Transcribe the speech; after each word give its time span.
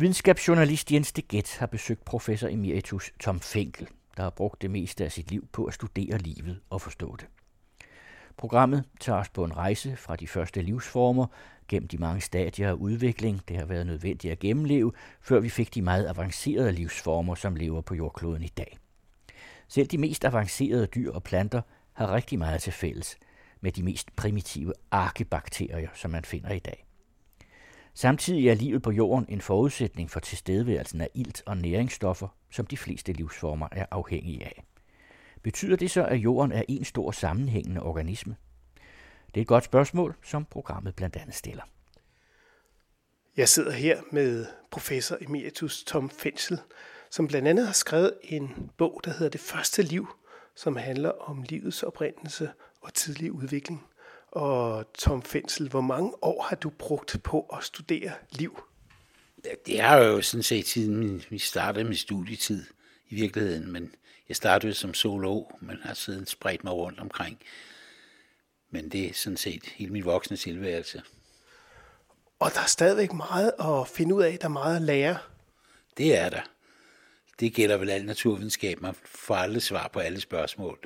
Videnskabsjournalist 0.00 0.92
Jens 0.92 1.12
de 1.12 1.22
Gett 1.22 1.56
har 1.58 1.66
besøgt 1.66 2.04
professor 2.04 2.48
emeritus 2.48 3.12
Tom 3.20 3.40
Finkel, 3.40 3.88
der 4.16 4.22
har 4.22 4.30
brugt 4.30 4.62
det 4.62 4.70
meste 4.70 5.04
af 5.04 5.12
sit 5.12 5.30
liv 5.30 5.48
på 5.52 5.64
at 5.64 5.74
studere 5.74 6.18
livet 6.18 6.60
og 6.70 6.80
forstå 6.80 7.16
det. 7.16 7.26
Programmet 8.36 8.84
tager 9.00 9.18
os 9.18 9.28
på 9.28 9.44
en 9.44 9.56
rejse 9.56 9.96
fra 9.96 10.16
de 10.16 10.26
første 10.26 10.62
livsformer 10.62 11.26
gennem 11.68 11.88
de 11.88 11.98
mange 11.98 12.20
stadier 12.20 12.68
af 12.68 12.72
udvikling, 12.72 13.42
det 13.48 13.56
har 13.56 13.64
været 13.64 13.86
nødvendigt 13.86 14.32
at 14.32 14.38
gennemleve, 14.38 14.92
før 15.20 15.40
vi 15.40 15.48
fik 15.48 15.74
de 15.74 15.82
meget 15.82 16.06
avancerede 16.06 16.72
livsformer, 16.72 17.34
som 17.34 17.56
lever 17.56 17.80
på 17.80 17.94
jordkloden 17.94 18.42
i 18.42 18.52
dag. 18.56 18.78
Selv 19.68 19.86
de 19.86 19.98
mest 19.98 20.24
avancerede 20.24 20.86
dyr 20.86 21.12
og 21.12 21.22
planter 21.22 21.62
har 21.92 22.14
rigtig 22.14 22.38
meget 22.38 22.62
til 22.62 22.72
fælles 22.72 23.16
med 23.60 23.72
de 23.72 23.82
mest 23.82 24.16
primitive 24.16 24.72
arkebakterier, 24.90 25.90
som 25.94 26.10
man 26.10 26.24
finder 26.24 26.50
i 26.50 26.58
dag. 26.58 26.87
Samtidig 28.00 28.48
er 28.48 28.54
livet 28.54 28.82
på 28.82 28.90
jorden 28.90 29.26
en 29.28 29.40
forudsætning 29.40 30.10
for 30.10 30.20
tilstedeværelsen 30.20 31.00
af 31.00 31.10
ilt 31.14 31.42
og 31.46 31.56
næringsstoffer, 31.56 32.28
som 32.50 32.66
de 32.66 32.76
fleste 32.76 33.12
livsformer 33.12 33.68
er 33.72 33.86
afhængige 33.90 34.44
af. 34.44 34.64
Betyder 35.42 35.76
det 35.76 35.90
så, 35.90 36.04
at 36.04 36.16
jorden 36.16 36.52
er 36.52 36.62
en 36.68 36.84
stor 36.84 37.10
sammenhængende 37.10 37.82
organisme? 37.82 38.36
Det 39.26 39.36
er 39.36 39.42
et 39.42 39.46
godt 39.46 39.64
spørgsmål, 39.64 40.16
som 40.22 40.44
programmet 40.44 40.94
blandt 40.94 41.16
andet 41.16 41.34
stiller. 41.34 41.62
Jeg 43.36 43.48
sidder 43.48 43.72
her 43.72 44.00
med 44.12 44.46
professor 44.70 45.16
emeritus 45.20 45.84
Tom 45.84 46.10
Fensel, 46.10 46.58
som 47.10 47.28
blandt 47.28 47.48
andet 47.48 47.66
har 47.66 47.72
skrevet 47.72 48.12
en 48.22 48.70
bog, 48.76 49.00
der 49.04 49.10
hedder 49.10 49.30
Det 49.30 49.40
første 49.40 49.82
liv, 49.82 50.08
som 50.54 50.76
handler 50.76 51.10
om 51.10 51.42
livets 51.42 51.82
oprindelse 51.82 52.50
og 52.80 52.94
tidlig 52.94 53.32
udvikling. 53.32 53.86
Og 54.30 54.92
Tom 54.98 55.22
Fensel, 55.22 55.68
hvor 55.68 55.80
mange 55.80 56.12
år 56.22 56.42
har 56.42 56.56
du 56.56 56.70
brugt 56.70 57.16
på 57.24 57.40
at 57.40 57.64
studere 57.64 58.12
liv? 58.30 58.62
Det 59.66 59.80
har 59.80 59.96
jo 59.98 60.22
sådan 60.22 60.42
set 60.42 60.66
siden 60.66 61.22
vi 61.30 61.38
startede 61.38 61.84
med 61.84 61.94
studietid 61.94 62.64
i 63.08 63.14
virkeligheden, 63.14 63.72
men 63.72 63.94
jeg 64.28 64.36
startede 64.36 64.74
som 64.74 64.94
zoolog, 64.94 65.58
men 65.60 65.76
har 65.82 65.94
siden 65.94 66.26
spredt 66.26 66.64
mig 66.64 66.72
rundt 66.72 67.00
omkring. 67.00 67.38
Men 68.70 68.88
det 68.88 69.06
er 69.06 69.14
sådan 69.14 69.36
set 69.36 69.66
hele 69.66 69.92
min 69.92 70.04
voksne 70.04 70.36
tilværelse. 70.36 71.02
Og 72.38 72.50
der 72.54 72.60
er 72.60 72.66
stadigvæk 72.66 73.12
meget 73.12 73.52
at 73.60 73.88
finde 73.88 74.14
ud 74.14 74.22
af, 74.22 74.38
der 74.38 74.44
er 74.44 74.48
meget 74.48 74.76
at 74.76 74.82
lære. 74.82 75.18
Det 75.96 76.18
er 76.18 76.30
der. 76.30 76.42
Det 77.40 77.54
gælder 77.54 77.76
vel 77.76 77.90
al 77.90 78.04
naturvidenskab. 78.04 78.80
Man 78.80 78.94
får 79.04 79.34
aldrig 79.34 79.62
svar 79.62 79.88
på 79.88 79.98
alle 79.98 80.20
spørgsmål. 80.20 80.78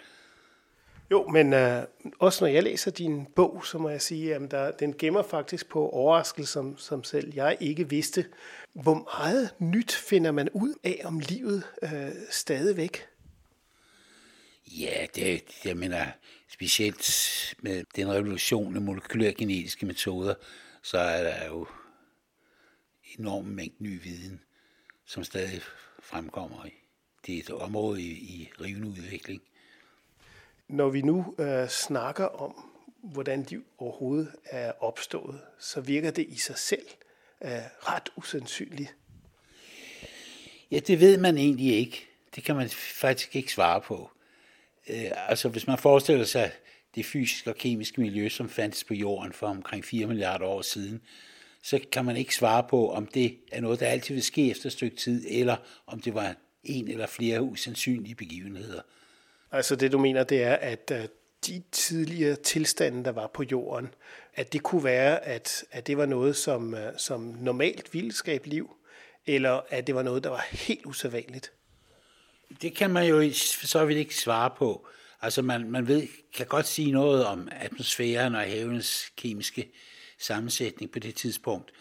Jo, 1.12 1.28
men 1.28 1.52
øh, 1.52 1.82
også 2.18 2.44
når 2.44 2.48
jeg 2.48 2.62
læser 2.62 2.90
din 2.90 3.26
bog, 3.26 3.66
så 3.66 3.78
må 3.78 3.88
jeg 3.88 4.02
sige, 4.02 4.34
at 4.34 4.50
der, 4.50 4.70
den 4.70 4.94
gemmer 4.98 5.22
faktisk 5.22 5.68
på 5.68 5.88
overraskelser, 5.88 6.52
som, 6.52 6.78
som 6.78 7.04
selv 7.04 7.34
jeg 7.34 7.56
ikke 7.60 7.88
vidste. 7.88 8.26
Hvor 8.72 8.94
meget 8.94 9.54
nyt 9.58 9.92
finder 9.92 10.32
man 10.32 10.48
ud 10.52 10.74
af 10.84 11.00
om 11.04 11.18
livet 11.18 11.62
øh, 11.82 12.10
stadigvæk? 12.30 13.06
Ja, 14.66 15.06
det, 15.14 15.42
jeg 15.64 15.76
mener, 15.76 16.06
specielt 16.48 17.54
med 17.58 17.84
den 17.96 18.08
revolution 18.08 18.76
af 18.76 18.82
molekylærgenetiske 18.82 19.86
metoder, 19.86 20.34
så 20.82 20.98
er 20.98 21.22
der 21.22 21.46
jo 21.46 21.66
enorm 23.18 23.44
mængde 23.44 23.82
ny 23.82 24.02
viden, 24.02 24.40
som 25.06 25.24
stadig 25.24 25.60
fremkommer 26.02 26.66
i. 26.66 26.74
Det 27.26 27.34
er 27.34 27.38
et 27.38 27.50
område 27.50 28.02
i, 28.02 28.10
i 28.10 28.50
rivende 28.60 28.88
udvikling. 28.88 29.42
Når 30.72 30.88
vi 30.88 31.02
nu 31.02 31.34
øh, 31.38 31.68
snakker 31.68 32.24
om, 32.24 32.70
hvordan 33.02 33.42
liv 33.42 33.64
overhovedet 33.78 34.32
er 34.44 34.72
opstået, 34.80 35.40
så 35.58 35.80
virker 35.80 36.10
det 36.10 36.26
i 36.28 36.38
sig 36.38 36.58
selv 36.58 36.86
øh, 37.44 37.50
ret 37.78 38.08
usandsynligt. 38.16 38.94
Ja, 40.70 40.78
det 40.78 41.00
ved 41.00 41.18
man 41.18 41.38
egentlig 41.38 41.76
ikke. 41.76 42.06
Det 42.34 42.44
kan 42.44 42.56
man 42.56 42.68
faktisk 42.70 43.36
ikke 43.36 43.52
svare 43.52 43.80
på. 43.80 44.10
Øh, 44.88 45.10
altså 45.28 45.48
hvis 45.48 45.66
man 45.66 45.78
forestiller 45.78 46.24
sig 46.24 46.52
det 46.94 47.06
fysiske 47.06 47.50
og 47.50 47.56
kemiske 47.56 48.00
miljø, 48.00 48.28
som 48.28 48.48
fandtes 48.48 48.84
på 48.84 48.94
jorden 48.94 49.32
for 49.32 49.46
omkring 49.46 49.84
4 49.84 50.06
milliarder 50.06 50.46
år 50.46 50.62
siden, 50.62 51.02
så 51.62 51.80
kan 51.92 52.04
man 52.04 52.16
ikke 52.16 52.34
svare 52.34 52.66
på, 52.70 52.92
om 52.92 53.06
det 53.06 53.38
er 53.52 53.60
noget, 53.60 53.80
der 53.80 53.86
altid 53.86 54.14
vil 54.14 54.24
ske 54.24 54.50
efter 54.50 54.66
et 54.66 54.72
stykke 54.72 54.96
tid, 54.96 55.24
eller 55.28 55.56
om 55.86 56.00
det 56.00 56.14
var 56.14 56.34
en 56.64 56.88
eller 56.88 57.06
flere 57.06 57.42
usandsynlige 57.42 58.14
begivenheder. 58.14 58.82
Altså 59.52 59.76
det 59.76 59.92
du 59.92 59.98
mener, 59.98 60.24
det 60.24 60.42
er, 60.42 60.54
at 60.54 60.92
øh, 60.94 61.08
de 61.46 61.62
tidligere 61.72 62.36
tilstande, 62.36 63.04
der 63.04 63.12
var 63.12 63.26
på 63.26 63.42
jorden, 63.42 63.94
at 64.34 64.52
det 64.52 64.62
kunne 64.62 64.84
være, 64.84 65.24
at, 65.24 65.64
at 65.70 65.86
det 65.86 65.96
var 65.96 66.06
noget, 66.06 66.36
som, 66.36 66.74
øh, 66.74 66.92
som 66.98 67.20
normalt 67.20 67.94
ville 67.94 68.12
skabe 68.12 68.48
liv, 68.48 68.76
eller 69.26 69.60
at 69.68 69.86
det 69.86 69.94
var 69.94 70.02
noget, 70.02 70.24
der 70.24 70.30
var 70.30 70.46
helt 70.50 70.86
usædvanligt? 70.86 71.52
Det 72.62 72.76
kan 72.76 72.90
man 72.90 73.06
jo 73.06 73.32
så 73.62 73.84
vidt 73.84 73.98
ikke 73.98 74.16
svare 74.16 74.50
på. 74.58 74.86
Altså 75.22 75.42
man, 75.42 75.70
man 75.70 75.88
ved, 75.88 76.08
kan 76.34 76.46
godt 76.46 76.66
sige 76.66 76.92
noget 76.92 77.26
om 77.26 77.48
atmosfæren 77.50 78.34
og 78.34 78.42
havens 78.42 79.12
kemiske 79.16 79.72
sammensætning 80.18 80.90
på 80.90 80.98
det 80.98 81.14
tidspunkt. 81.14 81.72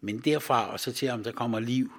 Men 0.00 0.18
derfra 0.18 0.72
og 0.72 0.80
så 0.80 0.92
til, 0.92 1.08
om 1.08 1.24
der 1.24 1.32
kommer 1.32 1.60
liv. 1.60 1.92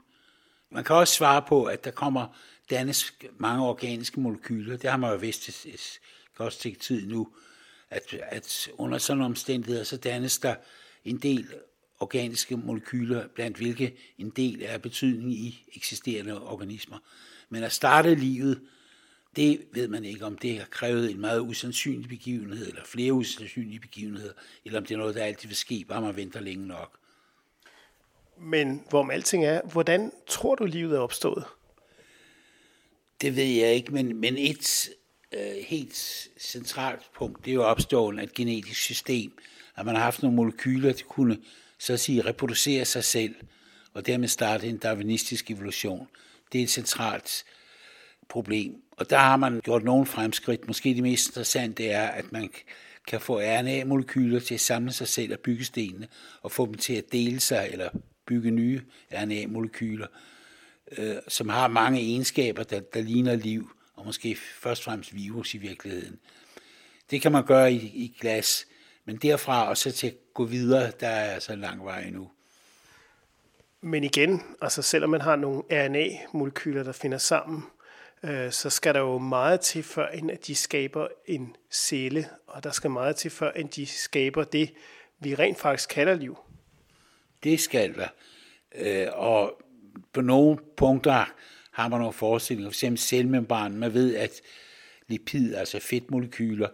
Man 0.69 0.83
kan 0.83 0.95
også 0.95 1.13
svare 1.13 1.41
på, 1.41 1.63
at 1.63 1.85
der 1.85 1.91
kommer 1.91 2.37
dannes 2.71 3.13
mange 3.37 3.65
organiske 3.65 4.19
molekyler. 4.19 4.77
Det 4.77 4.89
har 4.89 4.97
man 4.97 5.11
jo 5.11 5.17
vidst 5.17 5.65
et 5.65 5.99
godt 6.35 6.53
stykke 6.53 6.79
tid 6.79 7.07
nu, 7.07 7.27
at, 7.89 8.13
at 8.21 8.69
under 8.77 8.97
sådan 8.97 9.23
omstændigheder, 9.23 9.83
så 9.83 9.97
dannes 9.97 10.39
der 10.39 10.55
en 11.05 11.17
del 11.17 11.47
organiske 11.99 12.57
molekyler, 12.57 13.27
blandt 13.27 13.57
hvilke 13.57 13.97
en 14.17 14.29
del 14.29 14.61
er 14.63 14.77
betydning 14.77 15.33
i 15.33 15.65
eksisterende 15.75 16.41
organismer. 16.41 16.97
Men 17.49 17.63
at 17.63 17.71
starte 17.71 18.15
livet, 18.15 18.61
det 19.35 19.61
ved 19.71 19.87
man 19.87 20.05
ikke, 20.05 20.25
om 20.25 20.37
det 20.37 20.57
har 20.57 20.65
krævet 20.65 21.11
en 21.11 21.21
meget 21.21 21.39
usandsynlig 21.39 22.09
begivenhed, 22.09 22.67
eller 22.67 22.83
flere 22.85 23.13
usandsynlige 23.13 23.79
begivenheder, 23.79 24.33
eller 24.65 24.79
om 24.79 24.85
det 24.85 24.93
er 24.93 24.97
noget, 24.99 25.15
der 25.15 25.23
altid 25.23 25.47
vil 25.47 25.57
ske, 25.57 25.85
bare 25.87 26.01
man 26.01 26.15
venter 26.15 26.39
længe 26.39 26.67
nok. 26.67 26.97
Men 28.37 28.83
hvorom 28.89 29.11
alting 29.11 29.45
er, 29.45 29.61
hvordan 29.71 30.11
tror 30.27 30.55
du, 30.55 30.65
livet 30.65 30.95
er 30.95 30.99
opstået? 30.99 31.43
Det 33.21 33.35
ved 33.35 33.43
jeg 33.43 33.73
ikke, 33.73 33.93
men, 33.93 34.15
men 34.15 34.37
et 34.37 34.89
øh, 35.31 35.63
helt 35.67 36.27
centralt 36.39 37.01
punkt, 37.15 37.45
det 37.45 37.51
er 37.51 37.55
jo 37.55 37.63
opståen 37.63 38.19
af 38.19 38.23
et 38.23 38.33
genetisk 38.33 38.81
system, 38.81 39.31
at 39.75 39.85
man 39.85 39.95
har 39.95 40.03
haft 40.03 40.21
nogle 40.21 40.35
molekyler, 40.35 40.93
der 40.93 41.03
kunne 41.09 41.37
så 41.77 41.93
at 41.93 41.99
sige 41.99 42.21
reproducere 42.21 42.85
sig 42.85 43.03
selv, 43.03 43.35
og 43.93 44.05
dermed 44.05 44.27
starte 44.27 44.67
en 44.67 44.77
darwinistisk 44.77 45.51
evolution. 45.51 46.07
Det 46.51 46.59
er 46.59 46.63
et 46.63 46.69
centralt 46.69 47.45
problem. 48.29 48.75
Og 48.91 49.09
der 49.09 49.17
har 49.17 49.37
man 49.37 49.61
gjort 49.63 49.83
nogle 49.83 50.05
fremskridt. 50.05 50.67
Måske 50.67 50.93
det 50.93 51.03
mest 51.03 51.27
interessante 51.27 51.87
er, 51.87 52.07
at 52.07 52.31
man 52.31 52.49
kan 53.07 53.21
få 53.21 53.39
RNA-molekyler 53.41 54.39
til 54.39 54.53
at 54.53 54.61
samle 54.61 54.91
sig 54.91 55.07
selv 55.07 55.33
og 55.33 55.39
bygge 55.39 55.65
stenene, 55.65 56.07
og 56.41 56.51
få 56.51 56.65
dem 56.65 56.73
til 56.73 56.93
at 56.93 57.11
dele 57.11 57.39
sig 57.39 57.69
eller 57.71 57.89
bygge 58.25 58.51
nye 58.51 58.81
RNA-molekyler, 59.11 60.07
øh, 60.97 61.16
som 61.28 61.50
har 61.50 61.68
mange 61.68 62.00
egenskaber, 62.00 62.63
der, 62.63 62.79
der 62.79 63.02
ligner 63.02 63.35
liv, 63.35 63.72
og 63.96 64.06
måske 64.06 64.35
først 64.35 64.81
og 64.81 64.84
fremmest 64.84 65.16
virus 65.16 65.53
i 65.53 65.57
virkeligheden. 65.57 66.19
Det 67.12 67.22
kan 67.22 67.31
man 67.31 67.46
gøre 67.46 67.74
i, 67.74 67.78
i 67.78 68.18
glas, 68.19 68.68
men 69.06 69.16
derfra 69.16 69.69
og 69.69 69.78
så 69.78 69.91
til 69.91 70.07
at 70.07 70.16
gå 70.34 70.46
videre, 70.46 70.91
der 71.00 71.07
er 71.07 71.34
altså 71.34 71.56
lang 71.56 71.85
vej 71.85 72.02
endnu. 72.02 72.29
Men 73.81 74.03
igen, 74.03 74.41
altså 74.62 74.81
selvom 74.81 75.09
man 75.09 75.22
har 75.22 75.35
nogle 75.35 75.63
RNA-molekyler, 75.72 76.84
der 76.84 76.91
finder 76.91 77.18
sammen, 77.18 77.63
øh, 78.23 78.52
så 78.52 78.69
skal 78.69 78.94
der 78.94 79.00
jo 79.00 79.18
meget 79.18 79.59
til, 79.59 79.84
før 79.84 80.08
end 80.08 80.31
at 80.31 80.47
de 80.47 80.56
skaber 80.56 81.08
en 81.25 81.56
celle, 81.72 82.29
og 82.47 82.63
der 82.63 82.72
skal 82.72 82.90
meget 82.90 83.16
til, 83.16 83.31
før 83.31 83.52
end 83.52 83.69
de 83.69 83.85
skaber 83.85 84.44
det, 84.44 84.73
vi 85.19 85.35
rent 85.35 85.59
faktisk 85.59 85.90
kalder 85.90 86.16
liv. 86.16 86.38
Det 87.44 87.59
skal 87.59 87.96
der. 87.96 88.08
Øh, 88.75 89.08
og 89.13 89.62
på 90.14 90.22
nogle 90.22 90.58
punkter 90.78 91.34
har 91.72 91.88
man 91.88 91.99
nogle 91.99 92.14
forestillinger, 92.14 92.72
for 92.72 92.96
cellemembranen. 92.96 93.79
Man 93.79 93.93
ved, 93.93 94.16
at 94.16 94.41
lipid, 95.08 95.55
altså 95.55 95.79
fedtmolekyler, 95.79 96.70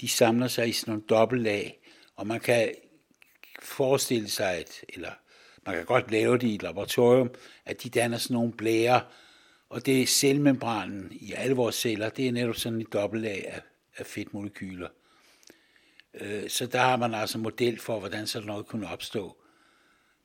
de 0.00 0.08
samler 0.08 0.48
sig 0.48 0.68
i 0.68 0.72
sådan 0.72 0.92
nogle 0.92 1.04
dobbeltlag, 1.08 1.78
og 2.16 2.26
man 2.26 2.40
kan 2.40 2.74
forestille 3.62 4.28
sig, 4.28 4.54
at, 4.54 4.84
eller 4.88 5.10
man 5.66 5.74
kan 5.74 5.84
godt 5.84 6.10
lave 6.10 6.38
det 6.38 6.46
i 6.46 6.54
et 6.54 6.62
laboratorium, 6.62 7.30
at 7.64 7.82
de 7.82 7.90
danner 7.90 8.18
sådan 8.18 8.34
nogle 8.34 8.52
blære, 8.52 9.00
og 9.68 9.86
det 9.86 10.02
er 10.02 10.06
cellemembranen 10.06 11.08
i 11.12 11.32
alle 11.32 11.56
vores 11.56 11.74
celler, 11.74 12.08
det 12.08 12.28
er 12.28 12.32
netop 12.32 12.56
sådan 12.56 12.80
et 12.80 12.92
dobbeltlag 12.92 13.46
af, 13.48 13.60
af 13.96 14.06
fedtmolekyler. 14.06 14.88
Øh, 16.14 16.48
så 16.48 16.66
der 16.66 16.78
har 16.78 16.96
man 16.96 17.14
altså 17.14 17.38
model 17.38 17.78
for, 17.78 17.98
hvordan 17.98 18.26
sådan 18.26 18.46
noget 18.46 18.66
kunne 18.66 18.88
opstå. 18.88 19.36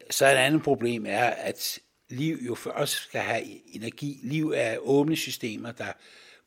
Så 0.10 0.26
et 0.26 0.30
andet 0.30 0.64
problem 0.64 1.06
er, 1.06 1.26
at 1.26 1.80
liv 2.10 2.38
jo 2.46 2.58
også 2.66 2.96
skal 2.96 3.22
have 3.22 3.76
energi. 3.76 4.20
Liv 4.24 4.54
er 4.56 4.78
åbne 4.78 5.16
systemer, 5.16 5.72
der 5.72 5.94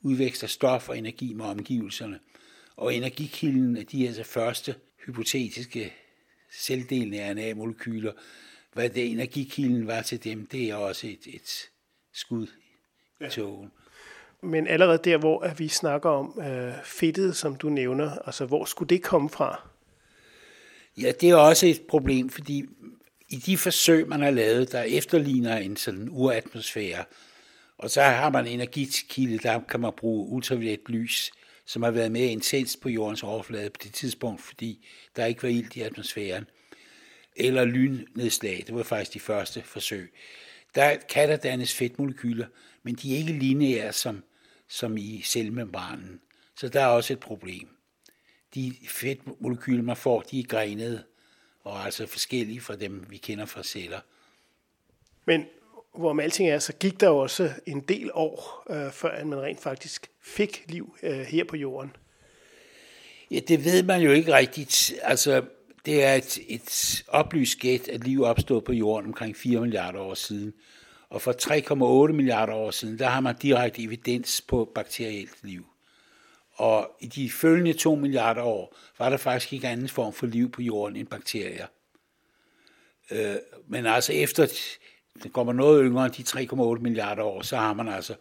udveksler 0.00 0.48
stof 0.48 0.88
og 0.88 0.98
energi 0.98 1.32
med 1.32 1.44
omgivelserne. 1.44 2.18
Og 2.76 2.94
energikilden 2.94 3.76
af 3.76 3.86
de 3.86 4.08
her 4.08 4.22
første 4.22 4.74
hypotetiske 5.06 5.92
selvdelende 6.50 7.32
RNA-molekyler 7.32 8.12
hvad 8.76 8.90
det 8.90 9.10
energikilden 9.10 9.86
var 9.86 10.02
til 10.02 10.24
dem, 10.24 10.46
det 10.46 10.70
er 10.70 10.74
også 10.74 11.06
et, 11.06 11.34
et 11.34 11.70
skud 12.12 12.46
i 12.46 12.50
ja. 13.20 13.28
togen. 13.28 13.72
Men 14.42 14.66
allerede 14.66 14.98
der, 15.04 15.18
hvor 15.18 15.40
at 15.40 15.58
vi 15.58 15.68
snakker 15.68 16.10
om 16.10 16.40
øh, 16.40 16.72
fedtet, 16.84 17.36
som 17.36 17.56
du 17.56 17.68
nævner, 17.68 18.18
altså 18.18 18.46
hvor 18.46 18.64
skulle 18.64 18.88
det 18.88 19.02
komme 19.02 19.30
fra? 19.30 19.68
Ja, 21.00 21.12
det 21.20 21.30
er 21.30 21.36
også 21.36 21.66
et 21.66 21.82
problem, 21.88 22.28
fordi 22.28 22.64
i 23.28 23.36
de 23.36 23.58
forsøg, 23.58 24.08
man 24.08 24.20
har 24.20 24.30
lavet, 24.30 24.72
der 24.72 24.82
efterligner 24.82 25.56
en 25.56 25.76
sådan 25.76 26.08
uratmosfære, 26.10 27.04
og 27.78 27.90
så 27.90 28.02
har 28.02 28.30
man 28.30 28.46
en 28.46 28.52
energikilde, 28.52 29.38
der 29.38 29.60
kan 29.68 29.80
man 29.80 29.92
bruge 29.96 30.28
ultraviolet 30.28 30.88
lys, 30.88 31.32
som 31.66 31.82
har 31.82 31.90
været 31.90 32.12
mere 32.12 32.26
intens 32.26 32.76
på 32.76 32.88
jordens 32.88 33.22
overflade 33.22 33.70
på 33.70 33.80
det 33.82 33.94
tidspunkt, 33.94 34.42
fordi 34.42 34.86
der 35.16 35.24
ikke 35.24 35.42
var 35.42 35.48
ild 35.48 35.76
i 35.76 35.80
atmosfæren. 35.80 36.46
Eller 37.36 37.64
lynnedslag, 37.64 38.64
det 38.66 38.74
var 38.74 38.82
faktisk 38.82 39.14
de 39.14 39.20
første 39.20 39.62
forsøg. 39.62 40.12
Der 40.74 40.96
kan 41.08 41.28
der 41.28 41.36
dannes 41.36 41.74
fedtmolekyler, 41.74 42.46
men 42.82 42.94
de 42.94 43.14
er 43.14 43.18
ikke 43.18 43.32
lineære 43.32 43.92
som, 43.92 44.24
som 44.68 44.96
i 44.96 45.22
cellemembranen. 45.24 46.20
Så 46.56 46.68
der 46.68 46.80
er 46.80 46.86
også 46.86 47.12
et 47.12 47.20
problem. 47.20 47.68
De 48.54 48.76
fedtmolekyler, 48.88 49.82
man 49.82 49.96
får, 49.96 50.20
de 50.20 50.40
er 50.40 50.44
grenede, 50.44 51.04
og 51.66 51.84
altså 51.84 52.06
forskellige 52.06 52.60
fra 52.60 52.76
dem, 52.76 53.06
vi 53.08 53.16
kender 53.16 53.46
fra 53.46 53.62
celler. 53.62 54.00
Men 55.24 55.44
hvorom 55.94 56.20
alting 56.20 56.48
er, 56.48 56.58
så 56.58 56.72
gik 56.72 57.00
der 57.00 57.08
også 57.08 57.50
en 57.66 57.80
del 57.80 58.10
år, 58.14 58.64
øh, 58.70 58.92
før 58.92 59.24
man 59.24 59.40
rent 59.42 59.60
faktisk 59.60 60.10
fik 60.22 60.64
liv 60.68 60.96
øh, 61.02 61.20
her 61.20 61.44
på 61.44 61.56
jorden. 61.56 61.96
Ja, 63.30 63.40
det 63.48 63.64
ved 63.64 63.82
man 63.82 64.00
jo 64.00 64.10
ikke 64.10 64.34
rigtigt. 64.34 64.94
Altså, 65.02 65.42
det 65.86 66.04
er 66.04 66.14
et, 66.14 66.38
et 66.48 67.04
oplyst 67.08 67.58
gæt, 67.58 67.88
at 67.88 68.04
liv 68.04 68.22
opstod 68.22 68.62
på 68.62 68.72
jorden 68.72 69.06
omkring 69.06 69.36
4 69.36 69.60
milliarder 69.60 70.00
år 70.00 70.14
siden. 70.14 70.54
Og 71.08 71.22
for 71.22 71.32
3,8 72.08 72.12
milliarder 72.12 72.54
år 72.54 72.70
siden, 72.70 72.98
der 72.98 73.06
har 73.06 73.20
man 73.20 73.36
direkte 73.42 73.82
evidens 73.82 74.40
på 74.40 74.72
bakterielt 74.74 75.34
liv. 75.42 75.66
Og 76.56 76.96
i 77.00 77.06
de 77.06 77.30
følgende 77.30 77.72
2 77.72 77.94
milliarder 77.94 78.42
år, 78.42 78.76
var 78.98 79.10
der 79.10 79.16
faktisk 79.16 79.52
ikke 79.52 79.68
anden 79.68 79.88
form 79.88 80.12
for 80.12 80.26
liv 80.26 80.50
på 80.50 80.62
jorden 80.62 80.96
end 80.96 81.06
bakterier. 81.06 81.66
Øh, 83.10 83.36
men 83.68 83.86
altså 83.86 84.12
efter, 84.12 84.46
det 85.22 85.32
kommer 85.32 85.52
noget 85.52 85.84
yngre 85.84 86.06
end 86.06 86.14
de 86.14 86.22
3,8 86.22 86.82
milliarder 86.82 87.22
år, 87.22 87.42
så 87.42 87.56
har 87.56 87.72
man 87.72 87.88
altså 87.88 88.14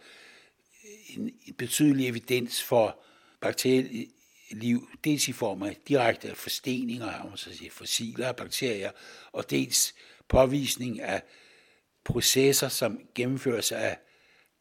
en 1.18 1.32
betydelig 1.58 2.08
evidens 2.08 2.64
for 2.64 3.00
bakterieliv, 3.42 4.08
liv, 4.52 4.90
dels 5.04 5.28
i 5.28 5.32
form 5.32 5.64
af 5.64 5.78
direkte 5.88 6.36
forsteninger, 6.36 7.32
altså 7.32 7.70
fossiler 7.72 8.28
af 8.28 8.36
bakterier, 8.36 8.92
og 9.32 9.50
dels 9.50 9.96
påvisning 10.28 11.02
af 11.02 11.24
processer, 12.04 12.68
som 12.68 13.00
gennemføres 13.16 13.72
af, 13.72 13.98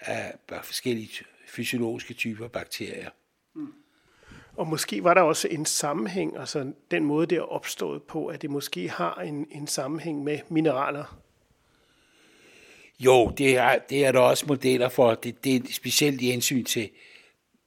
af 0.01 0.35
forskellige 0.63 1.25
fysiologiske 1.47 2.15
typer 2.15 2.49
bakterier. 2.49 3.11
Og 4.57 4.67
måske 4.67 5.05
var 5.05 5.15
der 5.15 5.21
også 5.21 5.49
en 5.49 5.67
sammenhæng, 5.67 6.39
altså 6.39 6.73
den 6.91 7.05
måde, 7.05 7.27
det 7.27 7.39
er 7.39 7.53
opstået 7.53 8.03
på, 8.03 8.27
at 8.27 8.43
det 8.43 8.51
måske 8.51 8.89
har 8.89 9.15
en, 9.15 9.47
en 9.51 9.67
sammenhæng 9.67 10.25
med 10.25 10.39
mineraler. 10.49 11.19
Jo, 13.01 13.33
det 13.39 13.57
er, 13.57 13.79
det 13.91 14.05
er 14.05 14.13
der 14.13 14.21
også 14.21 14.45
modeller 14.49 14.89
for. 14.89 15.15
Det, 15.15 15.45
det 15.45 15.57
er 15.57 15.73
specielt 15.73 16.21
i 16.21 16.31
hensyn 16.31 16.65
til 16.65 16.91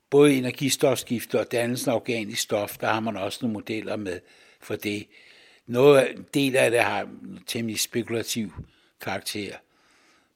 både 0.10 0.34
energistofskifte 0.34 1.40
og 1.40 1.52
dannelsen 1.52 1.92
af 1.92 1.96
organisk 1.96 2.42
stof, 2.42 2.78
der 2.78 2.88
har 2.88 3.00
man 3.00 3.18
også 3.18 3.40
nogle 3.42 3.54
modeller 3.54 3.96
med 3.96 4.20
for 4.62 4.76
det. 4.76 5.08
Noget, 5.66 6.12
en 6.12 6.26
del 6.34 6.56
af 6.56 6.72
det 6.72 6.80
har 6.80 7.10
temmelig 7.48 7.80
spekulativ 7.80 8.54
karakter. 9.02 9.56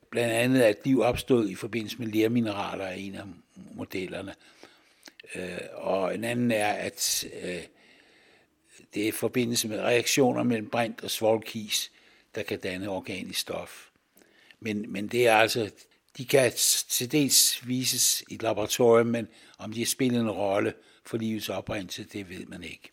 Blandt 0.10 0.34
andet, 0.34 0.62
at 0.62 0.78
liv 0.86 1.02
opstod 1.02 1.50
i 1.50 1.56
forbindelse 1.56 1.98
med 2.00 2.08
lermineraler 2.08 2.86
er 2.86 2.94
en 2.94 3.16
af 3.16 3.24
modellerne. 3.76 4.34
Øh, 5.36 5.60
og 5.74 6.16
en 6.16 6.24
anden 6.24 6.52
er, 6.52 6.74
at 6.74 7.26
øh, 7.44 7.64
det 8.94 9.04
er 9.04 9.08
i 9.08 9.12
forbindelse 9.12 9.68
med 9.68 9.80
reaktioner 9.80 10.44
mellem 10.44 10.70
brint 10.70 11.04
og 11.04 11.12
svovlkis, 11.12 11.92
der 12.36 12.44
kan 12.44 12.60
danne 12.60 12.90
organisk 12.90 13.40
stof. 13.40 13.88
Men, 14.60 14.92
men 14.92 15.08
det 15.08 15.28
er 15.28 15.36
altså, 15.36 15.72
de 16.18 16.26
kan 16.26 16.52
til 16.90 17.12
dels 17.12 17.68
vises 17.68 18.24
i 18.30 18.34
et 18.34 18.44
laboratorium, 18.44 19.08
men 19.08 19.28
om 19.58 19.74
de 19.74 19.86
spiller 19.86 20.20
en 20.20 20.32
rolle 20.32 20.74
for 21.06 21.18
livets 21.18 21.50
oprindelse, 21.50 22.04
det 22.04 22.30
ved 22.30 22.46
man 22.46 22.64
ikke. 22.64 22.92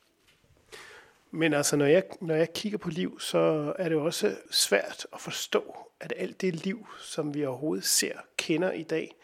Men 1.30 1.54
altså, 1.54 1.76
når 1.76 1.86
jeg, 1.86 2.02
når 2.20 2.34
jeg 2.34 2.52
kigger 2.52 2.78
på 2.78 2.90
liv, 2.90 3.20
så 3.20 3.72
er 3.78 3.84
det 3.88 3.94
jo 3.94 4.04
også 4.04 4.36
svært 4.50 5.06
at 5.12 5.20
forstå, 5.20 5.76
at 6.00 6.12
alt 6.16 6.40
det 6.40 6.64
liv, 6.64 6.86
som 7.00 7.34
vi 7.34 7.44
overhovedet 7.44 7.84
ser, 7.84 8.12
kender 8.36 8.72
i 8.72 8.82
dag, 8.82 9.14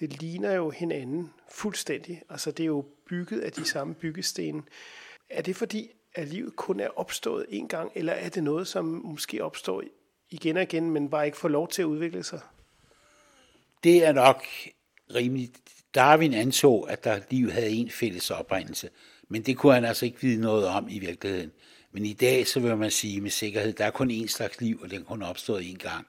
det 0.00 0.20
ligner 0.20 0.52
jo 0.52 0.70
hinanden 0.70 1.30
fuldstændig. 1.50 2.22
Altså, 2.30 2.50
det 2.50 2.62
er 2.62 2.66
jo 2.66 2.84
bygget 3.08 3.40
af 3.40 3.52
de 3.52 3.64
samme 3.64 3.94
byggesten. 3.94 4.62
Er 5.30 5.42
det 5.42 5.56
fordi, 5.56 5.90
at 6.14 6.28
livet 6.28 6.56
kun 6.56 6.80
er 6.80 6.98
opstået 6.98 7.46
en 7.48 7.68
gang, 7.68 7.92
eller 7.94 8.12
er 8.12 8.28
det 8.28 8.42
noget, 8.42 8.68
som 8.68 8.84
måske 8.84 9.44
opstår 9.44 9.82
igen 10.30 10.56
og 10.56 10.62
igen, 10.62 10.90
men 10.90 11.10
bare 11.10 11.26
ikke 11.26 11.38
får 11.38 11.48
lov 11.48 11.68
til 11.68 11.82
at 11.82 11.86
udvikle 11.86 12.22
sig? 12.22 12.40
Det 13.84 14.04
er 14.04 14.12
nok 14.12 14.44
rimeligt. 15.14 15.60
Darwin 15.94 16.34
anså, 16.34 16.78
at 16.78 17.04
der 17.04 17.20
liv 17.30 17.50
havde 17.50 17.70
en 17.70 17.90
fælles 17.90 18.30
oprindelse, 18.30 18.90
men 19.28 19.42
det 19.42 19.56
kunne 19.56 19.74
han 19.74 19.84
altså 19.84 20.04
ikke 20.04 20.20
vide 20.20 20.40
noget 20.40 20.66
om 20.66 20.88
i 20.88 20.98
virkeligheden. 20.98 21.52
Men 21.92 22.06
i 22.06 22.12
dag, 22.12 22.46
så 22.46 22.60
vil 22.60 22.76
man 22.76 22.90
sige 22.90 23.20
med 23.20 23.30
sikkerhed, 23.30 23.72
der 23.72 23.84
er 23.84 23.90
kun 23.90 24.10
én 24.10 24.26
slags 24.26 24.60
liv, 24.60 24.80
og 24.82 24.90
den 24.90 25.04
kun 25.04 25.22
opstået 25.22 25.62
én 25.62 25.76
gang. 25.76 26.06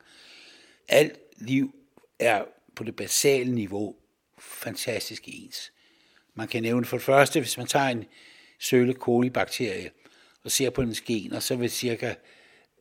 Alt 0.88 1.20
liv 1.38 1.76
er 2.20 2.44
på 2.76 2.84
det 2.84 2.96
basale 2.96 3.52
niveau 3.52 3.96
fantastisk 4.42 5.24
ens. 5.28 5.72
Man 6.34 6.48
kan 6.48 6.64
nævne 6.64 6.86
for 6.86 6.98
det 6.98 7.06
første, 7.06 7.40
hvis 7.40 7.58
man 7.58 7.68
tager 7.68 7.88
en 7.88 8.06
søle 8.60 8.94
kolibakterie 8.94 9.92
og 10.44 10.52
ser 10.52 10.70
på 10.70 10.82
dens 10.82 11.02
gener, 11.02 11.40
så 11.40 11.56
vil 11.56 11.70
cirka 11.70 12.16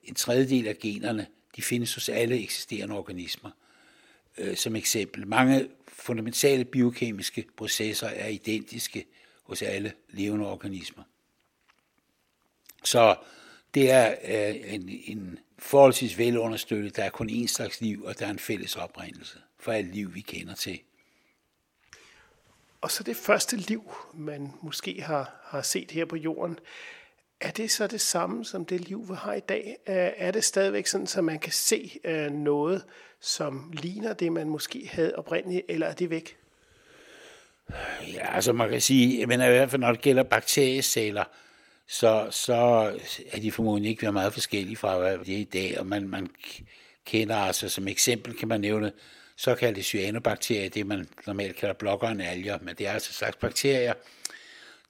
en 0.03 0.15
tredjedel 0.15 0.69
af 0.69 0.79
generne, 0.79 1.27
de 1.57 1.63
findes 1.63 1.95
hos 1.95 2.09
alle 2.09 2.43
eksisterende 2.43 2.95
organismer. 2.95 3.51
Øh, 4.39 4.57
som 4.57 4.77
eksempel, 4.77 5.27
mange 5.27 5.69
fundamentale 5.89 6.65
biokemiske 6.65 7.47
processer 7.57 8.09
er 8.09 8.29
identiske 8.29 9.07
hos 9.43 9.63
alle 9.63 9.93
levende 10.09 10.47
organismer. 10.47 11.03
Så 12.85 13.17
det 13.75 13.91
er 13.91 14.15
øh, 14.25 14.75
en, 14.75 15.01
en 15.05 15.39
forholdsvis 15.59 16.19
velunderstøttet, 16.19 16.97
der 16.97 17.05
er 17.05 17.11
kun 17.11 17.31
én 17.31 17.47
slags 17.47 17.81
liv, 17.81 18.03
og 18.05 18.19
der 18.19 18.27
er 18.27 18.31
en 18.31 18.39
fælles 18.39 18.77
oprindelse 18.77 19.39
for 19.61 19.73
alt 19.73 19.94
liv, 19.94 20.15
vi 20.15 20.20
kender 20.20 20.55
til. 20.55 20.81
Og 22.81 22.91
så 22.91 23.03
det 23.03 23.17
første 23.17 23.56
liv, 23.56 23.93
man 24.15 24.53
måske 24.63 25.03
har, 25.03 25.41
har 25.44 25.63
set 25.63 25.91
her 25.91 26.05
på 26.05 26.17
jorden, 26.17 26.58
er 27.41 27.51
det 27.51 27.70
så 27.70 27.87
det 27.87 28.01
samme 28.01 28.44
som 28.44 28.65
det 28.65 28.81
liv, 28.81 29.08
vi 29.08 29.15
har 29.15 29.34
i 29.34 29.41
dag? 29.41 29.77
Er 29.87 30.31
det 30.31 30.44
stadigvæk 30.44 30.87
sådan, 30.87 31.06
at 31.17 31.25
man 31.25 31.39
kan 31.39 31.53
se 31.53 31.99
øh, 32.05 32.31
noget, 32.31 32.84
som 33.20 33.73
ligner 33.73 34.13
det, 34.13 34.32
man 34.32 34.49
måske 34.49 34.89
havde 34.93 35.17
oprindeligt, 35.17 35.63
eller 35.69 35.87
er 35.87 35.94
det 35.94 36.11
væk? 36.11 36.37
Ja, 38.15 38.34
altså 38.34 38.53
man 38.53 38.70
kan 38.70 38.81
sige, 38.81 39.27
men 39.27 39.41
i 39.41 39.44
hvert 39.44 39.70
fald 39.70 39.81
når 39.81 39.93
det 39.93 40.01
gælder 40.01 40.23
bakterieceller, 40.23 41.25
så, 41.87 42.29
så 42.31 42.55
er 43.32 43.41
de 43.41 43.53
formodentlig 43.53 43.91
ikke 43.91 44.13
meget 44.13 44.32
forskellige 44.32 44.77
fra, 44.77 44.99
hvad 44.99 45.19
det 45.19 45.34
er 45.34 45.39
i 45.39 45.44
dag, 45.44 45.81
og 45.81 45.87
man, 45.87 46.08
man 46.08 46.31
kender 47.05 47.37
altså, 47.37 47.69
som 47.69 47.89
eksempel 47.89 48.37
kan 48.37 48.49
man 48.49 48.61
nævne 48.61 48.93
såkaldte 49.41 49.82
cyanobakterier, 49.82 50.69
det 50.69 50.87
man 50.87 51.09
normalt 51.27 51.56
kalder 51.56 51.75
blokkerne 51.75 52.29
alger, 52.29 52.59
men 52.63 52.75
det 52.75 52.87
er 52.87 52.93
altså 52.93 53.13
slags 53.13 53.37
bakterier, 53.37 53.94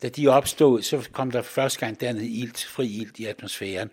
da 0.02 0.08
de 0.08 0.28
opstod, 0.28 0.82
så 0.82 1.08
kom 1.12 1.30
der 1.30 1.42
første 1.42 1.80
gang 1.80 2.00
dernede 2.00 2.28
ilt, 2.28 2.64
fri 2.64 2.86
ilt 2.86 3.18
i 3.18 3.24
atmosfæren. 3.24 3.90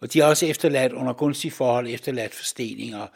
Og 0.00 0.12
de 0.12 0.20
har 0.20 0.26
også 0.26 0.46
efterladt 0.46 0.92
under 0.92 1.12
gunstige 1.12 1.50
forhold, 1.50 1.88
efterladt 1.88 2.34
forsteninger. 2.34 3.06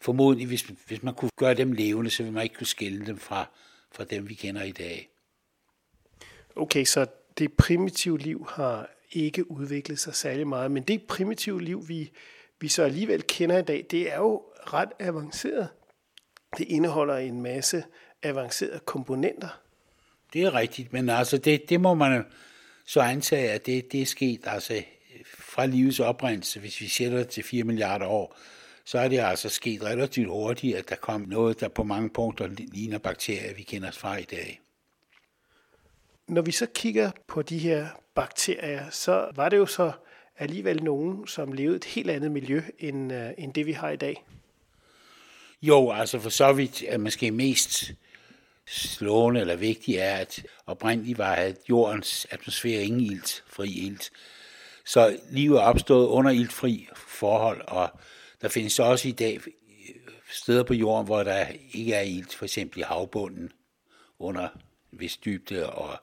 Formodentlig, 0.00 0.46
hvis, 0.46 0.62
hvis 0.62 1.02
man 1.02 1.14
kunne 1.14 1.30
gøre 1.36 1.54
dem 1.54 1.72
levende, 1.72 2.10
så 2.10 2.22
ville 2.22 2.34
man 2.34 2.42
ikke 2.42 2.54
kunne 2.54 2.66
skille 2.66 3.06
dem 3.06 3.18
fra, 3.18 3.46
fra 3.92 4.04
dem, 4.04 4.28
vi 4.28 4.34
kender 4.34 4.62
i 4.62 4.72
dag. 4.72 5.08
Okay, 6.56 6.84
så 6.84 7.06
det 7.38 7.52
primitive 7.52 8.18
liv 8.18 8.46
har 8.50 8.90
ikke 9.12 9.50
udviklet 9.50 9.98
sig 9.98 10.14
særlig 10.14 10.46
meget, 10.46 10.70
men 10.70 10.82
det 10.82 11.02
primitive 11.02 11.62
liv, 11.62 11.88
vi, 11.88 12.10
vi 12.60 12.68
så 12.68 12.82
alligevel 12.82 13.22
kender 13.22 13.58
i 13.58 13.62
dag, 13.62 13.86
det 13.90 14.12
er 14.12 14.16
jo 14.16 14.42
ret 14.72 14.92
avanceret. 15.00 15.68
Det 16.58 16.64
indeholder 16.68 17.16
en 17.16 17.42
masse 17.42 17.84
avancerede 18.22 18.80
komponenter. 18.84 19.60
Det 20.32 20.42
er 20.42 20.54
rigtigt, 20.54 20.92
men 20.92 21.08
altså 21.08 21.38
det, 21.38 21.68
det 21.68 21.80
må 21.80 21.94
man 21.94 22.24
så 22.86 23.00
antage, 23.00 23.50
at 23.50 23.66
det, 23.66 23.92
det 23.92 24.02
er 24.02 24.06
sket 24.06 24.40
altså 24.44 24.82
fra 25.38 25.66
livets 25.66 26.00
oprindelse, 26.00 26.60
hvis 26.60 26.80
vi 26.80 26.88
sætter 26.88 27.18
det 27.18 27.28
til 27.28 27.44
4 27.44 27.64
milliarder 27.64 28.06
år, 28.06 28.36
så 28.84 28.98
er 28.98 29.08
det 29.08 29.18
altså 29.18 29.48
sket 29.48 29.82
relativt 29.82 30.28
hurtigt, 30.28 30.76
at 30.76 30.88
der 30.88 30.96
kom 30.96 31.20
noget, 31.20 31.60
der 31.60 31.68
på 31.68 31.82
mange 31.82 32.10
punkter 32.10 32.46
ligner 32.48 32.98
bakterier, 32.98 33.54
vi 33.54 33.62
kender 33.62 33.90
fra 33.90 34.16
i 34.16 34.22
dag. 34.22 34.60
Når 36.28 36.42
vi 36.42 36.52
så 36.52 36.66
kigger 36.74 37.10
på 37.28 37.42
de 37.42 37.58
her 37.58 37.86
bakterier, 38.14 38.90
så 38.90 39.30
var 39.34 39.48
det 39.48 39.56
jo 39.56 39.66
så 39.66 39.92
alligevel 40.38 40.82
nogen, 40.82 41.26
som 41.26 41.52
levede 41.52 41.76
et 41.76 41.84
helt 41.84 42.10
andet 42.10 42.30
miljø, 42.30 42.62
end, 42.78 43.12
øh, 43.12 43.30
end 43.38 43.54
det 43.54 43.66
vi 43.66 43.72
har 43.72 43.90
i 43.90 43.96
dag. 43.96 44.24
Jo, 45.66 45.90
altså 45.90 46.18
for 46.18 46.30
så 46.30 46.52
vidt 46.52 46.84
er 46.88 46.98
måske 46.98 47.30
mest 47.30 47.92
slående 48.66 49.40
eller 49.40 49.56
vigtigt 49.56 49.98
er, 49.98 50.16
at 50.16 50.46
oprindeligt 50.66 51.18
var 51.18 51.34
at 51.34 51.56
jordens 51.68 52.26
atmosfære 52.30 52.82
ingen 52.82 53.00
ilt, 53.00 53.44
fri 53.46 53.68
ilt. 53.70 54.10
Så 54.84 55.18
livet 55.30 55.58
er 55.58 55.62
opstået 55.62 56.06
under 56.06 56.30
iltfri 56.30 56.88
forhold, 56.96 57.60
og 57.68 57.90
der 58.42 58.48
findes 58.48 58.78
også 58.78 59.08
i 59.08 59.12
dag 59.12 59.40
øh, 59.46 59.94
steder 60.32 60.62
på 60.62 60.74
jorden, 60.74 61.06
hvor 61.06 61.22
der 61.22 61.46
ikke 61.72 61.94
er 61.94 62.02
ilt, 62.02 62.34
for 62.34 62.44
eksempel 62.44 62.78
i 62.80 62.82
havbunden, 62.82 63.52
under 64.18 64.48
vis 64.92 65.16
dybde 65.16 65.70
og 65.70 65.98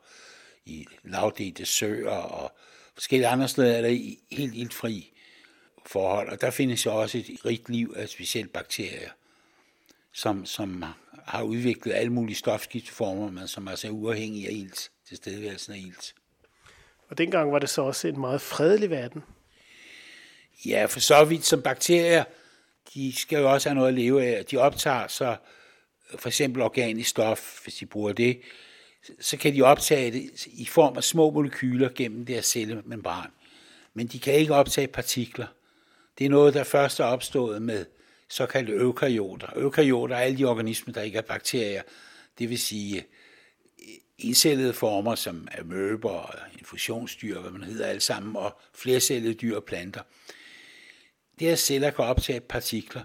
i 0.65 0.85
lavdelte 1.03 1.65
søer 1.65 2.11
og 2.11 2.51
forskellige 2.93 3.27
andre 3.27 3.47
steder 3.47 3.77
er 3.77 3.81
der 3.81 4.15
helt 4.31 4.55
iltfri 4.55 5.13
forhold. 5.85 6.29
Og 6.29 6.41
der 6.41 6.51
findes 6.51 6.85
jo 6.85 7.01
også 7.01 7.17
et 7.17 7.45
rigt 7.45 7.69
liv 7.69 7.93
af 7.97 8.09
specielt 8.09 8.53
bakterier, 8.53 9.09
som, 10.13 10.45
som 10.45 10.83
har 11.25 11.43
udviklet 11.43 11.93
alle 11.93 12.13
mulige 12.13 12.35
stofskifteformer, 12.35 13.31
men 13.31 13.47
som 13.47 13.67
altså 13.67 13.87
er 13.87 13.91
uafhængige 13.91 14.47
af 14.47 14.51
ilt, 14.53 14.91
tilstedeværelsen 15.07 15.73
af 15.73 15.77
ilt. 15.77 16.15
Og 17.09 17.17
dengang 17.17 17.51
var 17.51 17.59
det 17.59 17.69
så 17.69 17.81
også 17.81 18.07
en 18.07 18.19
meget 18.19 18.41
fredelig 18.41 18.89
verden. 18.89 19.23
Ja, 20.65 20.85
for 20.85 20.99
så 20.99 21.25
vidt 21.25 21.45
som 21.45 21.61
bakterier, 21.61 22.23
de 22.93 23.15
skal 23.15 23.39
jo 23.39 23.51
også 23.53 23.69
have 23.69 23.75
noget 23.75 23.87
at 23.87 23.93
leve 23.93 24.25
af. 24.25 24.45
De 24.45 24.57
optager 24.57 25.07
så 25.07 25.35
for 26.15 26.29
eksempel 26.29 26.61
organisk 26.61 27.09
stof, 27.09 27.63
hvis 27.63 27.75
de 27.75 27.85
bruger 27.85 28.13
det, 28.13 28.41
så 29.19 29.37
kan 29.37 29.55
de 29.55 29.61
optage 29.61 30.11
det 30.11 30.47
i 30.47 30.65
form 30.65 30.97
af 30.97 31.03
små 31.03 31.31
molekyler 31.31 31.89
gennem 31.95 32.25
deres 32.25 32.45
cellemembran. 32.45 33.29
Men 33.93 34.07
de 34.07 34.19
kan 34.19 34.33
ikke 34.33 34.53
optage 34.53 34.87
partikler. 34.87 35.47
Det 36.17 36.25
er 36.25 36.29
noget, 36.29 36.53
der 36.53 36.63
først 36.63 36.99
er 36.99 37.03
opstået 37.03 37.61
med 37.61 37.85
såkaldte 38.31 38.73
eukaryoter. 38.73 39.47
Eukaryoter 39.55 40.15
er 40.15 40.19
alle 40.19 40.37
de 40.37 40.45
organismer, 40.45 40.93
der 40.93 41.01
ikke 41.01 41.17
er 41.17 41.21
bakterier. 41.21 41.81
Det 42.39 42.49
vil 42.49 42.59
sige 42.59 42.97
øh, 42.97 43.05
encellede 44.17 44.73
former 44.73 45.15
som 45.15 45.47
amøber, 45.59 46.35
infusionsdyr, 46.59 47.39
hvad 47.39 47.51
man 47.51 47.63
hedder 47.63 47.85
alle 47.85 48.01
sammen, 48.01 48.35
og 48.35 48.59
flercellede 48.73 49.33
dyr 49.33 49.55
og 49.55 49.63
planter. 49.63 50.01
Deres 51.39 51.59
celler 51.59 51.91
kan 51.91 52.05
optage 52.05 52.39
partikler, 52.39 53.03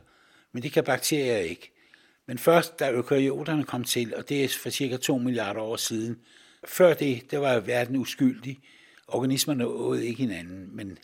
men 0.53 0.63
det 0.63 0.73
kan 0.73 0.85
bakterier 0.85 1.37
ikke. 1.37 1.73
Men 2.27 2.39
først, 2.39 2.79
da 2.79 2.91
eukaryoterne 2.91 3.65
kom 3.65 3.85
til, 3.85 4.15
og 4.17 4.29
det 4.29 4.45
er 4.45 4.49
for 4.49 4.71
cirka 4.71 4.97
2 4.97 5.19
milliarder 5.19 5.61
år 5.61 5.77
siden, 5.77 6.17
før 6.65 6.95
det, 6.95 7.31
der 7.31 7.39
var 7.39 7.61
verden 7.61 7.97
uskyldig. 7.97 8.59
Organismerne 9.09 9.67
åd 9.67 9.99
ikke 9.99 10.23
hinanden, 10.23 10.77
men 10.77 10.99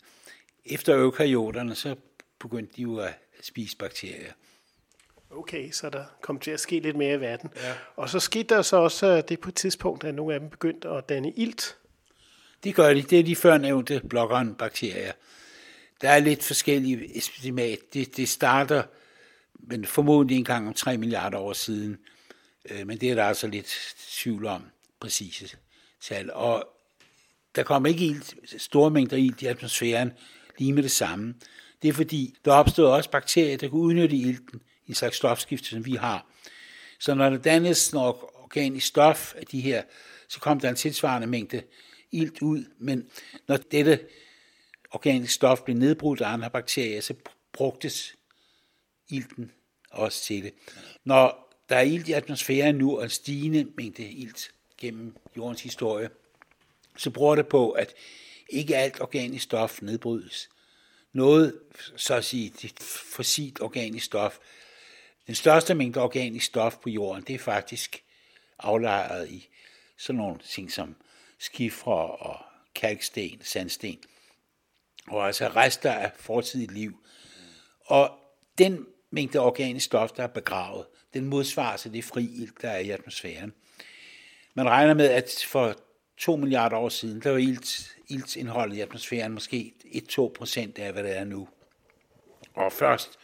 efter 0.65 0.95
eukaryoterne, 0.95 1.75
så 1.75 1.95
begyndte 2.39 2.73
de 2.77 2.81
jo 2.81 2.97
at 2.97 3.22
spise 3.43 3.77
bakterier. 3.77 4.31
Okay, 5.31 5.71
så 5.71 5.89
der 5.89 6.05
kom 6.21 6.39
til 6.39 6.51
at 6.51 6.59
ske 6.59 6.79
lidt 6.79 6.95
mere 6.95 7.13
i 7.13 7.19
verden. 7.19 7.49
Ja. 7.55 7.73
Og 7.95 8.09
så 8.09 8.19
skete 8.19 8.55
der 8.55 8.61
så 8.61 8.77
også 8.77 9.21
det 9.21 9.39
på 9.39 9.49
et 9.49 9.55
tidspunkt, 9.55 10.03
at 10.03 10.15
nogle 10.15 10.33
af 10.33 10.39
dem 10.39 10.49
begyndte 10.49 10.89
at 10.89 11.09
danne 11.09 11.31
ilt. 11.31 11.77
Det 12.63 12.75
gør 12.75 12.93
de. 12.93 13.01
Det 13.01 13.19
er 13.19 13.23
de 13.23 13.35
før 13.35 13.57
nævnte 13.57 14.01
blokkeren 14.09 14.55
bakterier. 14.55 15.11
Der 16.01 16.09
er 16.09 16.19
lidt 16.19 16.43
forskellige 16.43 17.17
estimat. 17.17 17.79
Det, 17.93 18.17
det 18.17 18.29
starter 18.29 18.83
men 19.67 19.85
formodentlig 19.85 20.37
en 20.37 20.43
gang 20.43 20.67
om 20.67 20.73
3 20.73 20.97
milliarder 20.97 21.37
år 21.37 21.53
siden. 21.53 21.97
Øh, 22.69 22.87
men 22.87 22.97
det 22.97 23.11
er 23.11 23.15
der 23.15 23.23
altså 23.23 23.47
lidt 23.47 23.95
tvivl 23.97 24.45
om 24.45 24.63
præcise 24.99 25.57
tal. 26.01 26.31
Og 26.33 26.67
der 27.55 27.63
kommer 27.63 27.89
ikke 27.89 28.05
ilt, 28.05 28.35
store 28.57 28.91
mængder 28.91 29.17
ilt 29.17 29.41
i 29.41 29.45
atmosfæren 29.45 30.11
lige 30.57 30.73
med 30.73 30.83
det 30.83 30.91
samme. 30.91 31.35
Det 31.83 31.89
er 31.89 31.93
fordi, 31.93 32.35
der 32.45 32.51
opstod 32.51 32.85
også 32.85 33.09
bakterier, 33.09 33.57
der 33.57 33.69
kunne 33.69 33.81
udnytte 33.81 34.15
ilten 34.15 34.61
i 34.85 34.89
en 34.89 34.95
slags 34.95 35.17
stofskifte, 35.17 35.69
som 35.69 35.85
vi 35.85 35.95
har. 35.95 36.25
Så 36.99 37.13
når 37.13 37.29
der 37.29 37.37
dannes 37.37 37.93
noget 37.93 38.15
organisk 38.33 38.87
stof 38.87 39.35
af 39.37 39.45
de 39.45 39.61
her, 39.61 39.83
så 40.27 40.39
kom 40.39 40.59
der 40.59 40.69
en 40.69 40.75
tilsvarende 40.75 41.27
mængde 41.27 41.63
ilt 42.11 42.41
ud, 42.41 42.65
men 42.77 43.09
når 43.47 43.57
dette 43.57 43.99
organisk 44.91 45.33
stof 45.33 45.61
blev 45.61 45.77
nedbrudt 45.77 46.21
af 46.21 46.27
andre 46.27 46.49
bakterier, 46.49 47.01
så 47.01 47.13
brugtes 47.53 48.15
ilten 49.09 49.51
også 49.91 50.23
til 50.23 50.43
det. 50.43 50.53
Når 51.03 51.55
der 51.69 51.75
er 51.75 51.81
ilt 51.81 52.07
i 52.07 52.11
atmosfæren 52.11 52.75
nu, 52.75 52.97
og 52.97 53.03
en 53.03 53.09
stigende 53.09 53.67
mængde 53.77 54.09
ilt 54.09 54.51
gennem 54.77 55.15
jordens 55.37 55.61
historie, 55.61 56.09
så 56.97 57.09
bruger 57.09 57.35
det 57.35 57.47
på, 57.47 57.71
at 57.71 57.93
ikke 58.49 58.75
alt 58.75 59.01
organisk 59.01 59.43
stof 59.43 59.81
nedbrydes. 59.81 60.49
Noget, 61.13 61.59
så 61.95 62.15
at 62.15 62.25
sige, 62.25 62.53
det 62.61 62.79
fossilt 63.15 63.61
organisk 63.61 64.05
stof, 64.05 64.37
den 65.27 65.35
største 65.35 65.75
mængde 65.75 66.01
organisk 66.01 66.45
stof 66.45 66.77
på 66.77 66.89
jorden, 66.89 67.23
det 67.23 67.35
er 67.35 67.39
faktisk 67.39 68.03
aflejret 68.59 69.29
i 69.29 69.49
sådan 69.97 70.17
nogle 70.17 70.39
ting 70.39 70.71
som 70.71 70.95
skifre 71.39 72.07
og 72.07 72.39
kalksten, 72.75 73.41
sandsten, 73.41 73.97
og 75.07 75.27
altså 75.27 75.47
rester 75.47 75.91
af 75.91 76.11
fortidigt 76.15 76.71
liv. 76.71 76.97
Og 77.85 78.19
den 78.57 78.85
mængde 79.11 79.39
organisk 79.39 79.85
stof, 79.85 80.11
der 80.11 80.23
er 80.23 80.27
begravet, 80.27 80.85
den 81.13 81.25
modsvarer 81.25 81.77
sig 81.77 81.93
det 81.93 82.03
fri 82.03 82.23
ilt, 82.23 82.61
der 82.61 82.69
er 82.69 82.79
i 82.79 82.89
atmosfæren. 82.89 83.53
Man 84.53 84.69
regner 84.69 84.93
med, 84.93 85.09
at 85.09 85.45
for 85.47 85.75
2 86.17 86.35
milliarder 86.35 86.77
år 86.77 86.89
siden, 86.89 87.21
der 87.21 87.31
var 87.31 87.37
ilt, 87.37 87.92
iltindholdet 88.07 88.75
i 88.75 88.81
atmosfæren 88.81 89.31
måske 89.31 89.73
1-2 89.85 90.31
procent 90.35 90.79
af, 90.79 90.93
hvad 90.93 91.03
det 91.03 91.17
er 91.17 91.23
nu. 91.23 91.47
Og 92.53 92.71
først 92.71 93.19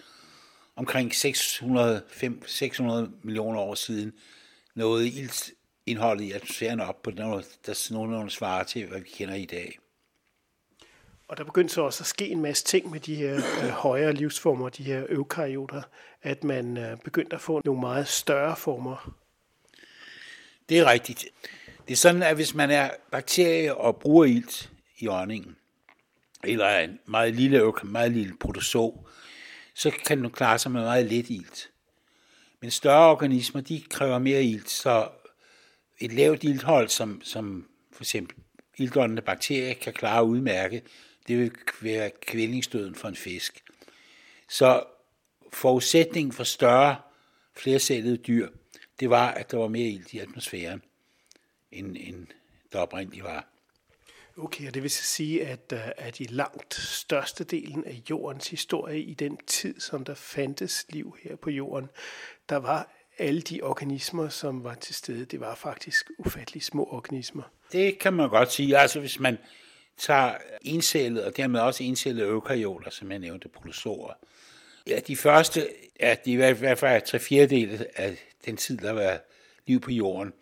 omkring 0.76 1.16
600, 1.16 2.04
600 2.46 3.12
millioner 3.24 3.60
år 3.60 3.76
siden 3.76 4.14
nåede 4.76 5.08
iltindholdet 5.08 6.24
i 6.24 6.32
atmosfæren 6.32 6.80
op 6.80 7.02
på 7.02 7.12
noget, 7.12 7.60
der 7.66 7.88
nogenlunde 7.92 8.32
svarer 8.32 8.64
til, 8.64 8.86
hvad 8.86 9.00
vi 9.00 9.10
kender 9.10 9.36
i 9.36 9.46
dag. 9.46 9.80
Og 11.28 11.38
der 11.38 11.44
begyndte 11.44 11.74
så 11.74 11.82
også 11.82 12.04
at 12.04 12.08
ske 12.08 12.28
en 12.28 12.42
masse 12.42 12.64
ting 12.64 12.92
med 12.92 13.00
de 13.00 13.16
her 13.16 13.36
øh, 13.36 13.70
højere 13.70 14.14
livsformer, 14.14 14.70
de 14.70 14.84
her 14.84 15.06
eukaryoter, 15.10 15.82
at 16.22 16.44
man 16.44 16.78
øh, 16.78 16.98
begyndte 16.98 17.36
at 17.36 17.42
få 17.42 17.62
nogle 17.66 17.82
meget 17.82 18.08
større 18.08 18.56
former. 18.56 19.14
Det 20.70 20.80
er 20.80 20.92
rigtigt. 20.92 21.26
Det 21.90 21.96
er 21.96 21.98
sådan, 21.98 22.24
at 22.24 22.36
hvis 22.36 22.54
man 22.54 22.72
er 22.72 22.90
bakterie 23.12 23.76
og 23.76 23.96
bruger 24.00 24.26
ilt 24.26 24.72
i 25.00 25.08
åndingen, 25.08 25.56
eller 26.44 26.78
en 26.78 27.00
meget 27.06 27.36
lille, 27.36 27.74
meget 27.84 28.12
lille 28.12 28.38
protozoo, 28.40 29.08
så 29.76 29.92
kan 30.06 30.24
den 30.24 30.32
klare 30.32 30.60
sig 30.60 30.72
med 30.72 30.82
meget 30.82 31.06
lidt 31.06 31.30
ilt. 31.30 31.70
Men 32.62 32.72
større 32.72 33.12
organismer, 33.12 33.62
de 33.62 33.82
kræver 33.90 34.20
mere 34.20 34.44
ilt, 34.44 34.70
så 34.70 35.10
et 36.00 36.14
lavt 36.14 36.44
ilthold, 36.44 36.90
som, 36.90 37.22
som 37.24 37.68
for 37.94 38.04
eksempel 38.04 38.36
iltåndende 38.78 39.22
bakterier, 39.22 39.74
kan 39.74 39.94
klare 39.94 40.26
udmærket, 40.26 40.84
det 41.28 41.38
vil 41.40 41.52
være 41.82 42.12
kvælningsdøden 42.22 42.96
for 42.96 43.08
en 43.08 43.16
fisk. 43.16 43.64
Så 44.50 44.84
forudsætningen 45.54 46.32
for 46.32 46.44
større 46.44 46.96
flercellede 47.58 48.18
dyr, 48.18 48.48
det 49.00 49.10
var, 49.10 49.32
at 49.32 49.52
der 49.52 49.58
var 49.58 49.68
mere 49.68 49.90
ilt 49.90 50.14
i 50.14 50.20
atmosfæren, 50.20 50.82
end, 51.72 51.98
end 52.00 52.28
der 52.74 52.80
oprindeligt 52.80 53.24
var. 53.24 53.48
Okay, 54.38 54.68
og 54.68 54.74
det 54.74 54.84
vil 54.84 54.92
så 54.92 55.04
sige, 55.04 55.48
at, 55.48 55.74
øh, 55.74 55.80
at 55.98 56.20
i 56.20 56.24
langt 56.24 56.74
størstedelen 56.74 57.86
af 57.86 58.02
jordens 58.10 58.48
historie, 58.48 59.02
i 59.02 59.14
den 59.14 59.38
tid, 59.48 59.80
som 59.80 60.06
der 60.06 60.14
fandtes 60.14 60.86
liv 60.90 61.18
her 61.24 61.36
på 61.36 61.50
jorden, 61.50 61.90
der 62.50 62.58
var 62.58 62.92
alle 63.18 63.42
de 63.42 63.62
organismer, 63.62 64.30
som 64.30 64.64
var 64.64 64.76
til 64.76 64.96
stede, 64.96 65.26
det 65.26 65.40
var 65.40 65.56
faktisk 65.56 66.10
ufattelig 66.18 66.64
små 66.64 66.86
organismer. 66.86 67.44
Det 67.72 68.00
kan 68.00 68.14
man 68.14 68.30
godt 68.30 68.52
sige. 68.52 68.78
Altså 68.78 69.00
hvis 69.00 69.20
man 69.20 69.38
tager 69.98 70.36
encellede, 70.62 71.26
og 71.26 71.38
dermed 71.38 71.60
også 71.60 71.84
encellede 71.84 72.28
eukaryoter, 72.28 72.90
som 72.90 73.12
jeg 73.12 73.20
nævnte, 73.20 73.50
protozoer. 73.50 74.14
Ja, 74.88 75.00
de 75.00 75.16
første 75.16 75.68
er 76.00 76.16
de 76.16 76.32
i 76.32 76.36
hvert 76.36 76.78
fald 76.78 77.02
tre 77.02 77.20
fjerdedel 77.20 77.88
af 77.96 78.18
den 78.46 78.58
tid, 78.58 78.78
der 78.78 78.92
var 78.92 79.20
liv 79.68 79.82
på 79.82 79.92
jorden. 79.92 80.34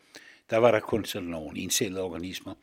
Der 0.49 0.57
var 0.57 0.71
der 0.71 0.79
kun 0.79 1.05
sådan 1.05 1.29
nogle 1.29 1.59
indcellede 1.59 2.01
organismer. 2.01 2.53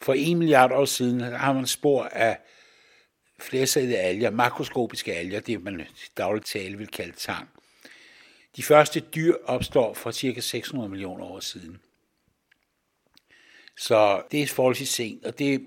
For 0.00 0.14
en 0.14 0.38
milliard 0.38 0.72
år 0.72 0.84
siden 0.84 1.20
har 1.20 1.52
man 1.52 1.66
spor 1.66 2.04
af 2.04 2.38
flercellede 3.38 3.98
alger, 3.98 4.30
makroskopiske 4.30 5.14
alger, 5.14 5.40
det 5.40 5.62
man 5.62 5.86
dagligt 6.16 6.46
tale 6.46 6.78
vil 6.78 6.88
kalde 6.88 7.12
tang. 7.12 7.48
De 8.56 8.62
første 8.62 9.00
dyr 9.00 9.34
opstår 9.44 9.94
for 9.94 10.12
ca. 10.12 10.40
600 10.40 10.88
millioner 10.90 11.24
år 11.24 11.40
siden. 11.40 11.80
Så 13.76 14.22
det 14.30 14.42
er 14.42 14.46
forholdsvis 14.46 14.88
sent, 14.88 15.24
og 15.24 15.38
det 15.38 15.62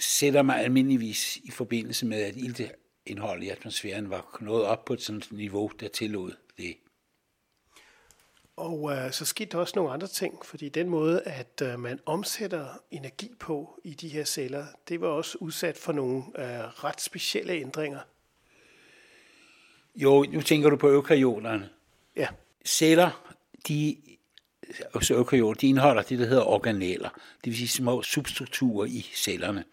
sætter 0.00 0.42
mig 0.42 0.60
almindeligvis 0.60 1.36
i 1.36 1.50
forbindelse 1.50 2.06
med, 2.06 2.22
at 2.22 2.36
ilteindholdet 2.36 3.44
i 3.44 3.48
atmosfæren 3.48 4.10
var 4.10 4.38
nået 4.40 4.64
op 4.64 4.84
på 4.84 4.92
et 4.92 5.02
sådan 5.02 5.22
niveau, 5.30 5.70
der 5.80 5.88
tillod 5.88 6.32
det. 6.56 6.76
Og 8.58 8.92
øh, 8.92 9.12
så 9.12 9.24
skete 9.24 9.50
der 9.50 9.58
også 9.58 9.72
nogle 9.76 9.92
andre 9.92 10.06
ting, 10.06 10.44
fordi 10.44 10.68
den 10.68 10.88
måde, 10.88 11.22
at 11.22 11.62
øh, 11.62 11.80
man 11.80 12.00
omsætter 12.06 12.66
energi 12.90 13.30
på 13.40 13.80
i 13.84 13.94
de 13.94 14.08
her 14.08 14.24
celler, 14.24 14.66
det 14.88 15.00
var 15.00 15.08
også 15.08 15.38
udsat 15.40 15.76
for 15.76 15.92
nogle 15.92 16.22
øh, 16.38 16.84
ret 16.84 17.00
specielle 17.00 17.52
ændringer. 17.52 18.00
Jo, 19.96 20.26
nu 20.32 20.40
tænker 20.42 20.70
du 20.70 20.76
på 20.76 20.88
eukaryoterne. 20.88 21.68
Ja. 22.16 22.28
Celler, 22.64 23.34
de, 23.68 23.96
også 24.92 25.14
eukaryoter, 25.14 25.60
de 25.60 25.68
indeholder 25.68 26.02
det, 26.02 26.18
der 26.18 26.26
hedder 26.26 26.44
organeller. 26.44 27.08
Det 27.44 27.50
vil 27.50 27.56
sige 27.56 27.68
små 27.68 28.02
substrukturer 28.02 28.86
i 28.86 29.10
cellerne. 29.14 29.64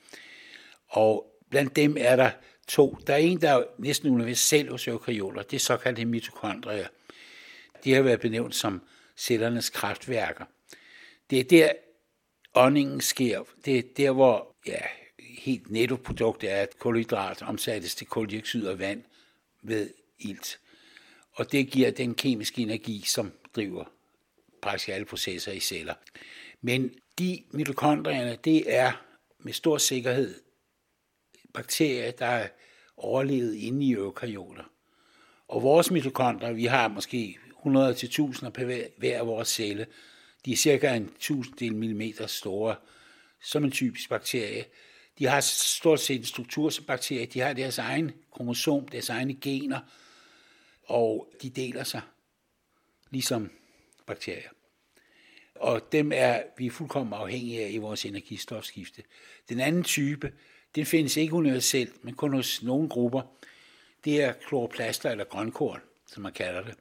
Og 0.88 1.28
blandt 1.50 1.76
dem 1.76 1.98
er 2.00 2.16
der 2.16 2.32
to. 2.68 2.98
Der 3.08 3.14
er 3.14 3.18
en, 3.18 3.42
der 3.42 3.52
er 3.52 3.64
næsten 3.78 4.10
universel 4.10 4.70
hos 4.70 4.88
eukaryoter. 4.88 5.42
Det 5.42 5.56
er 5.56 5.60
såkaldte 5.60 6.06
mitokondrier. 6.06 6.88
De 7.86 7.94
har 7.94 8.02
været 8.02 8.20
benævnt 8.20 8.56
som 8.56 8.82
cellernes 9.18 9.70
kraftværker. 9.70 10.46
Det 11.30 11.40
er 11.40 11.44
der, 11.44 11.72
åndingen 12.54 13.02
sker. 13.02 13.44
Det 13.66 13.78
er 13.78 13.84
der, 13.98 14.12
hvor 14.12 14.56
ja, 14.68 14.80
helt 15.20 15.72
nettoproduktet 15.72 16.52
er, 16.52 16.62
at 16.62 16.80
kulhydrat 16.80 17.42
omsættes 17.42 17.96
til 17.96 18.08
koldioxid 18.08 18.68
og 18.68 18.80
vand 18.80 19.04
ved 19.62 19.90
ilt. 20.20 20.60
Og 21.32 21.52
det 21.52 21.70
giver 21.70 21.92
den 21.92 22.16
kemiske 22.16 22.62
energi, 22.62 23.04
som 23.06 23.32
driver 23.56 23.86
praktisk 24.62 24.90
alle 24.90 25.06
processer 25.06 25.52
i 25.52 25.60
celler. 25.60 25.94
Men 26.62 26.94
de 27.20 27.44
mitokondrierne, 27.52 28.38
det 28.44 28.76
er 28.76 29.06
med 29.40 29.54
stor 29.54 29.78
sikkerhed 29.78 30.42
bakterier, 31.54 32.12
der 32.12 32.26
er 32.26 32.48
overlevet 32.98 33.56
inde 33.56 33.86
i 33.86 33.94
eukaryoter. 33.94 34.64
Og 35.48 35.64
vores 35.64 35.92
mitokondrier, 35.92 36.54
vi 36.54 36.66
har 36.66 36.88
måske 36.88 37.38
100 37.66 37.94
til 37.94 38.08
1000 38.08 38.52
per 38.52 38.66
hver, 38.98 39.20
af 39.20 39.28
vores 39.28 39.48
celle. 39.48 39.88
De 40.46 40.52
er 40.52 40.56
cirka 40.56 40.96
en 40.96 41.12
tusinddel 41.20 41.76
millimeter 41.76 42.28
store, 42.28 42.76
som 43.42 43.64
en 43.64 43.72
typisk 43.72 44.10
bakterie. 44.10 44.66
De 45.20 45.26
har 45.26 45.42
stort 45.42 46.00
set 46.00 46.20
en 46.20 46.26
struktur 46.26 46.70
som 46.70 46.86
bakterier. 46.86 47.26
De 47.26 47.40
har 47.40 47.54
deres 47.54 47.78
egen 47.78 48.12
kromosom, 48.32 48.88
deres 48.88 49.10
egne 49.10 49.36
gener, 49.42 49.80
og 50.84 51.34
de 51.42 51.50
deler 51.50 51.84
sig, 51.84 52.02
ligesom 53.12 53.52
bakterier. 54.06 54.50
Og 55.56 55.92
dem 55.92 56.12
er 56.16 56.44
vi 56.58 56.70
fuldkommen 56.70 57.14
afhængige 57.14 57.66
af 57.66 57.72
i 57.72 57.78
vores 57.78 58.06
energistofskifte. 58.06 59.04
Den 59.50 59.60
anden 59.60 59.84
type, 59.84 60.34
den 60.76 60.86
findes 60.86 61.18
ikke 61.18 61.34
universelt, 61.34 62.04
men 62.04 62.14
kun 62.14 62.34
hos 62.34 62.64
nogle 62.64 62.90
grupper. 62.90 63.22
Det 64.06 64.24
er 64.24 64.34
kloroplaster 64.34 65.12
eller 65.12 65.24
grønkorn, 65.24 65.82
som 66.08 66.24
man 66.24 66.34
kalder 66.34 66.64
det. 66.64 66.76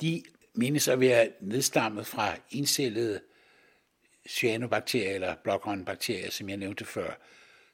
De 0.00 0.22
menes 0.54 0.88
at 0.88 1.00
være 1.00 1.30
nedstammet 1.40 2.06
fra 2.06 2.36
indcellede 2.50 3.20
cyanobakterier 4.28 5.14
eller 5.14 5.34
blågrønne 5.34 5.84
bakterier, 5.84 6.30
som 6.30 6.48
jeg 6.48 6.56
nævnte 6.56 6.84
før. 6.84 7.14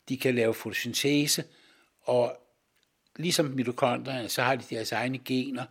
De 0.08 0.16
kan 0.16 0.34
lave 0.34 0.54
fotosyntese, 0.54 1.44
og 2.00 2.40
ligesom 3.16 3.46
mitokondrierne, 3.46 4.28
så 4.28 4.42
har 4.42 4.56
de 4.56 4.74
deres 4.74 4.92
egne 4.92 5.18
gener. 5.18 5.64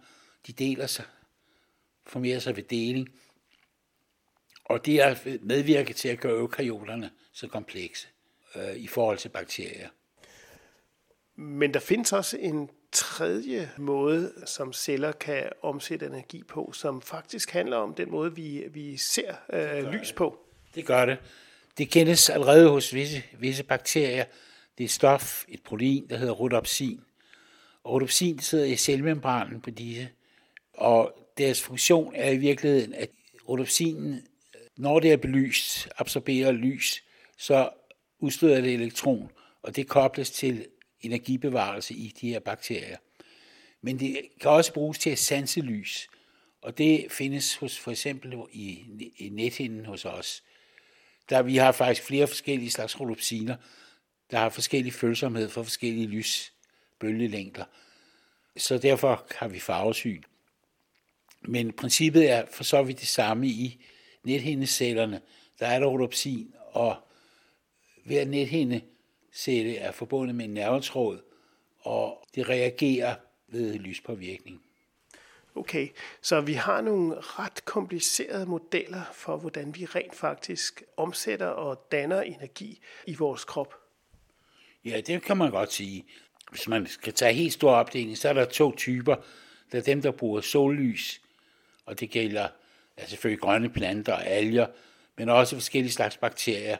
De 0.48 0.54
deler 0.54 0.88
sig, 0.88 1.06
formerer 2.06 2.40
sig 2.40 2.56
ved 2.56 2.64
deling. 2.64 3.10
Og 4.66 4.86
det 4.86 5.02
er 5.02 5.38
medvirket 5.42 5.96
til 5.96 6.08
at 6.08 6.20
gøre 6.20 6.40
eukaryoterne 6.40 7.12
så 7.32 7.48
komplekse 7.48 8.08
øh, 8.56 8.76
i 8.76 8.88
forhold 8.88 9.18
til 9.18 9.30
bakterier. 9.30 9.90
Men 11.36 11.74
der 11.74 11.80
findes 11.80 12.14
også 12.14 12.38
en 12.38 12.70
tredje 12.92 13.72
måde, 13.78 14.34
som 14.46 14.74
celler 14.74 15.12
kan 15.12 15.50
omsætte 15.62 16.06
energi 16.06 16.44
på, 16.44 16.72
som 16.74 17.02
faktisk 17.02 17.52
handler 17.52 17.78
om 17.78 17.94
den 17.94 18.12
måde, 18.12 18.36
vi, 18.36 18.64
vi 18.72 18.98
ser 18.98 19.36
øh, 19.54 19.92
lys 19.94 20.12
på. 20.14 20.40
Det 20.76 20.86
gør 20.86 21.06
det. 21.06 21.18
Det 21.78 21.90
kendes 21.90 22.30
allerede 22.30 22.70
hos 22.70 22.94
visse, 22.94 23.24
visse 23.40 23.64
bakterier. 23.64 24.26
Det 24.78 24.84
er 24.84 24.88
et 24.88 24.92
stof, 24.92 25.46
et 25.48 25.64
protein, 25.64 26.10
der 26.10 26.18
hedder 26.18 26.34
rhodopsin. 26.34 27.02
Og 27.84 27.92
rhodopsin 27.94 28.40
sidder 28.40 28.66
i 28.66 28.76
cellemembranen 28.76 29.62
på 29.62 29.70
disse. 29.70 30.10
Og 30.74 31.14
deres 31.38 31.62
funktion 31.62 32.16
er 32.16 32.32
i 32.32 32.38
virkeligheden, 32.38 32.94
at 32.94 33.10
rhodopsinen, 33.50 34.28
når 34.78 35.00
det 35.00 35.12
er 35.12 35.18
belyst, 35.18 35.90
absorberer 35.98 36.52
lys, 36.52 37.04
så 37.38 37.70
udstøder 38.20 38.62
det 38.62 38.74
elektron, 38.74 39.32
og 39.62 39.76
det 39.76 39.88
kobles 39.88 40.32
til 40.32 40.66
energibevarelse 41.02 41.94
i 41.94 42.14
de 42.22 42.30
her 42.30 42.40
bakterier. 42.40 42.98
Men 43.82 44.00
det 44.00 44.22
kan 44.42 44.52
også 44.52 44.74
bruges 44.74 45.00
til 45.00 45.10
at 45.10 45.20
sanse 45.20 45.62
lys, 45.62 46.10
og 46.62 46.78
det 46.78 47.12
findes 47.12 47.56
hos 47.56 47.80
for 47.80 47.92
eksempel 47.92 48.34
i, 48.52 48.86
i 49.18 49.30
nethinden 49.30 49.86
hos 49.86 50.06
os. 50.06 50.44
Der 51.30 51.42
vi 51.42 51.58
har 51.58 51.72
faktisk 51.72 52.04
flere 52.04 52.28
forskellige 52.28 52.72
slags 52.72 53.00
rhodopsiner, 53.00 53.56
der 54.32 54.38
har 54.38 54.50
forskellig 54.50 54.94
følsomhed 54.94 55.50
for 55.50 55.64
forskellige 55.64 56.08
lysbølgelængder. 56.08 57.66
Så 58.58 58.78
derfor 58.78 59.28
har 59.36 59.48
vi 59.48 59.60
farvesyn. 59.60 60.24
Men 61.42 61.74
princippet 61.74 62.32
er 62.32 62.46
for 62.52 62.64
så 62.64 62.84
vidt 62.84 63.00
det 63.00 63.08
samme 63.08 63.48
i 63.48 63.86
nethindecellerne. 64.24 65.22
Der 65.60 65.68
er 65.68 65.80
der 65.80 65.88
rhodopsin, 65.88 66.54
og 66.72 66.96
hver 68.06 68.26
nethinde 68.26 68.82
celle 69.38 69.78
er 69.78 69.92
forbundet 69.92 70.36
med 70.36 70.46
en 70.46 70.54
nervetråd, 70.54 71.22
og 71.80 72.24
det 72.36 72.50
reagerer 72.50 73.16
ved 73.48 73.74
lyspåvirkning. 73.74 74.62
Okay, 75.56 75.88
så 76.22 76.42
vi 76.42 76.54
har 76.54 76.82
nogle 76.82 77.16
ret 77.20 77.66
komplicerede 77.66 78.46
modeller 78.46 79.02
for, 79.14 79.38
hvordan 79.38 79.76
vi 79.76 79.86
rent 79.86 80.16
faktisk 80.16 80.84
omsætter 80.98 81.48
og 81.48 81.88
danner 81.92 82.22
energi 82.22 82.80
i 83.06 83.16
vores 83.16 83.46
krop. 83.46 83.74
Ja, 84.86 85.02
det 85.02 85.24
kan 85.24 85.38
man 85.38 85.52
godt 85.52 85.74
sige. 85.74 86.06
Hvis 86.52 86.68
man 86.68 86.88
skal 86.88 87.14
tage 87.14 87.34
helt 87.34 87.54
stor 87.54 87.72
opdeling, 87.72 88.18
så 88.18 88.30
er 88.30 88.34
der 88.34 88.46
to 88.46 88.76
typer. 88.76 89.16
Der 89.72 89.78
er 89.78 89.82
dem, 89.82 90.02
der 90.02 90.12
bruger 90.12 90.42
sollys, 90.42 91.22
og 91.86 92.00
det 92.00 92.10
gælder 92.10 92.48
altså 92.98 93.10
selvfølgelig 93.10 93.42
grønne 93.42 93.70
planter 93.70 94.14
og 94.14 94.26
alger, 94.26 94.68
men 95.18 95.30
også 95.30 95.56
forskellige 95.56 95.92
slags 95.92 96.18
bakterier 96.18 96.78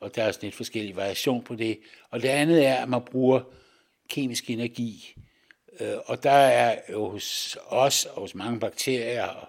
og 0.00 0.14
der 0.14 0.22
er 0.22 0.32
sådan 0.32 0.46
lidt 0.46 0.54
forskellig 0.54 0.96
variation 0.96 1.44
på 1.44 1.54
det. 1.54 1.78
Og 2.10 2.22
det 2.22 2.28
andet 2.28 2.66
er, 2.66 2.74
at 2.74 2.88
man 2.88 3.02
bruger 3.04 3.40
kemisk 4.08 4.50
energi. 4.50 5.14
Øh, 5.80 5.96
og 6.06 6.22
der 6.22 6.30
er 6.30 6.80
jo 6.92 7.08
hos 7.08 7.58
os 7.66 8.04
og 8.04 8.20
hos 8.20 8.34
mange 8.34 8.60
bakterier 8.60 9.26
og 9.26 9.48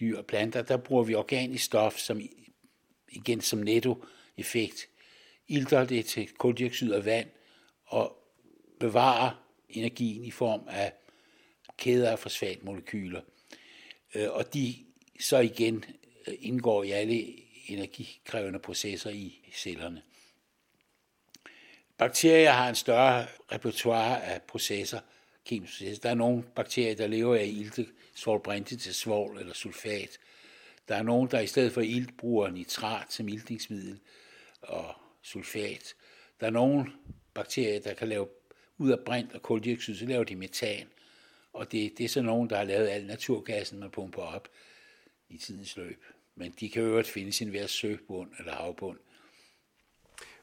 dyr 0.00 0.18
og 0.18 0.26
planter, 0.26 0.62
der 0.62 0.76
bruger 0.76 1.02
vi 1.02 1.14
organisk 1.14 1.64
stof, 1.64 1.98
som 1.98 2.20
igen 3.08 3.40
som 3.40 3.58
nettoeffekt 3.58 4.88
ilter 5.48 5.84
det 5.84 6.06
til 6.06 6.28
koldioxid 6.28 6.92
og 6.92 7.04
vand 7.04 7.28
og 7.86 8.16
bevarer 8.80 9.44
energien 9.68 10.24
i 10.24 10.30
form 10.30 10.60
af 10.68 10.92
kæder 11.76 12.10
af 12.10 12.18
fosfatmolekyler. 12.18 13.20
Øh, 14.14 14.30
og 14.30 14.54
de 14.54 14.74
så 15.20 15.38
igen 15.38 15.84
indgår 16.40 16.84
i 16.84 16.90
alle 16.90 17.14
energikrævende 17.68 18.58
processer 18.58 19.10
i 19.10 19.52
cellerne. 19.54 20.02
Bakterier 21.98 22.50
har 22.50 22.68
en 22.68 22.74
større 22.74 23.26
repertoire 23.52 24.24
af 24.24 24.42
processer, 24.42 25.00
kemiske 25.44 25.74
processer. 25.74 26.02
Der 26.02 26.10
er 26.10 26.14
nogle 26.14 26.42
bakterier, 26.42 26.94
der 26.94 27.06
lever 27.06 27.36
af 27.36 27.46
ilte, 27.46 27.86
svovlbrinte 28.14 28.76
til 28.76 28.94
svovl 28.94 29.38
eller 29.38 29.54
sulfat. 29.54 30.18
Der 30.88 30.94
er 30.96 31.02
nogle, 31.02 31.30
der 31.30 31.40
i 31.40 31.46
stedet 31.46 31.72
for 31.72 31.80
ilt 31.80 32.16
bruger 32.16 32.50
nitrat 32.50 33.12
som 33.12 33.28
iltningsmiddel 33.28 34.00
og 34.62 34.94
sulfat. 35.22 35.94
Der 36.40 36.46
er 36.46 36.50
nogle 36.50 36.92
bakterier, 37.34 37.80
der 37.80 37.94
kan 37.94 38.08
lave 38.08 38.28
ud 38.78 38.90
af 38.90 38.98
brint 39.06 39.34
og 39.34 39.42
koldioxid, 39.42 39.96
så 39.96 40.06
laver 40.06 40.24
de 40.24 40.36
metan. 40.36 40.88
Og 41.52 41.72
det, 41.72 41.98
det 41.98 42.04
er 42.04 42.08
så 42.08 42.22
nogen, 42.22 42.50
der 42.50 42.56
har 42.56 42.64
lavet 42.64 42.88
al 42.88 43.06
naturgassen, 43.06 43.78
man 43.78 43.90
pumper 43.90 44.22
op 44.22 44.48
i 45.28 45.38
tidens 45.38 45.76
løb 45.76 46.04
men 46.38 46.54
de 46.60 46.68
kan 46.68 46.82
øvrigt 46.82 47.08
findes 47.08 47.40
i 47.40 47.44
en 47.44 47.50
hver 47.50 47.66
søbund 47.66 48.30
eller 48.38 48.52
havbund. 48.52 48.98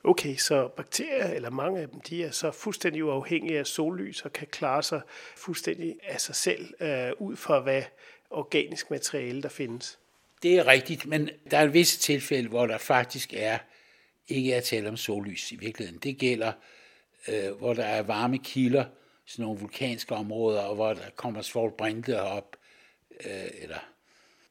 Okay, 0.03 0.35
så 0.35 0.67
bakterier, 0.67 1.27
eller 1.27 1.49
mange 1.49 1.81
af 1.81 1.89
dem, 1.89 2.01
de 2.01 2.23
er 2.23 2.31
så 2.31 2.51
fuldstændig 2.51 3.05
uafhængige 3.05 3.59
af 3.59 3.67
sollys 3.67 4.21
og 4.21 4.33
kan 4.33 4.47
klare 4.47 4.83
sig 4.83 5.01
fuldstændig 5.37 5.95
af 6.03 6.21
sig 6.21 6.35
selv, 6.35 6.73
øh, 6.83 7.11
ud 7.17 7.35
fra 7.35 7.59
hvad 7.59 7.83
organisk 8.29 8.91
materiale, 8.91 9.41
der 9.41 9.49
findes. 9.49 9.99
Det 10.43 10.57
er 10.57 10.67
rigtigt, 10.67 11.05
men 11.05 11.29
der 11.51 11.57
er 11.57 11.67
visse 11.67 11.99
tilfælde, 11.99 12.49
hvor 12.49 12.67
der 12.67 12.77
faktisk 12.77 13.33
er 13.33 13.57
ikke 14.27 14.53
er 14.53 14.61
tale 14.61 14.89
om 14.89 14.97
sollys 14.97 15.51
i 15.51 15.55
virkeligheden. 15.55 15.99
Det 15.99 16.17
gælder, 16.17 16.51
øh, 17.27 17.51
hvor 17.51 17.73
der 17.73 17.85
er 17.85 18.01
varme 18.01 18.37
kilder, 18.37 18.85
sådan 19.25 19.43
nogle 19.43 19.59
vulkanske 19.59 20.15
områder, 20.15 20.61
og 20.61 20.75
hvor 20.75 20.93
der 20.93 21.09
kommer 21.15 21.41
svovlbrinte 21.41 22.21
op, 22.21 22.55
øh, 23.25 23.49
eller 23.61 23.94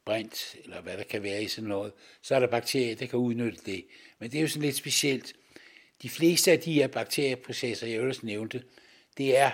brint, 0.05 0.57
eller 0.65 0.81
hvad 0.81 0.97
der 0.97 1.05
kan 1.05 1.23
være 1.23 1.43
i 1.43 1.49
sådan 1.49 1.69
noget, 1.69 1.93
så 2.23 2.35
er 2.35 2.41
der 2.41 2.47
bakterier, 2.47 2.97
der 2.97 3.07
kan 3.07 3.19
udnytte 3.19 3.61
det. 3.67 3.87
Men 4.19 4.31
det 4.31 4.39
er 4.39 4.43
jo 4.43 4.49
sådan 4.49 4.63
lidt 4.63 4.77
specielt. 4.77 5.35
De 6.03 6.09
fleste 6.09 6.53
af 6.53 6.61
de 6.61 6.73
her 6.73 6.87
bakterieprocesser, 6.87 7.87
jeg 7.87 7.97
ellers 7.97 8.23
nævnte, 8.23 8.65
det 9.17 9.37
er 9.37 9.51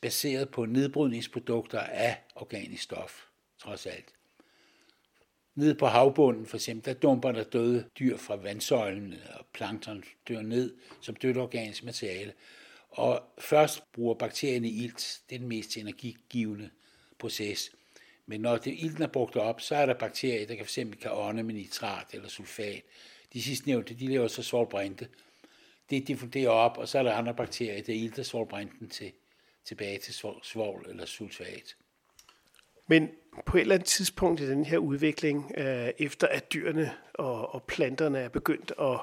baseret 0.00 0.48
på 0.48 0.66
nedbrydningsprodukter 0.66 1.80
af 1.80 2.16
organisk 2.34 2.82
stof, 2.82 3.22
trods 3.58 3.86
alt. 3.86 4.14
Nede 5.54 5.74
på 5.74 5.86
havbunden 5.86 6.46
for 6.46 6.56
eksempel, 6.56 6.84
der 6.84 7.00
dumper 7.00 7.32
der 7.32 7.44
døde 7.44 7.88
dyr 7.98 8.16
fra 8.16 8.36
vandsøjlen, 8.36 9.14
og 9.38 9.46
plankton 9.52 10.04
dør 10.28 10.42
ned 10.42 10.74
som 11.00 11.16
dødt 11.16 11.36
organisk 11.36 11.84
materiale. 11.84 12.32
Og 12.90 13.22
først 13.38 13.92
bruger 13.92 14.14
bakterierne 14.14 14.68
ilt, 14.68 15.20
det 15.28 15.34
er 15.34 15.38
den 15.38 15.48
mest 15.48 15.76
energigivende 15.76 16.70
proces. 17.18 17.70
Men 18.26 18.40
når 18.40 18.56
det, 18.56 18.74
ilten 18.78 19.02
er 19.02 19.06
brugt 19.06 19.36
op, 19.36 19.60
så 19.60 19.76
er 19.76 19.86
der 19.86 19.94
bakterier, 19.94 20.46
der 20.46 20.54
kan 20.54 20.66
fx 20.66 20.74
kan 20.74 21.10
ånde 21.12 21.42
med 21.42 21.54
nitrat 21.54 22.06
eller 22.12 22.28
sulfat. 22.28 22.82
De 23.32 23.42
sidste 23.42 23.66
nævnte, 23.66 23.94
de 23.94 24.06
laver 24.06 24.28
så 24.28 24.42
svolbrinte. 24.42 25.08
Det 25.90 26.08
diffunderer 26.08 26.50
op, 26.50 26.78
og 26.78 26.88
så 26.88 26.98
er 26.98 27.02
der 27.02 27.14
andre 27.14 27.34
bakterier, 27.34 27.82
der 27.82 27.92
ilter 27.92 28.22
svolbrinten 28.22 28.88
til, 28.88 29.12
tilbage 29.64 29.98
til 29.98 30.14
svovl 30.42 30.86
eller 30.88 31.06
sulfat. 31.06 31.76
Men 32.86 33.10
på 33.46 33.56
et 33.56 33.60
eller 33.60 33.74
andet 33.74 33.88
tidspunkt 33.88 34.40
i 34.40 34.48
den 34.48 34.64
her 34.64 34.78
udvikling, 34.78 35.52
øh, 35.56 35.90
efter 35.98 36.26
at 36.26 36.52
dyrene 36.52 36.92
og, 37.14 37.54
og 37.54 37.62
planterne 37.62 38.18
er 38.18 38.28
begyndt 38.28 38.72
at, 38.80 39.00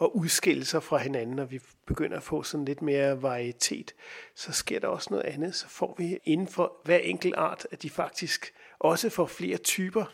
at 0.00 0.06
udskille 0.06 0.64
sig 0.64 0.82
fra 0.82 0.98
hinanden, 0.98 1.38
og 1.38 1.50
vi 1.50 1.60
begynder 1.86 2.16
at 2.16 2.22
få 2.22 2.42
sådan 2.42 2.64
lidt 2.64 2.82
mere 2.82 3.22
varietet, 3.22 3.94
så 4.34 4.52
sker 4.52 4.78
der 4.80 4.88
også 4.88 5.08
noget 5.10 5.24
andet. 5.24 5.54
Så 5.54 5.68
får 5.68 5.94
vi 5.98 6.18
inden 6.24 6.48
for 6.48 6.76
hver 6.84 6.98
enkelt 6.98 7.34
art, 7.36 7.66
at 7.70 7.82
de 7.82 7.90
faktisk 7.90 8.54
også 8.82 9.10
for 9.10 9.26
flere 9.26 9.56
typer. 9.56 10.04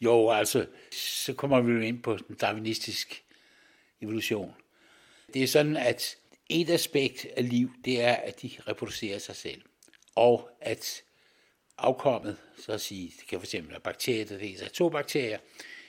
Jo, 0.00 0.30
altså, 0.30 0.66
så 0.92 1.34
kommer 1.34 1.60
vi 1.60 1.72
jo 1.72 1.80
ind 1.80 2.02
på 2.02 2.16
den 2.28 2.36
darwinistiske 2.36 3.22
evolution. 4.00 4.54
Det 5.34 5.42
er 5.42 5.46
sådan, 5.46 5.76
at 5.76 6.16
et 6.48 6.70
aspekt 6.70 7.26
af 7.36 7.48
liv, 7.48 7.70
det 7.84 8.00
er, 8.00 8.14
at 8.14 8.42
de 8.42 8.50
reproducerer 8.68 9.18
sig 9.18 9.36
selv. 9.36 9.62
Og 10.14 10.50
at 10.60 11.02
afkommet, 11.78 12.36
så 12.58 12.72
at 12.72 12.80
sige, 12.80 13.12
det 13.20 13.26
kan 13.26 13.40
fx 13.40 13.54
være 13.54 13.80
bakterier, 13.80 14.24
der 14.24 14.64
er 14.64 14.68
to 14.68 14.88
bakterier, 14.88 15.38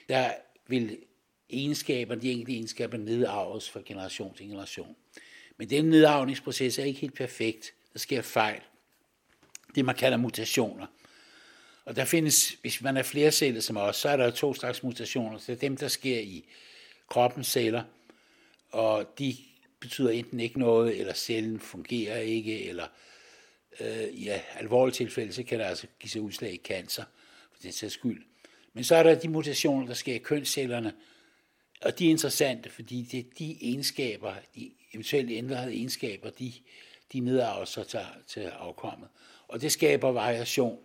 der 0.08 0.34
vil 0.66 0.98
egenskaberne, 1.50 2.22
de 2.22 2.30
enkelte 2.30 2.52
egenskaber 2.52 2.96
nedarves 2.96 3.70
fra 3.70 3.80
generation 3.86 4.34
til 4.34 4.46
generation. 4.46 4.96
Men 5.56 5.70
den 5.70 5.84
nedarvningsproces 5.84 6.78
er 6.78 6.84
ikke 6.84 7.00
helt 7.00 7.14
perfekt. 7.14 7.74
Der 7.92 7.98
sker 7.98 8.22
fejl. 8.22 8.60
Det 9.74 9.84
man 9.84 9.94
kalder 9.94 10.18
mutationer. 10.18 10.86
Og 11.86 11.96
der 11.96 12.04
findes, 12.04 12.56
hvis 12.60 12.82
man 12.82 12.96
er 12.96 13.02
flere 13.02 13.32
celler 13.32 13.60
som 13.60 13.76
os, 13.76 13.96
så 13.96 14.08
er 14.08 14.16
der 14.16 14.30
to 14.30 14.54
slags 14.54 14.82
mutationer. 14.82 15.38
Det 15.38 15.48
er 15.48 15.56
dem, 15.56 15.76
der 15.76 15.88
sker 15.88 16.20
i 16.20 16.44
kroppens 17.08 17.46
celler, 17.46 17.82
og 18.70 19.18
de 19.18 19.36
betyder 19.80 20.10
enten 20.10 20.40
ikke 20.40 20.58
noget, 20.58 21.00
eller 21.00 21.14
cellen 21.14 21.60
fungerer 21.60 22.18
ikke, 22.18 22.64
eller 22.68 22.86
øh, 23.80 24.04
i 24.12 24.24
ja, 24.24 24.40
alvorlige 24.58 24.94
tilfælde, 24.94 25.32
så 25.32 25.42
kan 25.42 25.58
der 25.58 25.66
altså 25.66 25.86
give 26.00 26.10
sig 26.10 26.20
udslag 26.20 26.52
i 26.52 26.60
cancer, 26.64 27.04
for 27.52 27.62
den 27.62 27.72
sags 27.72 27.94
skyld. 27.94 28.22
Men 28.72 28.84
så 28.84 28.96
er 28.96 29.02
der 29.02 29.14
de 29.14 29.28
mutationer, 29.28 29.86
der 29.86 29.94
sker 29.94 30.14
i 30.14 30.18
kønscellerne, 30.18 30.92
og 31.80 31.98
de 31.98 32.06
er 32.06 32.10
interessante, 32.10 32.70
fordi 32.70 33.02
det 33.02 33.20
er 33.20 33.24
de 33.38 33.56
egenskaber, 33.60 34.34
de 34.54 34.70
eventuelt 34.92 35.30
ændrede 35.30 35.74
egenskaber, 35.74 36.30
de, 36.30 36.52
de 37.12 37.20
nedarver 37.20 37.64
sig 37.64 37.86
til, 37.86 38.00
til 38.26 38.40
afkommet. 38.40 39.08
Og 39.48 39.60
det 39.60 39.72
skaber 39.72 40.08
variation. 40.08 40.78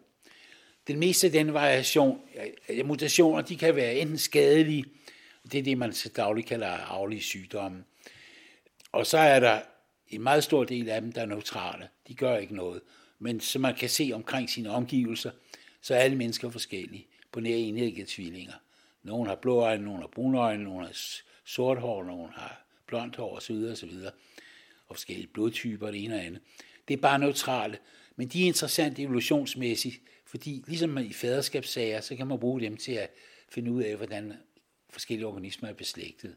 Den 0.88 1.00
meste 1.00 1.28
af 1.28 1.34
den 1.34 1.54
variation, 1.54 2.22
mutationer, 2.86 3.42
de 3.42 3.58
kan 3.58 3.76
være 3.76 3.96
enten 3.96 4.18
skadelige, 4.18 4.86
det 5.52 5.60
er 5.60 5.64
det, 5.64 5.78
man 5.78 5.94
så 5.94 6.10
dagligt 6.10 6.48
kalder 6.48 6.68
arvelige 6.68 7.22
sygdomme. 7.22 7.84
Og 8.92 9.08
så 9.08 9.18
er 9.18 9.40
der 9.40 9.62
en 10.10 10.22
meget 10.22 10.44
stor 10.44 10.64
del 10.64 10.90
af 10.90 11.02
dem, 11.02 11.12
der 11.12 11.22
er 11.22 11.26
neutrale. 11.26 11.90
De 12.08 12.16
gør 12.16 12.38
ikke 12.38 12.56
noget. 12.56 12.82
Men 13.20 13.40
som 13.40 13.62
man 13.62 13.76
kan 13.76 13.90
se 13.90 14.12
omkring 14.14 14.50
sine 14.50 14.70
omgivelser, 14.70 15.32
så 15.82 15.96
er 15.96 16.00
alle 16.00 16.18
mennesker 16.18 16.50
forskellige 16.50 17.08
på 17.32 17.40
nær 17.40 17.56
enæggede 17.56 18.08
tvillinger. 18.10 18.54
Nogle 19.04 19.30
har 19.30 19.36
blå 19.36 19.60
øjne, 19.60 19.84
nogle 19.84 20.00
har 20.00 20.08
brune 20.08 20.40
øjne, 20.40 20.64
nogle 20.64 20.86
har 20.86 20.96
sort 21.46 21.78
hår, 21.78 22.04
nogle 22.04 22.32
har 22.34 22.66
blondt 22.88 23.16
hår 23.16 23.36
osv. 23.36 23.56
osv. 23.72 23.92
Og 24.88 24.96
forskellige 24.96 25.28
blodtyper, 25.28 25.92
det 25.92 26.04
ene 26.04 26.16
og 26.16 26.24
andet. 26.24 26.42
Det 26.88 26.94
er 26.94 27.02
bare 27.02 27.20
neutrale. 27.20 27.78
Men 28.22 28.28
de 28.28 28.44
er 28.44 28.48
interessante 28.48 29.02
evolutionsmæssigt, 29.02 30.02
fordi 30.26 30.64
ligesom 30.68 30.98
i 30.98 31.14
faderskabssager, 31.14 32.02
så 32.02 32.16
kan 32.16 32.28
man 32.28 32.40
bruge 32.40 32.62
dem 32.62 32.78
til 32.78 32.92
at 32.92 33.10
finde 33.50 33.72
ud 33.72 33.84
af, 33.84 33.96
hvordan 33.96 34.34
forskellige 34.90 35.28
organismer 35.28 35.70
er 35.70 35.74
beslægtet. 35.74 36.36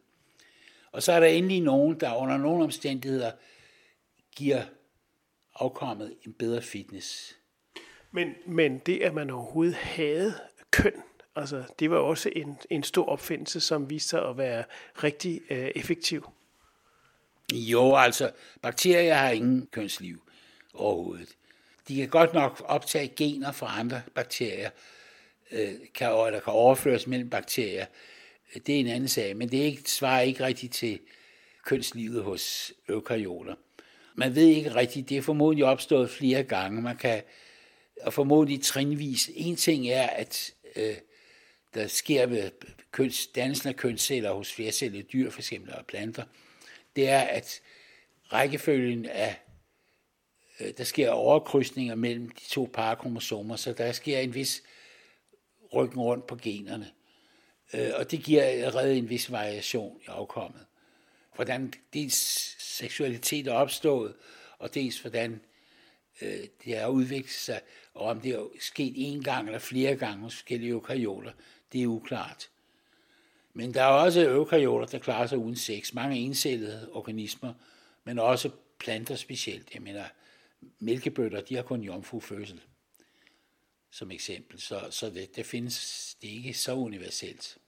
Og 0.93 1.03
så 1.03 1.13
er 1.13 1.21
der 1.21 1.27
endelig 1.27 1.61
nogen, 1.61 2.01
der 2.01 2.15
under 2.15 2.37
nogle 2.37 2.65
omstændigheder 2.65 3.33
giver 4.37 4.63
afkommet 5.55 6.17
en 6.27 6.33
bedre 6.33 6.63
fitness. 6.63 7.37
Men, 8.11 8.35
men 8.47 8.79
det, 8.79 9.03
at 9.03 9.15
man 9.15 9.31
overhovedet 9.31 9.75
havde 9.75 10.35
køn, 10.71 11.03
altså 11.37 11.65
det 11.79 11.91
var 11.91 11.99
også 11.99 12.31
en, 12.37 12.59
en 12.71 12.83
stor 12.83 13.07
opfindelse, 13.07 13.61
som 13.61 13.91
viste 13.91 14.09
sig 14.09 14.29
at 14.29 14.39
være 14.39 14.65
rigtig 15.03 15.41
øh, 15.51 15.71
effektiv. 15.75 16.29
Jo, 17.53 17.97
altså 17.97 18.33
bakterier 18.63 19.15
har 19.15 19.31
ingen 19.31 19.67
kønsliv 19.67 20.23
overhovedet. 20.75 21.37
De 21.89 21.97
kan 21.97 22.09
godt 22.09 22.35
nok 22.35 22.63
optage 22.65 23.09
gener 23.09 23.53
fra 23.53 23.81
andre 23.81 24.03
bakterier, 24.15 24.71
øh, 25.51 25.73
kan, 25.95 26.09
der 26.09 26.41
kan 26.41 26.53
overføres 26.53 27.07
mellem 27.07 27.31
bakterier. 27.31 27.87
Det 28.67 28.77
er 28.77 28.81
en 28.81 28.87
anden 28.87 29.09
sag, 29.09 29.37
men 29.37 29.51
det 29.51 29.61
er 29.61 29.65
ikke, 29.65 29.91
svarer 29.91 30.21
ikke 30.21 30.45
rigtigt 30.45 30.73
til 30.73 30.99
kønslivet 31.65 32.23
hos 32.23 32.73
eukaryoter. 32.89 33.55
Man 34.15 34.35
ved 34.35 34.47
ikke 34.47 34.75
rigtigt, 34.75 35.09
det 35.09 35.17
er 35.17 35.23
formodentlig 35.23 35.65
opstået 35.65 36.11
flere 36.11 36.43
gange. 36.43 36.83
Man 36.83 36.97
kan 36.97 37.23
og 38.03 38.13
formodentlig 38.13 38.63
trinvis. 38.63 39.31
En 39.35 39.57
ting 39.57 39.89
er, 39.89 40.07
at 40.07 40.55
øh, 40.77 40.95
der 41.75 41.87
sker 41.87 42.27
ved 42.27 42.51
køns, 42.93 43.27
dannelsen 43.27 43.69
af 43.69 43.77
kønsceller 43.77 44.33
hos 44.33 44.53
flercellede 44.53 45.03
dyr, 45.03 45.31
for 45.31 45.41
eksempel 45.41 45.75
og 45.75 45.87
planter, 45.87 46.25
det 46.97 47.09
er, 47.09 47.21
at 47.21 47.61
rækkefølgen 48.33 49.07
af, 49.07 49.37
Øh, 50.61 50.73
der 50.79 50.85
sker 50.85 51.11
overkrydsninger 51.11 51.95
mellem 51.95 52.29
de 52.29 52.45
to 52.49 52.71
parkromosomer, 52.73 53.57
så 53.57 53.73
der 53.73 53.93
sker 53.93 54.19
en 54.19 54.35
vis 54.35 54.63
rykken 55.75 56.01
rundt 56.01 56.27
på 56.27 56.37
generne. 56.37 56.91
Øh, 57.75 57.91
og 57.95 58.11
det 58.11 58.23
giver 58.23 58.43
allerede 58.43 58.97
en 58.99 59.09
vis 59.09 59.33
variation 59.33 60.01
i 60.03 60.05
afkommet. 60.09 60.67
Hvordan 61.35 61.73
dels 61.93 62.17
seksualitet 62.59 63.47
er 63.47 63.53
opstået, 63.53 64.15
og 64.59 64.75
dels 64.75 65.01
hvordan 65.01 65.41
øh, 66.23 66.39
det 66.65 66.79
har 66.79 66.89
udviklet 66.89 67.31
sig, 67.31 67.61
og 67.95 68.07
om 68.07 68.21
det 68.21 68.35
er 68.35 68.47
sket 68.61 68.93
en 68.97 69.23
gang 69.23 69.47
eller 69.47 69.59
flere 69.59 69.97
gange 69.97 70.23
hos 70.23 70.35
forskellige 70.35 70.71
eukaryoter, 70.71 71.33
det 71.73 71.83
er 71.83 71.87
uklart. 71.87 72.49
Men 73.53 73.75
der 73.75 73.83
er 73.83 73.87
også 73.87 74.21
eukaryoter, 74.21 74.87
der 74.87 74.99
klarer 74.99 75.27
sig 75.27 75.39
uden 75.39 75.57
sex. 75.57 75.93
Mange 75.93 76.17
encellede 76.17 76.89
organismer, 76.93 77.55
men 78.05 78.19
også 78.19 78.51
planter 78.79 79.17
specielt. 79.17 79.75
Jeg 79.75 79.83
mener, 79.83 80.05
mælkebøtter, 80.79 81.41
de 81.41 81.55
har 81.55 81.63
kun 81.63 81.81
jomfrufødsel 81.81 82.61
som 83.95 84.11
eksempel. 84.11 84.61
Så, 84.61 84.81
så 84.91 85.11
det, 85.11 85.37
det 85.37 85.47
findes 85.47 86.17
det 86.23 86.29
ikke 86.29 86.55
så 86.55 86.75
universelt. 86.75 87.59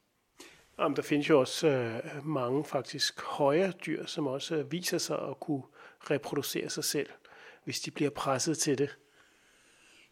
Jamen, 0.78 0.96
der 0.96 1.02
findes 1.02 1.28
jo 1.28 1.40
også 1.40 1.68
øh, 1.68 2.26
mange 2.26 2.64
faktisk 2.64 3.20
højere 3.20 3.72
dyr, 3.86 4.06
som 4.06 4.26
også 4.26 4.56
øh, 4.56 4.72
viser 4.72 4.98
sig 4.98 5.28
at 5.28 5.40
kunne 5.40 5.62
reproducere 6.10 6.70
sig 6.70 6.84
selv, 6.84 7.08
hvis 7.64 7.80
de 7.80 7.90
bliver 7.90 8.10
presset 8.10 8.58
til 8.58 8.78
det. 8.78 8.96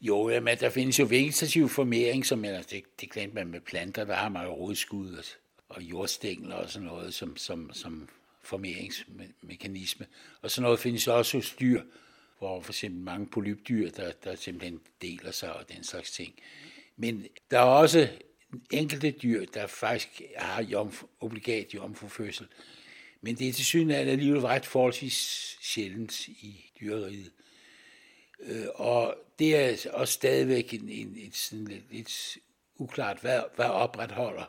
Jo, 0.00 0.28
jamen, 0.28 0.58
der 0.58 0.70
findes 0.70 0.98
jo 0.98 1.06
vegetativ 1.08 1.68
formering, 1.68 2.26
som 2.26 2.44
er, 2.44 2.62
det, 2.62 3.00
det 3.00 3.10
glemte 3.10 3.34
man 3.34 3.46
med 3.46 3.60
planter, 3.60 4.04
der 4.04 4.14
har 4.14 4.28
man 4.28 4.46
jo 4.46 4.52
rodskud 4.52 5.16
og, 5.16 5.24
og 5.68 5.82
jordstængler 5.82 6.56
og 6.56 6.70
sådan 6.70 6.88
noget 6.88 7.14
som, 7.14 7.36
som, 7.36 7.72
som 7.72 8.08
formeringsmekanisme. 8.42 10.06
Og 10.42 10.50
sådan 10.50 10.62
noget 10.62 10.78
findes 10.78 11.08
også 11.08 11.36
hos 11.36 11.52
dyr, 11.60 11.82
hvor 12.44 12.60
for 12.60 12.72
eksempel 12.72 13.00
mange 13.00 13.26
polypdyr, 13.26 13.90
der, 13.90 14.12
der 14.24 14.34
simpelthen 14.34 14.80
deler 15.02 15.30
sig 15.30 15.56
og 15.56 15.68
den 15.68 15.84
slags 15.84 16.10
ting. 16.10 16.34
Men 16.96 17.26
der 17.50 17.58
er 17.58 17.62
også 17.62 18.08
enkelte 18.70 19.10
dyr, 19.10 19.44
der 19.44 19.66
faktisk 19.66 20.22
har 20.36 20.62
jomf, 20.62 21.02
obligat 21.20 21.74
jomfrufødsel. 21.74 22.46
Men 23.20 23.36
det 23.36 23.48
er 23.48 23.52
til 23.52 23.90
at 23.92 24.08
alligevel 24.08 24.40
ret 24.40 24.66
forholdsvis 24.66 25.14
sjældent 25.62 26.28
i 26.28 26.70
dyreriet. 26.80 27.32
Øh, 28.40 28.66
og 28.74 29.16
det 29.38 29.56
er 29.56 29.90
også 29.90 30.14
stadigvæk 30.14 30.74
en, 30.74 30.88
en, 30.88 31.16
en 31.16 31.32
sådan 31.32 31.64
lidt, 31.64 31.92
lidt 31.92 32.38
uklart, 32.76 33.18
hvad, 33.20 33.42
hvad 33.56 33.66
opretholder 33.66 34.44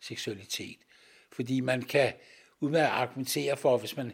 seksualitet. 0.00 0.78
Fordi 1.32 1.60
man 1.60 1.82
kan 1.82 2.12
udmærket 2.60 2.92
argumentere 2.92 3.56
for, 3.56 3.78
hvis 3.78 3.96
man 3.96 4.12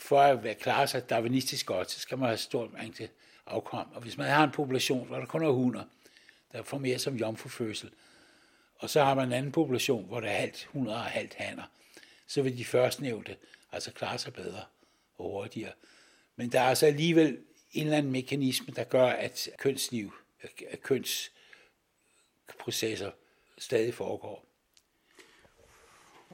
for 0.00 0.20
at 0.20 0.58
klare 0.58 0.86
sig 0.86 1.10
darwinistisk 1.10 1.66
godt, 1.66 1.90
så 1.90 2.00
skal 2.00 2.18
man 2.18 2.28
have 2.28 2.38
stort 2.38 2.72
mængde 2.72 3.08
afkom. 3.46 3.92
Og 3.92 4.02
hvis 4.02 4.18
man 4.18 4.26
har 4.26 4.44
en 4.44 4.50
population, 4.50 5.06
hvor 5.06 5.16
der 5.16 5.26
kun 5.26 5.42
er 5.42 5.50
hunder, 5.50 5.84
der 6.52 6.62
får 6.62 6.78
mere 6.78 6.98
som 6.98 7.16
jomfrufødsel, 7.16 7.90
og 8.76 8.90
så 8.90 9.04
har 9.04 9.14
man 9.14 9.26
en 9.26 9.32
anden 9.32 9.52
population, 9.52 10.06
hvor 10.06 10.20
der 10.20 10.28
er 10.28 10.40
halvt 10.40 10.68
hunder 10.72 10.94
og 10.94 11.00
halvt 11.00 11.34
hanner, 11.34 11.64
så 12.26 12.42
vil 12.42 12.58
de 12.58 12.64
førstnævnte 12.64 13.36
altså 13.72 13.92
klare 13.92 14.18
sig 14.18 14.32
bedre 14.32 14.64
og 15.18 15.30
hurtigere. 15.30 15.72
Men 16.36 16.52
der 16.52 16.60
er 16.60 16.68
altså 16.68 16.86
alligevel 16.86 17.38
en 17.72 17.84
eller 17.84 17.98
anden 17.98 18.12
mekanisme, 18.12 18.74
der 18.76 18.84
gør, 18.84 19.06
at 19.06 19.48
kønsliv, 19.58 20.14
øh, 20.42 20.50
kønsprocesser 20.82 23.10
stadig 23.58 23.94
foregår. 23.94 24.49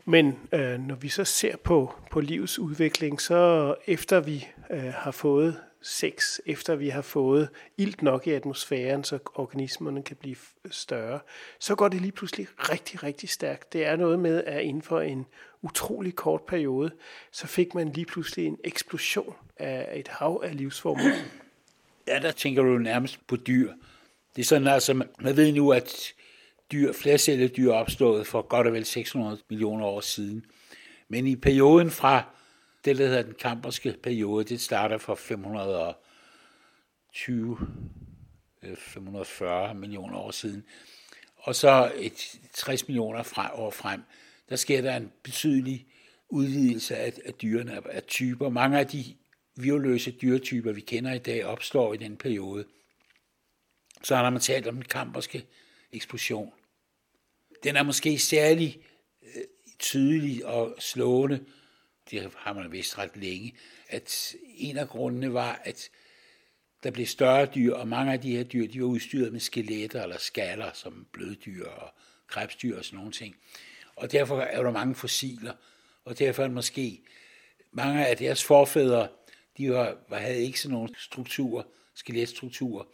Men 0.08 0.38
øh, 0.52 0.80
når 0.80 0.94
vi 0.94 1.08
så 1.08 1.24
ser 1.24 1.56
på, 1.56 1.94
på 2.10 2.20
livets 2.20 2.58
udvikling, 2.58 3.20
så 3.20 3.74
efter 3.86 4.20
vi 4.20 4.48
øh, 4.70 4.92
har 4.92 5.10
fået 5.10 5.60
sex, 5.82 6.38
efter 6.46 6.74
vi 6.74 6.88
har 6.88 7.02
fået 7.02 7.48
ilt 7.76 8.02
nok 8.02 8.26
i 8.26 8.30
atmosfæren, 8.30 9.04
så 9.04 9.18
organismerne 9.34 10.02
kan 10.02 10.16
blive 10.16 10.36
større, 10.70 11.20
så 11.58 11.74
går 11.74 11.88
det 11.88 12.00
lige 12.00 12.12
pludselig 12.12 12.46
rigtig, 12.58 13.02
rigtig 13.02 13.28
stærkt. 13.28 13.72
Det 13.72 13.86
er 13.86 13.96
noget 13.96 14.18
med, 14.18 14.44
at 14.44 14.62
inden 14.62 14.82
for 14.82 15.00
en 15.00 15.26
utrolig 15.62 16.14
kort 16.14 16.42
periode, 16.42 16.90
så 17.32 17.46
fik 17.46 17.74
man 17.74 17.92
lige 17.92 18.06
pludselig 18.06 18.46
en 18.46 18.58
eksplosion 18.64 19.34
af 19.56 19.98
et 19.98 20.08
hav 20.08 20.42
af 20.44 20.56
livsformer. 20.56 21.10
Ja, 22.08 22.18
der 22.18 22.32
tænker 22.32 22.62
du 22.62 22.78
nærmest 22.78 23.26
på 23.26 23.36
dyr. 23.36 23.72
Det 24.36 24.42
er 24.42 24.46
sådan, 24.46 24.68
altså, 24.68 24.94
man 24.94 25.36
ved 25.36 25.52
nu, 25.52 25.72
at 25.72 26.12
dyr, 26.72 26.92
flercelledyr 26.92 27.70
er 27.70 27.74
opstået 27.74 28.26
for 28.26 28.42
godt 28.42 28.66
og 28.66 28.72
vel 28.72 28.84
600 28.84 29.38
millioner 29.50 29.86
år 29.86 30.00
siden. 30.00 30.44
Men 31.08 31.26
i 31.26 31.36
perioden 31.36 31.90
fra 31.90 32.24
det, 32.84 32.98
der 32.98 33.06
hedder 33.06 33.22
den 33.22 33.34
kamperske 33.40 33.94
periode, 34.02 34.44
det 34.44 34.60
starter 34.60 34.98
fra 34.98 35.14
520, 35.14 37.58
540 38.76 39.74
millioner 39.74 40.18
år 40.18 40.30
siden, 40.30 40.64
og 41.36 41.54
så 41.54 41.92
et 41.96 42.38
60 42.52 42.88
millioner 42.88 43.22
fra, 43.22 43.50
år 43.54 43.70
frem, 43.70 44.02
der 44.48 44.56
sker 44.56 44.82
der 44.82 44.96
en 44.96 45.12
betydelig 45.22 45.86
udvidelse 46.28 46.96
af, 46.96 47.12
af 47.24 47.34
dyrene, 47.34 47.92
af 47.92 48.02
typer. 48.02 48.48
Mange 48.48 48.78
af 48.78 48.86
de 48.86 49.04
virløse 49.56 50.10
dyretyper, 50.10 50.72
vi 50.72 50.80
kender 50.80 51.12
i 51.12 51.18
dag, 51.18 51.44
opstår 51.44 51.94
i 51.94 51.96
den 51.96 52.16
periode. 52.16 52.64
Så 54.02 54.16
har 54.16 54.30
man 54.30 54.40
talt 54.40 54.66
om 54.66 54.74
den 54.74 54.84
kamperske 54.84 55.46
eksplosion. 55.92 56.52
Den 57.64 57.76
er 57.76 57.82
måske 57.82 58.18
særlig 58.18 58.82
øh, 59.22 59.42
tydelig 59.78 60.46
og 60.46 60.74
slående, 60.78 61.44
det 62.10 62.32
har 62.36 62.52
man 62.52 62.72
vist 62.72 62.98
ret 62.98 63.16
længe, 63.16 63.54
at 63.88 64.34
en 64.56 64.76
af 64.76 64.88
grundene 64.88 65.32
var, 65.32 65.60
at 65.64 65.90
der 66.82 66.90
blev 66.90 67.06
større 67.06 67.46
dyr, 67.54 67.74
og 67.74 67.88
mange 67.88 68.12
af 68.12 68.20
de 68.20 68.36
her 68.36 68.44
dyr, 68.44 68.68
de 68.68 68.80
var 68.80 68.86
udstyret 68.86 69.32
med 69.32 69.40
skeletter 69.40 70.02
eller 70.02 70.18
skaller, 70.18 70.70
som 70.74 71.06
bløddyr 71.12 71.66
og 71.66 71.94
krebsdyr 72.26 72.78
og 72.78 72.84
sådan 72.84 72.96
nogle 72.96 73.12
ting. 73.12 73.36
Og 73.96 74.12
derfor 74.12 74.40
er 74.40 74.62
der 74.62 74.70
mange 74.70 74.94
fossiler, 74.94 75.52
og 76.04 76.18
derfor 76.18 76.42
er 76.42 76.48
måske 76.48 77.02
mange 77.72 78.06
af 78.06 78.16
deres 78.16 78.44
forfædre, 78.44 79.08
de 79.58 79.70
var, 79.70 79.96
havde 80.10 80.42
ikke 80.42 80.60
sådan 80.60 80.72
nogle 80.72 80.94
strukturer, 80.98 81.62
skeletstrukturer, 81.94 82.84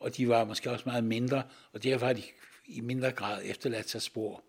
og 0.00 0.16
de 0.16 0.28
var 0.28 0.44
måske 0.44 0.70
også 0.70 0.84
meget 0.86 1.04
mindre, 1.04 1.42
og 1.72 1.82
derfor 1.82 2.06
har 2.06 2.12
de 2.12 2.22
i 2.68 2.80
mindre 2.80 3.12
grad 3.12 3.42
efterladt 3.44 3.90
sig 3.90 4.02
spor. 4.02 4.44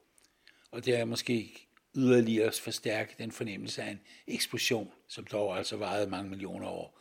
Og 0.71 0.85
det 0.85 0.95
er 0.95 1.05
måske 1.05 1.67
yderligere 1.95 2.51
forstærke 2.51 3.15
den 3.17 3.31
fornemmelse 3.31 3.83
af 3.83 3.91
en 3.91 3.99
eksplosion, 4.27 4.91
som 5.07 5.25
dog 5.31 5.57
altså 5.57 5.77
varede 5.77 6.09
mange 6.09 6.29
millioner 6.29 6.67
år. 6.67 6.99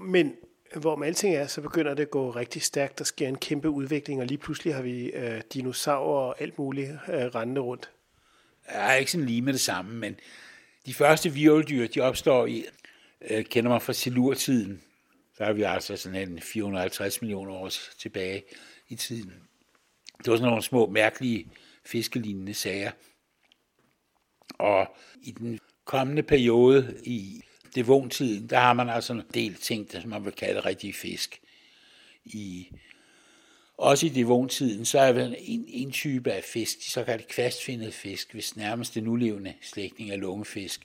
Men 0.00 0.36
hvor 0.76 0.96
med 0.96 1.06
alting 1.06 1.34
er, 1.34 1.46
så 1.46 1.60
begynder 1.60 1.94
det 1.94 2.02
at 2.02 2.10
gå 2.10 2.30
rigtig 2.30 2.62
stærkt. 2.62 2.98
Der 2.98 3.04
sker 3.04 3.28
en 3.28 3.38
kæmpe 3.38 3.68
udvikling, 3.68 4.20
og 4.20 4.26
lige 4.26 4.38
pludselig 4.38 4.74
har 4.74 4.82
vi 4.82 5.04
øh, 5.04 5.42
dinosaurer 5.52 6.26
og 6.26 6.42
alt 6.42 6.58
muligt 6.58 6.90
øh, 6.90 7.14
rendende 7.14 7.60
rundt. 7.60 7.90
Jeg 8.72 8.92
er 8.92 8.96
ikke 8.96 9.10
sådan 9.10 9.26
lige 9.26 9.42
med 9.42 9.52
det 9.52 9.60
samme, 9.60 9.94
men 9.94 10.20
de 10.86 10.94
første 10.94 11.30
virveldyr, 11.30 11.86
de 11.86 12.00
opstår 12.00 12.46
i, 12.46 12.64
øh, 13.30 13.44
kender 13.44 13.70
man 13.70 13.80
fra 13.80 13.92
silurtiden. 13.92 14.82
Der 15.38 15.44
er 15.44 15.52
vi 15.52 15.62
altså 15.62 15.96
sådan 15.96 16.28
en 16.28 16.40
450 16.40 17.22
millioner 17.22 17.52
år 17.52 17.70
tilbage 17.98 18.42
i 18.88 18.94
tiden. 18.94 19.32
Det 20.24 20.30
var 20.30 20.36
sådan 20.36 20.48
nogle 20.48 20.62
små, 20.62 20.86
mærkelige, 20.86 21.46
fiskelignende 21.84 22.54
sager. 22.54 22.90
Og 24.58 24.96
i 25.22 25.30
den 25.30 25.60
kommende 25.84 26.22
periode 26.22 27.00
i 27.04 27.42
devontiden, 27.74 28.50
der 28.50 28.58
har 28.58 28.72
man 28.72 28.88
altså 28.88 29.12
en 29.12 29.22
del 29.34 29.54
ting, 29.54 29.92
der 29.92 30.06
man 30.06 30.24
vil 30.24 30.32
kalde 30.32 30.60
rigtige 30.60 30.92
fisk. 30.92 31.40
I, 32.24 32.68
også 33.78 34.06
i 34.06 34.08
devontiden, 34.08 34.84
så 34.84 34.98
er 34.98 35.12
der 35.12 35.34
en, 35.38 35.64
en 35.68 35.92
type 35.92 36.32
af 36.32 36.44
fisk, 36.44 36.78
de 36.78 36.90
såkaldte 36.90 37.26
kvastfindede 37.28 37.92
fisk, 37.92 38.32
hvis 38.32 38.56
nærmeste 38.56 39.00
nulevende 39.00 39.54
slægtning 39.62 40.10
af 40.10 40.20
lungefisk. 40.20 40.80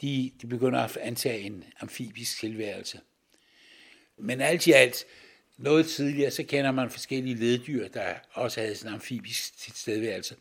De, 0.00 0.32
de 0.42 0.46
begynder 0.46 0.80
at 0.80 0.96
antage 0.96 1.40
en 1.40 1.64
amfibisk 1.80 2.40
tilværelse. 2.40 3.00
Men 4.18 4.40
alt 4.40 4.66
i 4.66 4.72
alt, 4.72 5.04
noget 5.56 5.86
tidligere, 5.86 6.30
så 6.30 6.42
kender 6.42 6.70
man 6.70 6.90
forskellige 6.90 7.34
leddyr, 7.36 7.88
der 7.88 8.14
også 8.32 8.60
havde 8.60 8.74
sådan 8.74 8.90
en 8.90 8.94
amfibisk 8.94 9.58
tilstedeværelse. 9.58 10.36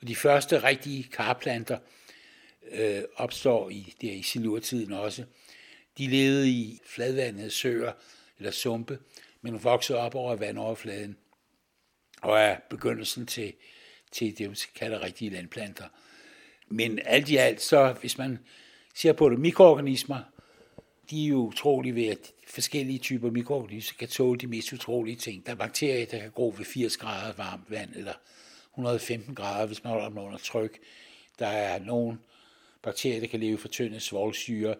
Og 0.00 0.08
de 0.08 0.16
første 0.16 0.62
rigtige 0.62 1.02
karplanter 1.02 1.78
øh, 2.70 3.02
opstår 3.16 3.70
i, 3.70 3.94
der 4.00 4.12
i 4.12 4.22
silurtiden 4.22 4.92
også. 4.92 5.24
De 5.98 6.06
levede 6.06 6.48
i 6.50 6.80
fladvandede 6.86 7.50
søer 7.50 7.92
eller 8.38 8.50
sumpe, 8.50 8.98
men 9.42 9.64
voksede 9.64 9.98
op 9.98 10.14
over 10.14 10.36
vandoverfladen 10.36 11.16
og 12.22 12.40
er 12.40 12.56
begyndelsen 12.70 13.26
til, 13.26 13.52
til 14.12 14.38
det, 14.38 14.48
man 14.48 14.56
kalder 14.74 15.02
rigtige 15.02 15.30
landplanter. 15.30 15.88
Men 16.68 16.98
alt 17.04 17.28
i 17.28 17.36
alt, 17.36 17.62
så 17.62 17.92
hvis 18.00 18.18
man 18.18 18.38
ser 18.94 19.12
på 19.12 19.30
det, 19.30 19.38
mikroorganismer, 19.38 20.20
de 21.10 21.24
er 21.24 21.28
jo 21.28 21.36
utrolige 21.36 21.94
ved, 21.94 22.06
at 22.06 22.32
forskellige 22.46 22.98
typer 22.98 23.30
mikroorganismer 23.30 23.96
kan 23.98 24.08
tåle 24.08 24.40
de 24.40 24.46
mest 24.46 24.72
utrolige 24.72 25.16
ting. 25.16 25.46
Der 25.46 25.52
er 25.52 25.56
bakterier, 25.56 26.06
der 26.06 26.18
kan 26.18 26.30
gro 26.30 26.54
ved 26.58 26.64
80 26.64 26.96
grader 26.96 27.32
varmt 27.32 27.70
vand, 27.70 27.90
eller 27.96 28.14
115 28.74 29.34
grader, 29.34 29.66
hvis 29.66 29.84
man 29.84 29.92
holder 29.92 30.08
dem 30.08 30.18
under 30.18 30.38
tryk. 30.38 30.78
Der 31.38 31.46
er 31.46 31.78
nogle 31.78 32.18
bakterier, 32.82 33.20
der 33.20 33.26
kan 33.26 33.40
leve 33.40 33.54
i 33.54 33.56
fortyndet 33.56 34.02
svolsyre 34.02 34.74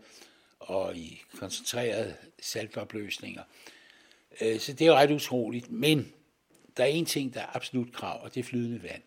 og 0.61 0.97
i 0.97 1.23
koncentrerede 1.39 2.17
saltopløsninger. 2.43 3.43
Øh, 4.41 4.61
så 4.61 4.73
det 4.73 4.83
er 4.83 4.87
jo 4.87 4.95
ret 4.95 5.11
utroligt. 5.11 5.71
Men 5.71 6.13
der 6.77 6.85
er 6.85 6.89
en 6.89 7.07
ting, 7.07 7.35
der 7.35 7.41
er 7.41 7.57
absolut 7.57 7.93
krav, 7.93 8.25
og 8.25 8.35
det 8.35 8.41
er 8.41 8.45
flydende 8.45 8.83
vand. 8.83 9.03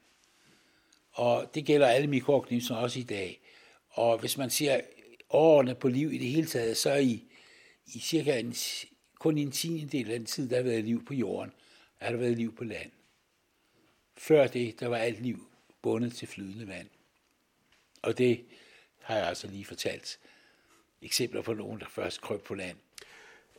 Og 1.12 1.52
det 1.56 1.66
gælder 1.66 1.88
alle 1.88 2.08
mikroorganismer 2.08 2.78
også 2.78 3.00
i 3.00 3.04
dag. 3.04 3.40
Og 3.90 4.18
hvis 4.18 4.38
man 4.38 4.50
siger, 4.50 4.82
årene 5.34 5.76
på 5.76 5.88
liv 5.88 6.14
i 6.14 6.18
det 6.18 6.28
hele 6.28 6.48
taget, 6.48 6.78
så 6.78 6.96
i, 6.96 7.24
i 7.86 8.00
cirka 8.00 8.40
en, 8.40 8.56
kun 9.20 9.38
en 9.38 9.52
tiende 9.52 9.98
del 9.98 10.12
af 10.12 10.20
den 10.20 10.26
tid, 10.26 10.50
der 10.50 10.56
har 10.56 10.64
været 10.64 10.84
liv 10.84 11.06
på 11.06 11.14
jorden, 11.14 11.52
er 12.00 12.12
der 12.12 12.18
været 12.18 12.38
liv 12.38 12.56
på 12.56 12.64
land. 12.64 12.92
Før 14.18 14.48
det, 14.48 14.80
der 14.80 14.88
var 14.88 14.98
alt 14.98 15.22
liv 15.22 15.48
bundet 15.82 16.14
til 16.14 16.28
flydende 16.28 16.68
vand. 16.68 16.88
Og 18.02 18.18
det 18.18 18.46
har 19.02 19.16
jeg 19.16 19.28
altså 19.28 19.48
lige 19.48 19.66
fortalt 19.66 20.20
eksempler 21.02 21.42
på 21.42 21.54
nogen, 21.54 21.80
der 21.80 21.86
først 21.90 22.22
krøb 22.22 22.44
på 22.44 22.56
land. 22.56 22.78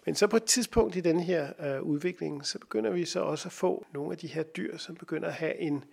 Men 0.07 0.15
så 0.15 0.27
på 0.27 0.37
et 0.37 0.45
tidspunkt 0.45 0.97
i 0.97 1.01
den 1.01 1.21
her 1.21 1.75
øh, 1.77 1.83
udvikling, 1.83 2.47
så 2.47 2.59
begynder 2.59 2.91
vi 2.91 3.05
så 3.05 3.21
også 3.21 3.49
at 3.49 3.53
få 3.53 3.87
nogle 3.93 4.13
af 4.13 4.19
de 4.19 4.27
her 4.27 4.43
dyr, 4.43 4.77
som 4.77 4.97
begynder 4.97 5.29
at 5.29 5.35
have 5.35 5.59
en, 5.59 5.85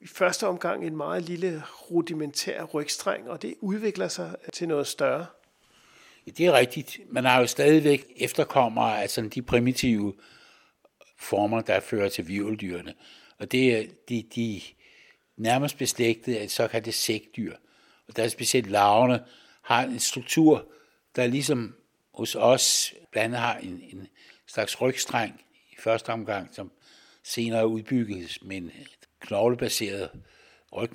i 0.00 0.06
første 0.06 0.46
omgang 0.46 0.86
en 0.86 0.96
meget 0.96 1.22
lille 1.22 1.62
rudimentær 1.90 2.64
rygstreng, 2.64 3.30
og 3.30 3.42
det 3.42 3.54
udvikler 3.60 4.08
sig 4.08 4.36
til 4.52 4.68
noget 4.68 4.86
større. 4.86 5.26
Det 6.26 6.46
er 6.46 6.52
rigtigt. 6.52 7.00
Man 7.08 7.24
har 7.24 7.40
jo 7.40 7.46
stadigvæk 7.46 8.06
efterkommere 8.16 9.02
af 9.02 9.10
sådan 9.10 9.30
de 9.30 9.42
primitive 9.42 10.14
former, 11.18 11.60
der 11.60 11.80
fører 11.80 12.08
til 12.08 12.28
virveldyrene. 12.28 12.94
Og 13.38 13.52
det 13.52 13.76
er 13.76 13.86
de, 14.08 14.24
de 14.34 14.60
nærmest 15.36 15.78
beslægtede 15.78 16.38
af 16.38 16.50
såkaldte 16.50 16.92
sækdyr. 16.92 17.56
Og 18.08 18.16
der 18.16 18.24
er 18.24 18.28
specielt 18.28 18.70
larverne 18.70 19.24
har 19.62 19.82
en 19.82 19.98
struktur, 19.98 20.66
der 21.16 21.26
ligesom 21.26 21.74
hos 22.14 22.34
os 22.34 22.94
blandt 23.10 23.24
andet 23.24 23.40
har 23.40 23.56
en, 23.56 23.82
en 23.92 24.06
slags 24.46 24.80
rygstreng 24.80 25.40
i 25.72 25.76
første 25.78 26.10
omgang, 26.10 26.54
som 26.54 26.72
senere 27.22 27.68
udbygges 27.68 28.42
med 28.42 28.56
en 28.56 28.70
knoglebaseret 29.20 30.10
ryg. 30.72 30.92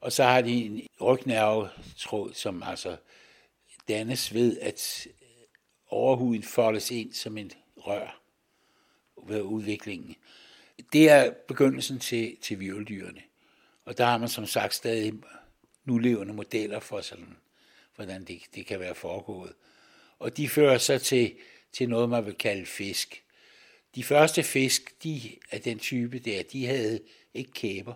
Og 0.00 0.12
så 0.12 0.24
har 0.24 0.40
de 0.40 0.64
en 0.64 0.86
rygnervetråd, 1.00 2.34
som 2.34 2.62
altså 2.62 2.96
dannes 3.88 4.34
ved, 4.34 4.58
at 4.60 5.06
overhuden 5.86 6.42
foldes 6.42 6.90
ind 6.90 7.12
som 7.12 7.38
en 7.38 7.50
rør 7.76 8.20
ved 9.26 9.42
udviklingen. 9.42 10.16
Det 10.92 11.10
er 11.10 11.32
begyndelsen 11.48 11.98
til, 11.98 12.36
til 12.42 12.60
virveldyrene. 12.60 13.22
Og 13.84 13.98
der 13.98 14.04
har 14.04 14.18
man 14.18 14.28
som 14.28 14.46
sagt 14.46 14.74
stadig 14.74 15.14
nulevende 15.84 16.34
modeller 16.34 16.80
for 16.80 17.00
sådan, 17.00 17.36
hvordan 17.94 18.24
det, 18.24 18.42
det 18.54 18.66
kan 18.66 18.80
være 18.80 18.94
foregået. 18.94 19.52
Og 20.18 20.36
de 20.36 20.48
fører 20.48 20.78
så 20.78 20.98
til, 20.98 21.36
til 21.72 21.88
noget, 21.88 22.08
man 22.08 22.26
vil 22.26 22.34
kalde 22.34 22.66
fisk. 22.66 23.24
De 23.94 24.04
første 24.04 24.42
fisk, 24.42 25.02
de 25.02 25.36
af 25.50 25.60
den 25.60 25.78
type 25.78 26.18
der, 26.18 26.42
de 26.42 26.66
havde 26.66 27.00
ikke 27.34 27.52
kæber. 27.52 27.94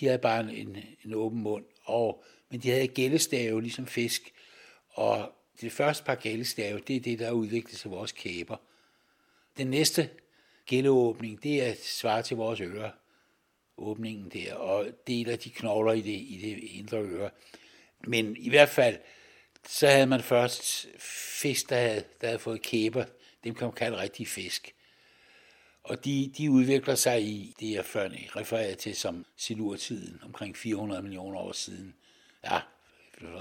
De 0.00 0.06
havde 0.06 0.18
bare 0.18 0.54
en, 0.54 0.76
en 1.04 1.14
åben 1.14 1.40
mund, 1.40 1.64
og, 1.84 2.24
men 2.50 2.60
de 2.60 2.70
havde 2.70 2.88
gældestave 2.88 3.62
ligesom 3.62 3.86
fisk. 3.86 4.32
Og 4.88 5.32
det 5.60 5.72
første 5.72 6.04
par 6.04 6.14
gældestave, 6.14 6.80
det 6.80 6.96
er 6.96 7.00
det, 7.00 7.18
der 7.18 7.30
udviklede 7.30 7.58
udviklet 7.58 7.90
vores 7.90 8.12
kæber. 8.12 8.56
Den 9.56 9.66
næste 9.66 10.10
gældeåbning, 10.66 11.42
det 11.42 11.62
er 11.62 11.74
svar 11.82 12.22
til 12.22 12.36
vores 12.36 12.60
ører. 12.60 12.90
åbningen 13.76 14.28
der, 14.28 14.54
og 14.54 14.86
deler 15.06 15.36
de 15.36 15.50
knogler 15.50 15.92
i 15.92 16.00
det, 16.00 16.20
i 16.20 16.38
det 16.42 16.58
indre 16.58 16.98
øre. 17.02 17.30
Men 18.06 18.36
i 18.36 18.48
hvert 18.48 18.68
fald, 18.68 18.98
så 19.68 19.86
havde 19.86 20.06
man 20.06 20.22
først 20.22 20.86
fisk, 21.40 21.70
der 21.70 21.76
havde, 21.76 22.04
der 22.20 22.26
havde 22.26 22.38
fået 22.38 22.62
kæber. 22.62 23.04
Dem 23.44 23.54
kan 23.54 23.66
man 23.66 23.74
kalde 23.74 23.98
rigtige 23.98 24.26
fisk. 24.26 24.74
Og 25.88 26.04
de, 26.04 26.32
de 26.38 26.50
udvikler 26.50 26.94
sig 26.94 27.22
i 27.22 27.54
det, 27.60 27.72
jeg 27.72 27.84
før 27.84 28.08
refererede 28.36 28.74
til 28.74 28.96
som 28.96 29.26
silurtiden, 29.36 30.20
omkring 30.24 30.56
400 30.56 31.02
millioner 31.02 31.38
år 31.38 31.52
siden. 31.52 31.94
Ja, 32.44 32.60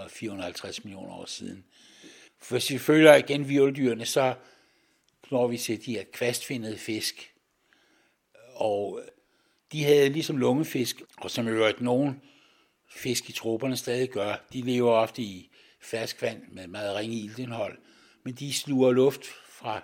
450 0.10 0.84
millioner 0.84 1.14
år 1.14 1.26
siden. 1.26 1.66
For 2.40 2.56
hvis 2.56 2.70
vi 2.70 2.78
følger 2.78 3.16
igen 3.16 3.50
violdyrene, 3.50 4.06
så 4.06 4.36
når 5.32 5.48
vi 5.48 5.58
til 5.58 5.86
de 5.86 5.92
her 5.92 6.04
kvastfindede 6.14 6.78
fisk. 6.78 7.34
Og 8.54 9.02
de 9.72 9.84
havde 9.84 10.10
ligesom 10.10 10.38
lungefisk, 10.38 11.02
og 11.18 11.32
som 11.32 11.48
øvrigt 11.48 11.82
nogen 11.82 12.22
fisk 12.90 13.30
i 13.30 13.34
troberne 13.34 13.78
stadig 13.78 14.10
gør, 14.10 14.46
de 14.54 14.62
lever 14.62 14.92
ofte 14.92 15.22
i 15.22 15.50
ferskvand 15.82 16.42
med 16.52 16.68
meget 16.68 16.96
ringe 16.96 17.16
ildindhold, 17.16 17.78
men 18.24 18.34
de 18.34 18.54
sluger 18.54 18.92
luft 18.92 19.26
fra 19.50 19.84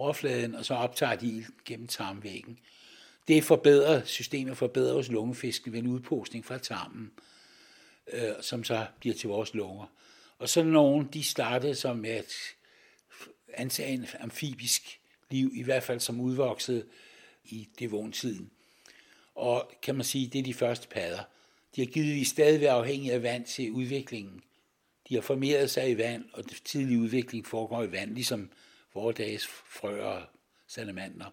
overfladen, 0.00 0.54
og 0.54 0.64
så 0.64 0.74
optager 0.74 1.16
de 1.16 1.26
ild 1.26 1.44
gennem 1.64 1.86
tarmvæggen. 1.86 2.58
Det 3.28 3.44
forbedrer 3.44 4.04
systemet 4.04 4.56
forbedrer 4.56 4.94
hos 4.94 5.08
lungefisk 5.08 5.62
ved 5.66 5.78
en 5.78 5.86
udpostning 5.86 6.44
fra 6.44 6.58
tarmen, 6.58 7.10
øh, 8.12 8.32
som 8.40 8.64
så 8.64 8.86
bliver 9.00 9.14
til 9.14 9.28
vores 9.28 9.54
lunger. 9.54 9.86
Og 10.38 10.48
så 10.48 10.62
nogen, 10.62 11.08
de 11.12 11.24
startede 11.24 11.74
som 11.74 12.04
et 12.04 12.32
antagen 13.54 14.06
amfibisk 14.20 15.00
liv, 15.30 15.50
i 15.54 15.62
hvert 15.62 15.82
fald 15.82 16.00
som 16.00 16.20
udvokset 16.20 16.86
i 17.44 17.68
devontiden. 17.78 18.50
Og 19.34 19.72
kan 19.82 19.94
man 19.94 20.04
sige, 20.04 20.26
det 20.26 20.38
er 20.38 20.42
de 20.42 20.54
første 20.54 20.88
padder. 20.88 21.22
De 21.76 21.80
har 21.80 21.86
givetvis 21.86 22.28
stadig 22.28 22.60
været 22.60 22.78
afhængige 22.78 23.12
af 23.12 23.22
vand 23.22 23.44
til 23.44 23.72
udviklingen. 23.72 24.40
De 25.08 25.14
har 25.14 25.22
formeret 25.22 25.70
sig 25.70 25.90
i 25.90 25.98
vand, 25.98 26.24
og 26.32 26.44
den 26.44 26.56
tidlige 26.64 27.00
udvikling 27.00 27.46
foregår 27.46 27.82
i 27.82 27.92
vand, 27.92 28.14
ligesom 28.14 28.50
dages 28.94 29.46
frøer 29.46 30.04
og 30.04 30.22
salamander. 30.66 31.30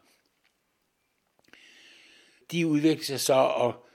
De 2.52 2.68
udvikler 2.68 3.06
sig 3.06 3.20
så, 3.20 3.34
og 3.34 3.88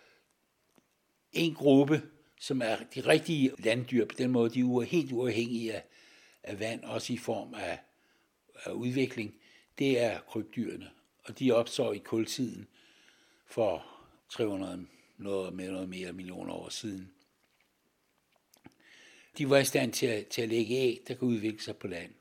en 1.32 1.54
gruppe, 1.54 2.02
som 2.40 2.62
er 2.62 2.76
de 2.94 3.00
rigtige 3.00 3.52
landdyr, 3.58 4.06
på 4.06 4.14
den 4.18 4.30
måde, 4.30 4.50
de 4.50 4.60
er 4.60 4.80
helt 4.80 5.12
uafhængige 5.12 5.74
af, 5.74 5.84
af 6.42 6.60
vand, 6.60 6.84
også 6.84 7.12
i 7.12 7.16
form 7.16 7.54
af, 7.54 7.78
af 8.64 8.72
udvikling, 8.72 9.34
det 9.78 10.00
er 10.00 10.20
krybdyrene. 10.20 10.90
Og 11.24 11.38
de 11.38 11.52
opstår 11.52 11.92
i 11.92 11.98
kultiden 11.98 12.68
for 13.46 13.86
300 14.28 14.86
noget 15.16 15.52
med 15.52 15.70
noget 15.70 15.88
mere 15.88 16.12
millioner 16.12 16.54
år 16.54 16.68
siden. 16.68 17.12
De 19.38 19.50
var 19.50 19.58
i 19.58 19.64
stand 19.64 19.92
til 19.92 20.06
at, 20.06 20.26
til 20.26 20.42
at 20.42 20.48
lægge 20.48 20.74
æg, 20.74 21.02
der 21.08 21.14
kunne 21.14 21.30
udvikle 21.30 21.62
sig 21.62 21.76
på 21.76 21.88
land. 21.88 22.14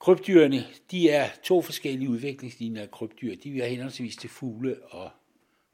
Krybdyrene, 0.00 0.66
de 0.90 1.10
er 1.10 1.30
to 1.44 1.62
forskellige 1.62 2.10
udviklingslinjer 2.10 2.82
af 2.82 2.90
krybdyr. 2.90 3.36
De 3.36 3.62
er 3.62 3.66
henholdsvis 3.66 4.16
til 4.16 4.30
fugle 4.30 4.82
og 4.82 5.10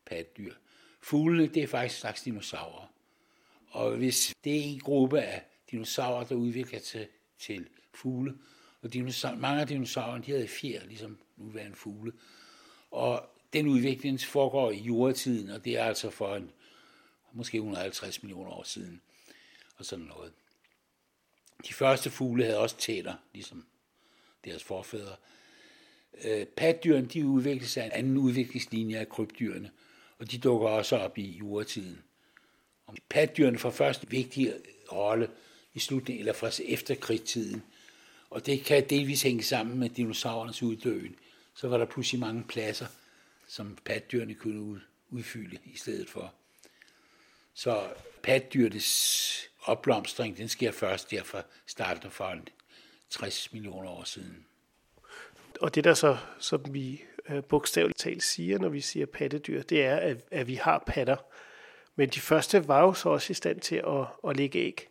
pattedyr. 0.06 0.54
Fuglene, 1.00 1.46
det 1.46 1.62
er 1.62 1.66
faktisk 1.66 1.98
en 1.98 2.00
slags 2.00 2.22
dinosaurer. 2.22 2.92
Og 3.68 3.96
hvis 3.96 4.34
det 4.44 4.56
er 4.56 4.62
en 4.62 4.80
gruppe 4.80 5.20
af 5.20 5.44
dinosaurer, 5.70 6.24
der 6.24 6.34
udvikler 6.34 6.80
sig 6.80 7.08
til 7.38 7.68
fugle, 7.94 8.34
og 8.82 8.92
dinosaur, 8.92 9.36
mange 9.36 9.60
af 9.60 9.66
dinosaurerne, 9.66 10.24
de 10.24 10.30
havde 10.30 10.48
fjer, 10.48 10.84
ligesom 10.86 11.18
nuværende 11.36 11.76
fugle. 11.76 12.12
Og 12.90 13.30
den 13.52 13.66
udvikling 13.66 14.20
foregår 14.20 14.70
i 14.70 14.78
jordtiden, 14.78 15.50
og 15.50 15.64
det 15.64 15.78
er 15.78 15.84
altså 15.84 16.10
for 16.10 16.36
en, 16.36 16.50
måske 17.32 17.56
150 17.56 18.22
millioner 18.22 18.50
år 18.50 18.62
siden, 18.62 19.00
og 19.76 19.84
sådan 19.84 20.04
noget. 20.04 20.32
De 21.68 21.74
første 21.74 22.10
fugle 22.10 22.44
havde 22.44 22.58
også 22.58 22.76
tænder, 22.76 23.14
ligesom 23.34 23.66
deres 24.46 24.64
forfædre. 24.64 25.16
Øh, 26.24 26.46
patdyrene, 26.46 27.06
de 27.06 27.26
udvikler 27.26 27.68
sig 27.68 27.84
en 27.84 27.92
anden 27.92 28.16
udviklingslinje 28.16 28.98
af 28.98 29.08
krybdyrene, 29.08 29.70
og 30.18 30.30
de 30.30 30.38
dukker 30.38 30.68
også 30.68 30.96
op 30.96 31.18
i 31.18 31.30
jordtiden. 31.30 32.02
paddyrene 33.08 33.58
får 33.58 33.70
først 33.70 34.02
en 34.02 34.10
vigtig 34.10 34.54
rolle 34.92 35.30
i 35.74 35.78
slutningen, 35.78 36.20
eller 36.20 36.32
fra 36.32 36.50
efterkrigstiden, 36.64 37.62
og 38.30 38.46
det 38.46 38.64
kan 38.64 38.88
delvis 38.90 39.22
hænge 39.22 39.42
sammen 39.42 39.78
med 39.78 39.88
dinosaurernes 39.88 40.62
uddøen. 40.62 41.16
Så 41.54 41.68
var 41.68 41.78
der 41.78 41.84
pludselig 41.86 42.20
mange 42.20 42.44
pladser, 42.48 42.86
som 43.48 43.78
paddyrene 43.84 44.34
kunne 44.34 44.80
udfylde 45.10 45.58
i 45.64 45.76
stedet 45.76 46.10
for. 46.10 46.34
Så 47.54 47.88
patdyrets 48.22 49.48
opblomstring, 49.62 50.36
den 50.36 50.48
sker 50.48 50.72
først 50.72 51.10
der 51.10 51.22
fra 51.22 51.42
starten 51.66 52.10
for 52.10 52.24
60 53.10 53.52
millioner 53.52 53.90
år 53.90 54.04
siden. 54.04 54.46
Og 55.60 55.74
det 55.74 55.84
der 55.84 55.94
så, 55.94 56.16
som 56.38 56.74
vi 56.74 57.02
øh, 57.28 57.44
bogstaveligt 57.44 57.98
talt 57.98 58.22
siger, 58.22 58.58
når 58.58 58.68
vi 58.68 58.80
siger 58.80 59.06
pattedyr, 59.06 59.62
det 59.62 59.84
er, 59.84 59.96
at, 59.96 60.16
at 60.30 60.46
vi 60.46 60.54
har 60.54 60.84
patter. 60.86 61.16
Men 61.96 62.08
de 62.08 62.20
første 62.20 62.68
var 62.68 62.82
jo 62.82 62.92
så 62.92 63.08
også 63.08 63.30
i 63.30 63.34
stand 63.34 63.60
til 63.60 63.76
at, 63.76 64.30
at 64.30 64.36
lægge 64.36 64.58
æg. 64.58 64.88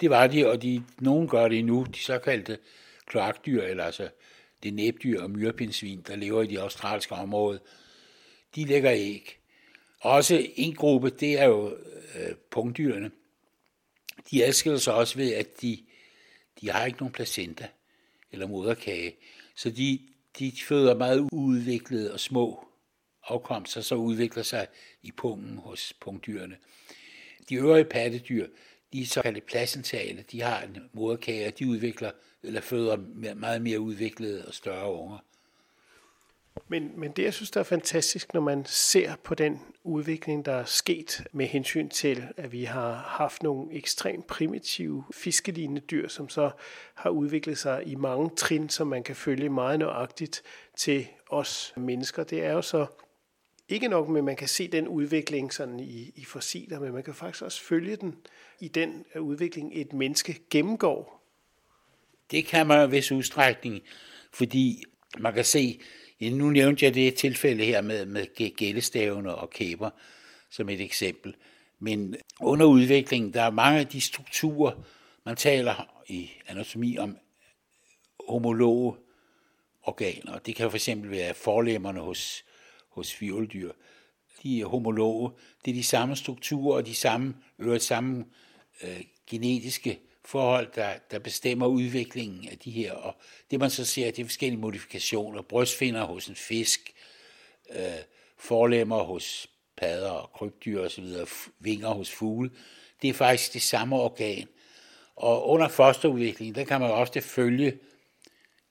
Det 0.00 0.10
var 0.10 0.26
de, 0.26 0.50
og 0.50 0.62
de, 0.62 0.82
nogen 1.00 1.28
gør 1.28 1.48
det 1.48 1.58
endnu, 1.58 1.86
de 1.94 1.98
såkaldte 1.98 2.58
kloakdyr, 3.06 3.62
eller 3.62 3.84
altså 3.84 4.08
det 4.62 4.74
næbdyr 4.74 5.22
og 5.22 5.30
myrepindsvin, 5.30 6.04
der 6.06 6.16
lever 6.16 6.42
i 6.42 6.46
de 6.46 6.60
australske 6.60 7.14
områder, 7.14 7.58
de 8.54 8.64
lægger 8.64 8.92
æg. 8.92 9.38
Også 10.00 10.46
en 10.56 10.74
gruppe, 10.74 11.10
det 11.10 11.40
er 11.40 11.44
jo 11.44 11.76
øh, 12.14 12.34
pungdyrene. 12.50 13.10
De 14.30 14.44
adskiller 14.44 14.78
sig 14.78 14.94
også 14.94 15.16
ved, 15.16 15.34
at 15.34 15.62
de, 15.62 15.78
de 16.60 16.70
har 16.70 16.86
ikke 16.86 16.98
nogen 16.98 17.12
placenta 17.12 17.68
eller 18.32 18.46
moderkage. 18.46 19.16
Så 19.54 19.70
de, 19.70 20.00
de 20.38 20.52
føder 20.68 20.94
meget 20.94 21.28
uudviklede 21.32 22.12
og 22.12 22.20
små 22.20 22.68
afkomster, 23.24 23.80
så 23.80 23.94
udvikler 23.94 24.42
sig 24.42 24.66
i 25.02 25.12
pungen 25.12 25.58
hos 25.58 25.92
pungdyrene. 26.00 26.56
De 27.48 27.54
øvrige 27.54 27.84
pattedyr, 27.84 28.46
de 28.92 29.02
er 29.02 29.06
såkaldte 29.06 29.40
placentale, 29.40 30.24
de 30.32 30.40
har 30.40 30.62
en 30.62 30.78
moderkage, 30.92 31.46
og 31.46 31.58
de 31.58 31.66
udvikler 31.68 32.10
eller 32.42 32.60
føder 32.60 32.96
meget 33.34 33.62
mere 33.62 33.80
udviklede 33.80 34.46
og 34.46 34.54
større 34.54 34.92
unger. 34.92 35.18
Men, 36.68 36.92
men 36.96 37.12
det, 37.12 37.22
jeg 37.22 37.34
synes, 37.34 37.50
der 37.50 37.60
er 37.60 37.64
fantastisk, 37.64 38.34
når 38.34 38.40
man 38.40 38.64
ser 38.66 39.16
på 39.24 39.34
den 39.34 39.60
udvikling, 39.84 40.44
der 40.44 40.52
er 40.52 40.64
sket 40.64 41.26
med 41.32 41.46
hensyn 41.46 41.88
til, 41.88 42.24
at 42.36 42.52
vi 42.52 42.64
har 42.64 42.94
haft 42.94 43.42
nogle 43.42 43.72
ekstremt 43.74 44.26
primitive 44.26 45.04
fiskelignende 45.14 45.80
dyr, 45.80 46.08
som 46.08 46.28
så 46.28 46.50
har 46.94 47.10
udviklet 47.10 47.58
sig 47.58 47.82
i 47.86 47.94
mange 47.94 48.30
trin, 48.36 48.68
som 48.68 48.86
man 48.86 49.02
kan 49.02 49.16
følge 49.16 49.48
meget 49.48 49.78
nøjagtigt 49.78 50.42
til 50.76 51.06
os 51.30 51.72
mennesker. 51.76 52.24
Det 52.24 52.44
er 52.44 52.52
jo 52.52 52.62
så 52.62 52.86
ikke 53.68 53.88
nok 53.88 54.08
med, 54.08 54.20
at 54.20 54.24
man 54.24 54.36
kan 54.36 54.48
se 54.48 54.68
den 54.68 54.88
udvikling 54.88 55.52
sådan 55.52 55.80
i, 55.80 56.12
i 56.14 56.24
fossiler, 56.24 56.80
men 56.80 56.92
man 56.92 57.02
kan 57.02 57.14
faktisk 57.14 57.42
også 57.42 57.62
følge 57.62 57.96
den 57.96 58.16
i 58.60 58.68
den 58.68 59.04
udvikling, 59.20 59.70
et 59.74 59.92
menneske 59.92 60.40
gennemgår. 60.50 61.24
Det 62.30 62.46
kan 62.46 62.66
man 62.66 62.88
i 62.88 62.90
vis 62.90 63.12
udstrækning, 63.12 63.82
fordi 64.32 64.82
man 65.18 65.34
kan 65.34 65.44
se, 65.44 65.80
nu 66.20 66.50
nævnte 66.50 66.84
jeg 66.84 66.94
det 66.94 67.14
tilfælde 67.14 67.64
her 67.64 67.80
med, 67.80 68.06
med 68.06 68.54
gældestavene 68.56 69.34
og 69.34 69.50
kæber 69.50 69.90
som 70.50 70.68
et 70.68 70.80
eksempel. 70.80 71.34
Men 71.78 72.16
under 72.40 72.66
udviklingen, 72.66 73.34
der 73.34 73.42
er 73.42 73.50
mange 73.50 73.80
af 73.80 73.86
de 73.86 74.00
strukturer, 74.00 74.72
man 75.24 75.36
taler 75.36 76.02
i 76.08 76.30
anatomi 76.46 76.98
om 76.98 77.18
homologe 78.28 78.96
organer. 79.82 80.38
Det 80.38 80.56
kan 80.56 80.70
for 80.70 80.76
eksempel 80.76 81.10
være 81.10 81.34
forlemmerne 81.34 82.00
hos, 82.00 82.44
hos 82.88 83.20
violddyr. 83.20 83.72
De 84.42 84.60
er 84.60 84.66
homologe. 84.66 85.30
Det 85.64 85.70
er 85.70 85.74
de 85.74 85.84
samme 85.84 86.16
strukturer 86.16 86.76
og 86.76 86.86
de 86.86 86.94
samme, 86.94 87.34
øvrigt 87.58 87.82
samme 87.82 88.24
øh, 88.82 89.00
genetiske 89.26 90.00
forhold, 90.28 90.68
der, 90.74 90.98
der 91.10 91.18
bestemmer 91.18 91.66
udviklingen 91.66 92.48
af 92.48 92.58
de 92.58 92.70
her. 92.70 92.92
Og 92.92 93.16
det 93.50 93.60
man 93.60 93.70
så 93.70 93.84
ser, 93.84 94.10
det 94.10 94.18
er 94.18 94.24
forskellige 94.24 94.60
modifikationer. 94.60 95.42
Brystfinder 95.42 96.04
hos 96.04 96.26
en 96.26 96.36
fisk, 96.36 96.94
øh, 97.70 97.80
forlemmer 98.38 99.02
hos 99.02 99.50
padder 99.76 100.10
og 100.10 100.32
krybdyr 100.32 100.80
osv., 100.80 101.04
vinger 101.58 101.88
hos 101.88 102.10
fugle. 102.10 102.50
Det 103.02 103.10
er 103.10 103.14
faktisk 103.14 103.52
det 103.52 103.62
samme 103.62 103.96
organ. 103.96 104.48
Og 105.16 105.48
under 105.48 105.68
fosterudviklingen, 105.68 106.54
der 106.54 106.64
kan 106.64 106.80
man 106.80 106.90
ofte 106.90 107.20
følge 107.20 107.78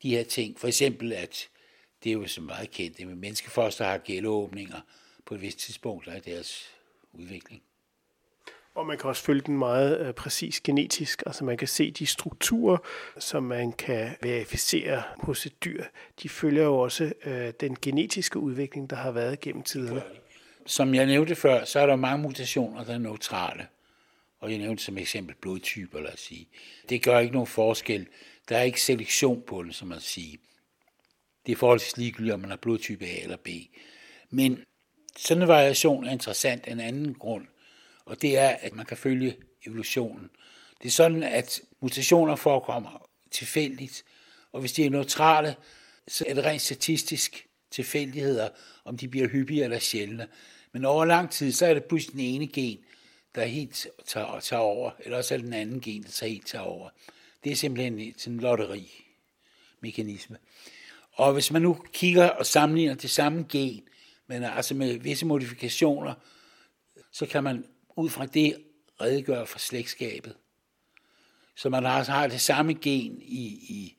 de 0.03 0.09
her 0.09 0.23
ting. 0.23 0.59
For 0.59 0.67
eksempel, 0.67 1.13
at 1.13 1.49
det 2.03 2.09
er 2.09 2.13
jo 2.13 2.27
så 2.27 2.41
meget 2.41 2.71
kendt, 2.71 2.99
at 2.99 3.07
menneskefoster 3.07 3.85
har 3.85 3.97
gældeåbninger 3.97 4.81
på 5.25 5.35
et 5.35 5.41
vist 5.41 5.59
tidspunkt 5.59 6.07
af 6.07 6.21
deres 6.21 6.65
udvikling. 7.13 7.61
Og 8.77 8.85
man 8.85 8.97
kan 8.97 9.09
også 9.09 9.23
følge 9.23 9.41
den 9.41 9.57
meget 9.57 10.07
øh, 10.07 10.13
præcis 10.13 10.61
genetisk. 10.61 11.23
Altså 11.25 11.45
man 11.45 11.57
kan 11.57 11.67
se 11.67 11.91
de 11.91 12.05
strukturer, 12.05 12.77
som 13.19 13.43
man 13.43 13.71
kan 13.71 14.09
verificere 14.21 15.03
hos 15.19 15.45
et 15.45 15.63
dyr. 15.63 15.83
De 16.23 16.29
følger 16.29 16.63
jo 16.63 16.77
også 16.77 17.13
øh, 17.25 17.53
den 17.59 17.77
genetiske 17.81 18.39
udvikling, 18.39 18.89
der 18.89 18.95
har 18.95 19.11
været 19.11 19.39
gennem 19.39 19.63
tiderne. 19.63 20.03
Som 20.65 20.95
jeg 20.95 21.05
nævnte 21.05 21.35
før, 21.35 21.65
så 21.65 21.79
er 21.79 21.85
der 21.85 21.95
mange 21.95 22.23
mutationer, 22.23 22.83
der 22.83 22.93
er 22.93 22.97
neutrale. 22.97 23.67
Og 24.39 24.51
jeg 24.51 24.57
nævnte 24.57 24.83
som 24.83 24.97
eksempel 24.97 25.35
blodtyper, 25.41 25.99
lad 25.99 26.13
os 26.13 26.19
sige. 26.19 26.47
Det 26.89 27.03
gør 27.03 27.19
ikke 27.19 27.33
nogen 27.33 27.47
forskel. 27.47 28.07
Der 28.49 28.57
er 28.57 28.63
ikke 28.63 28.81
selektion 28.81 29.43
på 29.47 29.63
den, 29.63 29.73
som 29.73 29.87
man 29.87 29.99
siger. 29.99 30.37
Det 31.45 31.51
er 31.51 31.55
forholdsvis 31.55 31.97
ligegyldigt, 31.97 32.33
om 32.33 32.39
man 32.39 32.49
har 32.49 32.57
blodtype 32.57 33.05
A 33.05 33.23
eller 33.23 33.37
B. 33.37 33.47
Men 34.29 34.59
sådan 35.17 35.41
en 35.43 35.47
variation 35.47 36.05
er 36.05 36.11
interessant 36.11 36.67
af 36.67 36.71
en 36.71 36.79
anden 36.79 37.13
grund, 37.13 37.45
og 38.07 38.21
det 38.21 38.37
er, 38.37 38.49
at 38.49 38.75
man 38.75 38.85
kan 38.85 38.97
følge 38.97 39.37
evolutionen. 39.65 40.29
Det 40.81 40.87
er 40.87 40.91
sådan, 40.91 41.23
at 41.23 41.61
mutationer 41.81 42.35
forekommer 42.35 43.09
tilfældigt, 43.31 44.03
og 44.51 44.59
hvis 44.59 44.73
de 44.73 44.85
er 44.85 44.89
neutrale, 44.89 45.55
så 46.07 46.25
er 46.27 46.33
det 46.33 46.43
rent 46.43 46.61
statistisk 46.61 47.47
tilfældigheder, 47.71 48.49
om 48.85 48.97
de 48.97 49.07
bliver 49.07 49.27
hyppige 49.27 49.63
eller 49.63 49.79
sjældne. 49.79 50.27
Men 50.71 50.85
over 50.85 51.05
lang 51.05 51.31
tid, 51.31 51.51
så 51.51 51.65
er 51.65 51.73
det 51.73 51.85
pludselig 51.85 52.13
den 52.13 52.21
ene 52.21 52.47
gen, 52.47 52.79
der 53.35 53.45
helt 53.45 53.87
tager, 54.05 54.39
tager 54.39 54.61
over, 54.61 54.91
eller 54.99 55.17
også 55.17 55.33
er 55.33 55.37
det 55.37 55.45
den 55.45 55.53
anden 55.53 55.81
gen, 55.81 56.03
der 56.03 56.09
tager 56.09 56.29
helt 56.29 56.47
tager 56.47 56.63
over. 56.63 56.89
Det 57.43 57.51
er 57.51 57.55
simpelthen 57.55 58.13
sådan 58.17 58.33
en 58.33 58.39
lotteri-mekanisme. 58.39 60.37
Og 61.11 61.33
hvis 61.33 61.51
man 61.51 61.61
nu 61.61 61.77
kigger 61.93 62.29
og 62.29 62.45
sammenligner 62.45 62.95
det 62.95 63.09
samme 63.09 63.45
gen, 63.49 63.83
men 64.27 64.43
altså 64.43 64.75
med 64.75 64.97
visse 64.97 65.25
modifikationer, 65.25 66.13
så 67.11 67.25
kan 67.25 67.43
man 67.43 67.65
ud 67.97 68.09
fra 68.09 68.25
det 68.25 68.63
redegøre 69.01 69.47
for 69.47 69.59
slægtskabet. 69.59 70.35
Så 71.55 71.69
man 71.69 71.85
altså 71.85 72.11
har 72.11 72.27
det 72.27 72.41
samme 72.41 72.73
gen 72.73 73.21
i, 73.21 73.45
i, 73.47 73.97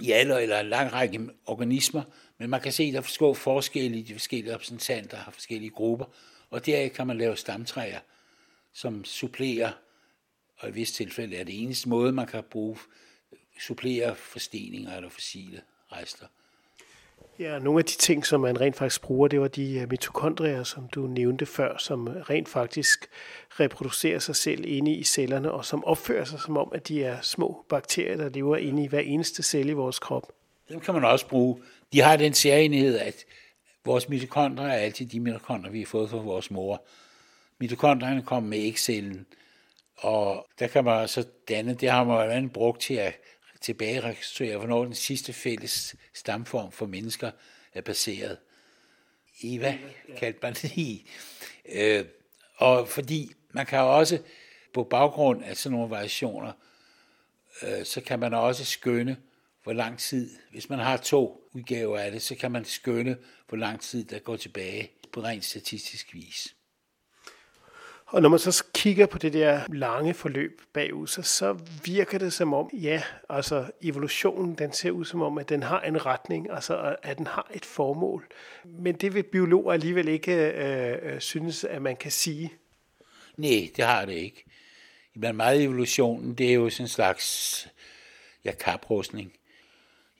i 0.00 0.10
alle 0.10 0.42
eller 0.42 0.60
en 0.60 0.68
lang 0.68 0.92
række 0.92 1.28
organismer, 1.46 2.02
men 2.38 2.50
man 2.50 2.60
kan 2.60 2.72
se, 2.72 2.82
at 2.82 2.92
der 2.92 3.26
er 3.28 3.32
forskelle 3.32 3.98
i 3.98 4.02
de 4.02 4.12
forskellige 4.12 4.54
repræsentanter 4.54 5.16
har 5.16 5.32
forskellige 5.32 5.70
grupper, 5.70 6.06
og 6.50 6.66
der 6.66 6.88
kan 6.88 7.06
man 7.06 7.18
lave 7.18 7.36
stamtræer, 7.36 8.00
som 8.72 9.04
supplerer, 9.04 9.72
og 10.56 10.68
i 10.68 10.72
visse 10.72 10.94
tilfælde 10.94 11.36
er 11.36 11.44
det 11.44 11.62
eneste 11.62 11.88
måde, 11.88 12.12
man 12.12 12.26
kan 12.26 12.44
bruge, 12.50 12.78
supplere 13.60 14.16
forsteninger 14.16 14.96
eller 14.96 15.08
fossile 15.08 15.62
rester. 15.92 16.26
Ja, 17.38 17.58
nogle 17.58 17.78
af 17.78 17.84
de 17.84 17.96
ting, 17.96 18.26
som 18.26 18.40
man 18.40 18.60
rent 18.60 18.76
faktisk 18.76 19.02
bruger, 19.02 19.28
det 19.28 19.40
var 19.40 19.48
de 19.48 19.80
øh, 19.80 19.90
mitokondrier, 19.90 20.64
som 20.64 20.88
du 20.88 21.06
nævnte 21.06 21.46
før, 21.46 21.76
som 21.78 22.06
rent 22.06 22.48
faktisk 22.48 23.06
reproducerer 23.50 24.18
sig 24.18 24.36
selv 24.36 24.64
inde 24.66 24.92
i 24.92 25.04
cellerne, 25.04 25.52
og 25.52 25.64
som 25.64 25.84
opfører 25.84 26.24
sig 26.24 26.40
som 26.40 26.56
om, 26.56 26.70
at 26.74 26.88
de 26.88 27.04
er 27.04 27.20
små 27.20 27.64
bakterier, 27.68 28.16
der 28.16 28.28
lever 28.28 28.56
inde 28.56 28.84
i 28.84 28.86
hver 28.86 29.00
eneste 29.00 29.42
celle 29.42 29.70
i 29.70 29.74
vores 29.74 29.98
krop. 29.98 30.32
Dem 30.68 30.80
kan 30.80 30.94
man 30.94 31.04
også 31.04 31.28
bruge. 31.28 31.62
De 31.92 32.00
har 32.00 32.16
den 32.16 32.34
særenighed, 32.34 32.98
at 32.98 33.24
vores 33.84 34.08
mitokondrier 34.08 34.68
er 34.68 34.72
altid 34.72 35.06
de 35.06 35.20
mitokondrier, 35.20 35.72
vi 35.72 35.78
har 35.78 35.86
fået 35.86 36.10
fra 36.10 36.16
vores 36.16 36.50
mor. 36.50 36.84
Mitokondrierne 37.58 38.22
kommer 38.22 38.48
med 38.48 38.58
ægcellen, 38.58 39.26
og 39.96 40.46
der 40.58 40.66
kan 40.66 40.84
man 40.84 41.08
så 41.08 41.26
danne, 41.48 41.74
det 41.74 41.90
har 41.90 42.04
man 42.04 42.50
brugt 42.50 42.80
til 42.80 42.94
at 42.94 43.14
tilbage 43.60 44.00
rekonstruere, 44.00 44.56
hvornår 44.56 44.84
den 44.84 44.94
sidste 44.94 45.32
fælles 45.32 45.96
stamform 46.14 46.72
for 46.72 46.86
mennesker 46.86 47.30
er 47.74 47.80
baseret. 47.80 48.38
Eva 49.42 49.78
kaldte 50.16 50.38
man 50.42 50.54
det 50.54 50.76
i. 50.76 51.10
Øh, 51.68 52.04
og 52.56 52.88
fordi 52.88 53.32
man 53.50 53.66
kan 53.66 53.80
også 53.80 54.18
på 54.74 54.84
baggrund 54.84 55.44
af 55.44 55.56
sådan 55.56 55.76
nogle 55.78 55.90
variationer, 55.90 56.52
øh, 57.62 57.84
så 57.84 58.00
kan 58.00 58.18
man 58.18 58.34
også 58.34 58.64
skønne, 58.64 59.16
hvor 59.62 59.72
lang 59.72 59.98
tid, 59.98 60.36
hvis 60.50 60.68
man 60.68 60.78
har 60.78 60.96
to 60.96 61.48
udgaver 61.52 61.98
af 61.98 62.10
det, 62.10 62.22
så 62.22 62.34
kan 62.34 62.52
man 62.52 62.64
skønne, 62.64 63.16
hvor 63.48 63.56
lang 63.56 63.80
tid 63.80 64.04
der 64.04 64.18
går 64.18 64.36
tilbage 64.36 64.90
på 65.12 65.20
rent 65.20 65.44
statistisk 65.44 66.14
vis. 66.14 66.54
Og 68.10 68.22
når 68.22 68.28
man 68.28 68.38
så 68.38 68.64
kigger 68.74 69.06
på 69.06 69.18
det 69.18 69.32
der 69.32 69.60
lange 69.72 70.14
forløb 70.14 70.60
bagud, 70.72 71.06
så, 71.06 71.22
så 71.22 71.58
virker 71.84 72.18
det 72.18 72.32
som 72.32 72.54
om, 72.54 72.70
ja, 72.72 73.02
altså 73.28 73.70
evolutionen, 73.82 74.54
den 74.54 74.72
ser 74.72 74.90
ud 74.90 75.04
som 75.04 75.22
om, 75.22 75.38
at 75.38 75.48
den 75.48 75.62
har 75.62 75.80
en 75.80 76.06
retning, 76.06 76.50
altså 76.50 76.96
at 77.02 77.18
den 77.18 77.26
har 77.26 77.50
et 77.54 77.64
formål. 77.64 78.26
Men 78.64 78.94
det 78.94 79.14
vil 79.14 79.22
biologer 79.22 79.72
alligevel 79.72 80.08
ikke 80.08 80.52
øh, 80.52 80.98
øh 81.02 81.20
synes, 81.20 81.64
at 81.64 81.82
man 81.82 81.96
kan 81.96 82.10
sige. 82.10 82.52
Nej, 83.36 83.70
det 83.76 83.84
har 83.84 84.04
det 84.04 84.12
ikke. 84.12 84.44
Men 85.14 85.36
meget 85.36 85.62
evolutionen, 85.62 86.34
det 86.34 86.48
er 86.48 86.54
jo 86.54 86.70
sådan 86.70 86.84
en 86.84 86.88
slags 86.88 87.68
ja, 88.44 88.52
kaprustning. 88.52 89.32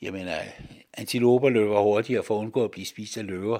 Jeg 0.02 0.12
mener, 0.12 0.36
antiloper 0.94 1.48
løber 1.48 1.80
hurtigere 1.80 2.22
for 2.22 2.36
at 2.36 2.40
undgå 2.40 2.64
at 2.64 2.70
blive 2.70 2.86
spist 2.86 3.16
af 3.16 3.26
løver, 3.26 3.58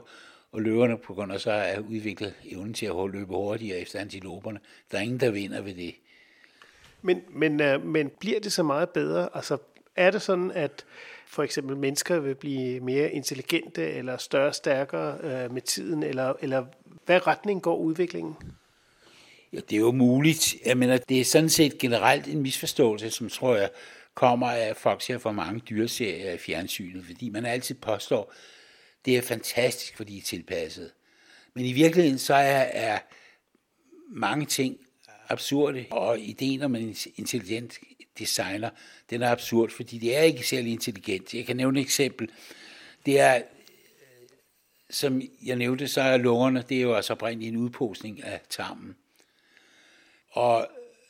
og 0.53 0.63
løverne 0.63 0.99
på 0.99 1.15
grund 1.15 1.33
af 1.33 1.41
så 1.41 1.51
er 1.51 1.79
udviklet 1.79 2.35
evnen 2.45 2.75
til 2.75 2.87
at 2.87 3.11
løbe 3.13 3.35
hurtigere 3.35 3.79
efter 3.79 3.99
antiloperne. 3.99 4.61
Der 4.93 4.99
er 4.99 5.03
ingen, 5.03 5.21
der 5.21 5.31
vinder 5.31 5.61
ved 5.61 5.75
det. 5.75 5.95
Men, 7.03 7.23
men, 7.29 7.61
øh, 7.61 7.85
men 7.87 8.11
bliver 8.21 8.41
det 8.41 8.53
så 8.53 8.63
meget 8.63 8.89
bedre? 8.89 9.29
Altså, 9.35 9.59
er 9.97 10.11
det 10.11 10.23
sådan, 10.23 10.51
at 10.51 10.85
for 11.27 11.43
eksempel 11.43 11.77
mennesker 11.77 12.19
vil 12.19 12.35
blive 12.35 12.81
mere 12.81 13.13
intelligente 13.13 13.91
eller 13.91 14.17
større 14.17 14.53
stærkere 14.53 15.19
øh, 15.23 15.53
med 15.55 15.63
tiden, 15.63 16.03
eller, 16.03 16.35
eller 16.41 16.65
hvad 17.07 17.27
retning 17.27 17.63
går 17.63 17.77
udviklingen? 17.77 18.37
Ja, 19.53 19.59
det 19.71 19.77
er 19.77 19.81
jo 19.81 19.93
muligt. 19.93 20.57
Jeg 20.67 20.79
mener, 20.79 20.97
det 20.97 21.21
er 21.21 21.25
sådan 21.25 21.49
set 21.49 21.79
generelt 21.79 22.27
en 22.27 22.43
misforståelse, 22.43 23.11
som 23.11 23.29
tror 23.29 23.57
jeg 23.57 23.71
kommer 24.15 24.51
af, 24.51 24.69
at 24.69 24.77
folk 24.77 25.03
ser 25.03 25.19
for 25.19 25.33
mange 25.33 25.61
dyreserier 25.61 26.33
i 26.33 26.39
fjernsynet, 26.39 27.05
fordi 27.05 27.29
man 27.29 27.47
altid 27.47 27.75
påstår, 27.75 28.33
det 29.05 29.17
er 29.17 29.23
fantastisk, 29.23 29.97
fordi 29.97 30.13
de 30.13 30.19
er 30.19 30.23
tilpasset. 30.23 30.93
Men 31.55 31.65
i 31.65 31.73
virkeligheden 31.73 32.19
så 32.19 32.35
er, 32.35 32.63
er 32.73 32.99
mange 34.11 34.47
ting 34.47 34.79
absurde, 35.29 35.87
og 35.91 36.21
ideen 36.21 36.63
om 36.63 36.75
en 36.75 36.97
intelligent 37.17 37.79
designer, 38.19 38.71
den 39.11 39.23
er 39.23 39.31
absurd, 39.31 39.71
fordi 39.71 39.99
det 39.99 40.17
er 40.17 40.23
ikke 40.23 40.49
særlig 40.49 40.73
intelligent. 40.73 41.35
Jeg 41.35 41.47
kan 41.47 41.57
nævne 41.57 41.81
et 41.81 41.85
eksempel. 41.85 42.31
Det 43.07 43.21
er, 43.21 43.43
som 44.91 45.23
jeg 45.45 45.57
nævnte, 45.57 45.89
så 45.89 46.01
er 46.01 46.17
lungerne, 46.17 46.65
det 46.69 46.77
er 46.77 46.83
jo 46.83 46.95
altså 46.95 47.13
oprindeligt 47.13 47.53
en 47.53 47.61
udposning 47.61 48.25
af 48.25 48.41
tarmen. 48.49 48.97
Og 50.31 50.69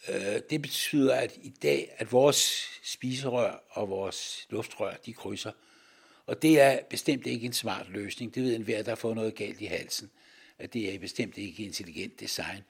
øh, 0.08 0.40
det 0.50 0.62
betyder, 0.62 1.14
at 1.14 1.36
i 1.42 1.52
dag, 1.62 1.94
at 1.96 2.12
vores 2.12 2.68
spiserør 2.84 3.62
og 3.70 3.90
vores 3.90 4.46
luftrør, 4.50 4.94
de 5.06 5.12
krydser. 5.12 5.52
Og 6.28 6.42
det 6.42 6.60
er 6.60 6.80
bestemt 6.90 7.26
ikke 7.26 7.46
en 7.46 7.52
smart 7.52 7.86
løsning. 7.88 8.34
Det 8.34 8.42
ved 8.42 8.54
enhver, 8.54 8.82
der 8.82 8.94
får 8.94 9.14
noget 9.14 9.34
galt 9.34 9.60
i 9.60 9.64
halsen. 9.64 10.10
At 10.58 10.72
det 10.72 10.94
er 10.94 10.98
bestemt 10.98 11.38
ikke 11.38 11.64
intelligent 11.64 12.20
design. 12.20 12.62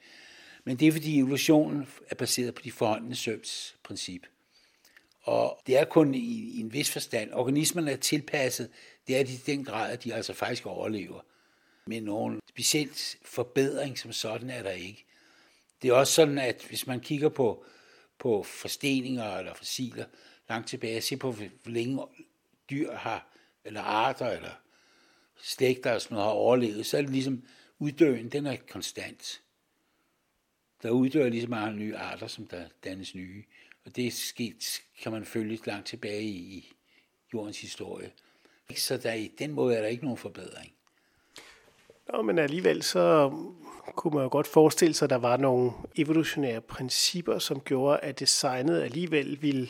Men 0.63 0.79
det 0.79 0.87
er 0.87 0.91
fordi 0.91 1.19
evolutionen 1.19 1.87
er 2.09 2.15
baseret 2.15 2.55
på 2.55 2.61
de 2.61 2.71
forhåndende 2.71 3.15
søms 3.15 3.75
princip. 3.83 4.21
Og 5.21 5.59
det 5.67 5.77
er 5.77 5.85
kun 5.85 6.15
i, 6.15 6.19
i 6.57 6.59
en 6.59 6.73
vis 6.73 6.91
forstand. 6.91 7.33
Organismerne 7.33 7.91
er 7.91 7.97
tilpasset. 7.97 8.69
Det 9.07 9.17
er 9.17 9.23
de 9.23 9.33
i 9.33 9.41
den 9.45 9.65
grad, 9.65 9.91
at 9.91 10.03
de 10.03 10.13
altså 10.13 10.33
faktisk 10.33 10.65
overlever. 10.65 11.21
Men 11.85 12.03
nogen 12.03 12.39
specielt 12.49 13.17
forbedring 13.25 13.99
som 13.99 14.11
sådan 14.11 14.49
er 14.49 14.63
der 14.63 14.71
ikke. 14.71 15.05
Det 15.81 15.89
er 15.89 15.93
også 15.93 16.13
sådan, 16.13 16.37
at 16.37 16.65
hvis 16.67 16.87
man 16.87 16.99
kigger 16.99 17.29
på, 17.29 17.65
på 18.19 18.43
forsteninger 18.43 19.37
eller 19.37 19.53
fossiler 19.53 20.05
langt 20.49 20.67
tilbage, 20.67 21.01
se 21.01 21.17
på, 21.17 21.31
hvor 21.31 21.49
længe 21.65 22.05
dyr 22.69 22.95
har 22.95 23.29
eller 23.65 23.81
arter, 23.81 24.27
eller 24.29 24.51
slægter, 25.41 25.93
og 25.93 26.01
sådan 26.01 26.15
noget, 26.15 26.27
har 26.27 26.33
overlevet, 26.33 26.85
så 26.85 26.97
er 26.97 27.01
det 27.01 27.11
ligesom 27.11 27.43
uddøen, 27.79 28.29
den 28.29 28.45
er 28.45 28.55
konstant. 28.69 29.41
Der 30.83 30.89
uddør 30.89 31.29
ligesom 31.29 31.49
mange 31.49 31.77
nye 31.77 31.97
arter, 31.97 32.27
som 32.27 32.47
der 32.47 32.65
dannes 32.83 33.15
nye. 33.15 33.43
Og 33.85 33.95
det 33.95 34.07
er 34.07 34.11
sket, 34.11 34.81
kan 35.01 35.11
man 35.11 35.25
følge 35.25 35.59
langt 35.65 35.87
tilbage 35.87 36.23
i 36.23 36.73
jordens 37.33 37.61
historie. 37.61 38.11
Så 38.75 38.97
der, 38.97 39.13
i 39.13 39.31
den 39.39 39.51
måde 39.51 39.75
er 39.75 39.81
der 39.81 39.87
ikke 39.87 40.03
nogen 40.03 40.17
forbedring. 40.17 40.73
Nå, 42.13 42.21
men 42.21 42.39
alligevel 42.39 42.83
så 42.83 43.31
kunne 43.95 44.13
man 44.13 44.23
jo 44.23 44.29
godt 44.31 44.47
forestille 44.47 44.93
sig, 44.93 45.05
at 45.05 45.09
der 45.09 45.15
var 45.15 45.37
nogle 45.37 45.71
evolutionære 45.95 46.61
principper, 46.61 47.39
som 47.39 47.59
gjorde, 47.59 47.99
at 47.99 48.19
designet 48.19 48.81
alligevel 48.81 49.41
ville, 49.41 49.69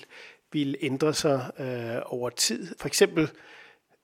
ville 0.52 0.78
ændre 0.82 1.14
sig 1.14 1.52
øh, 1.60 2.02
over 2.06 2.30
tid. 2.30 2.76
For 2.78 2.88
eksempel 2.88 3.30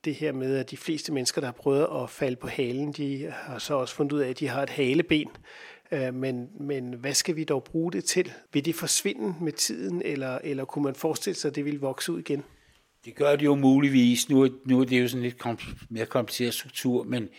det 0.05 0.15
her 0.15 0.31
med, 0.31 0.57
at 0.57 0.71
de 0.71 0.77
fleste 0.77 1.13
mennesker, 1.13 1.41
der 1.41 1.47
har 1.47 1.53
prøvet 1.53 1.87
at 2.03 2.09
falde 2.09 2.35
på 2.35 2.47
halen, 2.47 2.91
de 2.91 3.33
har 3.33 3.59
så 3.59 3.73
også 3.73 3.95
fundet 3.95 4.13
ud 4.13 4.19
af, 4.19 4.29
at 4.29 4.39
de 4.39 4.47
har 4.47 4.63
et 4.63 4.69
haleben. 4.69 5.29
Øh, 5.91 6.13
men, 6.13 6.49
men 6.59 6.93
hvad 6.93 7.13
skal 7.13 7.35
vi 7.35 7.43
dog 7.43 7.63
bruge 7.63 7.91
det 7.91 8.03
til? 8.03 8.31
Vil 8.53 8.65
det 8.65 8.75
forsvinde 8.75 9.35
med 9.41 9.51
tiden, 9.51 10.01
eller, 10.01 10.39
eller 10.43 10.65
kunne 10.65 10.83
man 10.83 10.95
forestille 10.95 11.35
sig, 11.35 11.49
at 11.49 11.55
det 11.55 11.65
vil 11.65 11.79
vokse 11.79 12.11
ud 12.11 12.19
igen? 12.19 12.43
Det 13.05 13.15
gør 13.15 13.35
det 13.35 13.45
jo 13.45 13.55
muligvis. 13.55 14.29
Nu, 14.29 14.49
nu 14.65 14.81
er 14.81 14.85
det 14.85 15.01
jo 15.01 15.07
sådan 15.07 15.23
lidt 15.23 15.45
komp- 15.45 15.85
mere 15.89 16.05
kompliceret 16.05 16.53
struktur, 16.53 17.03
men 17.03 17.29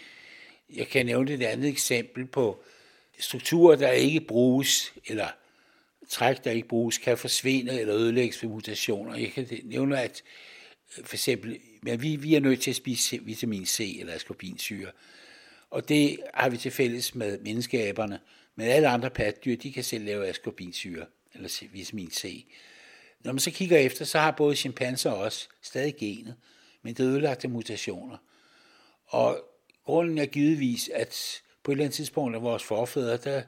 jeg 0.77 0.89
kan 0.89 1.07
nævne 1.07 1.33
et 1.33 1.43
andet 1.43 1.69
eksempel 1.69 2.27
på 2.27 2.63
strukturer, 3.19 3.77
der 3.77 3.91
ikke 3.91 4.21
bruges, 4.21 4.95
eller 5.07 5.27
træk, 6.09 6.45
der 6.45 6.51
ikke 6.51 6.69
bruges, 6.69 6.99
kan 6.99 7.19
forsvinde 7.19 7.81
eller 7.81 7.95
ødelægges 7.95 8.43
ved 8.43 8.51
mutationer. 8.51 9.17
Jeg 9.17 9.33
kan 9.33 9.47
nævne, 9.65 10.01
at 10.01 10.23
for 10.89 11.15
eksempel, 11.15 11.59
men 11.83 12.03
vi, 12.03 12.17
vi 12.17 12.35
er 12.35 12.41
nødt 12.41 12.61
til 12.61 12.71
at 12.71 12.77
spise 12.77 13.25
vitamin 13.25 13.67
C 13.67 13.97
eller 14.01 14.15
ascorbinsyre, 14.15 14.91
og 15.71 15.89
det 15.89 16.19
har 16.35 16.49
vi 16.49 16.57
til 16.57 16.71
fælles 16.71 17.15
med 17.15 17.39
menneskeaberne, 17.39 18.21
men 18.55 18.67
alle 18.67 18.89
andre 18.89 19.11
pattedyr, 19.11 19.57
de 19.57 19.73
kan 19.73 19.85
selv 19.85 20.05
lave 20.05 20.27
ascorbinsyre, 20.27 21.07
eller 21.35 21.63
vitamin 21.73 22.11
C. 22.11 22.47
Når 23.21 23.33
man 23.33 23.41
så 23.41 23.51
kigger 23.51 23.79
efter, 23.79 24.05
så 24.05 24.19
har 24.19 24.31
både 24.31 24.57
chimpanser 24.57 25.11
og 25.11 25.19
os 25.19 25.49
stadig 25.63 25.97
genet, 25.97 26.35
men 26.83 26.95
det 26.95 27.05
er 27.05 27.11
ødelagte 27.11 27.49
mutationer. 27.49 28.17
Og 29.07 29.45
grunden 29.85 30.19
er 30.19 30.27
givetvis, 30.27 30.91
at 30.95 31.43
på 31.63 31.71
et 31.71 31.75
eller 31.75 31.85
andet 31.85 31.97
tidspunkt 31.97 32.37
af 32.37 32.43
vores 32.43 32.63
forfædre, 32.63 33.17
der 33.17 33.43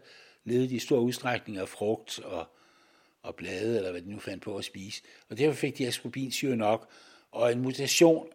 levede 0.44 0.68
de 0.68 0.74
i 0.74 0.78
stor 0.78 0.98
udstrækning 0.98 1.58
af 1.58 1.68
frugt 1.68 2.18
og, 2.18 2.46
og 3.22 3.34
blade, 3.34 3.76
eller 3.76 3.90
hvad 3.90 4.02
de 4.02 4.10
nu 4.10 4.18
fandt 4.18 4.42
på 4.42 4.56
at 4.56 4.64
spise. 4.64 5.02
Og 5.28 5.38
derfor 5.38 5.54
fik 5.54 5.78
de 5.78 5.86
ascorbinsyre 5.86 6.56
nok, 6.56 6.90
og 7.30 7.52
en 7.52 7.60
mutation 7.60 8.28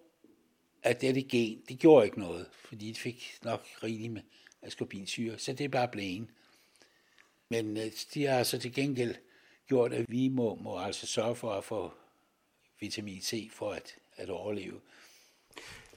af 0.84 0.96
dette 0.96 1.22
gen, 1.22 1.62
det 1.70 1.80
gjorde 1.80 2.06
ikke 2.06 2.20
noget, 2.20 2.48
fordi 2.66 2.88
det 2.88 2.98
fik 2.98 3.38
nok 3.44 3.66
rigeligt 3.84 4.14
med 4.14 4.22
ascorbinsyre, 4.62 5.40
så 5.40 5.54
det 5.54 5.64
er 5.64 5.70
bare 5.70 5.88
blæen. 5.88 6.32
Men 7.50 7.78
øh, 7.78 7.92
de 8.14 8.26
har 8.26 8.38
altså 8.38 8.58
til 8.58 8.74
gengæld 8.74 9.16
gjort, 9.68 9.94
at 9.94 10.06
vi 10.10 10.28
må, 10.28 10.56
må 10.56 10.80
altså 10.80 11.06
sørge 11.08 11.36
for 11.36 11.52
at 11.52 11.64
få 11.64 11.92
vitamin 12.80 13.22
C 13.22 13.50
for 13.52 13.72
at, 13.72 13.96
at 14.16 14.30
overleve. 14.30 14.80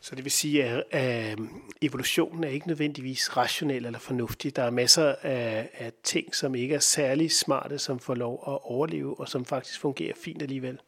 Så 0.01 0.15
det 0.15 0.25
vil 0.25 0.33
sige, 0.33 0.65
at 0.65 1.39
øh, 1.41 1.49
evolutionen 1.83 2.45
er 2.45 2.49
ikke 2.49 2.67
nødvendigvis 2.67 3.37
rationel 3.37 3.87
eller 3.87 3.99
fornuftig. 3.99 4.57
Der 4.57 4.63
er 4.63 4.71
masser 4.71 5.15
af, 5.23 5.71
af 5.75 5.93
ting, 6.03 6.35
som 6.35 6.55
ikke 6.55 6.75
er 6.75 6.79
særlig 6.79 7.33
smarte, 7.33 7.79
som 7.79 7.99
får 7.99 8.15
lov 8.15 8.35
at 8.35 8.59
overleve, 8.63 9.21
og 9.21 9.29
som 9.29 9.45
faktisk 9.45 9.81
fungerer 9.81 10.15
fint 10.15 10.43
alligevel. 10.43 10.81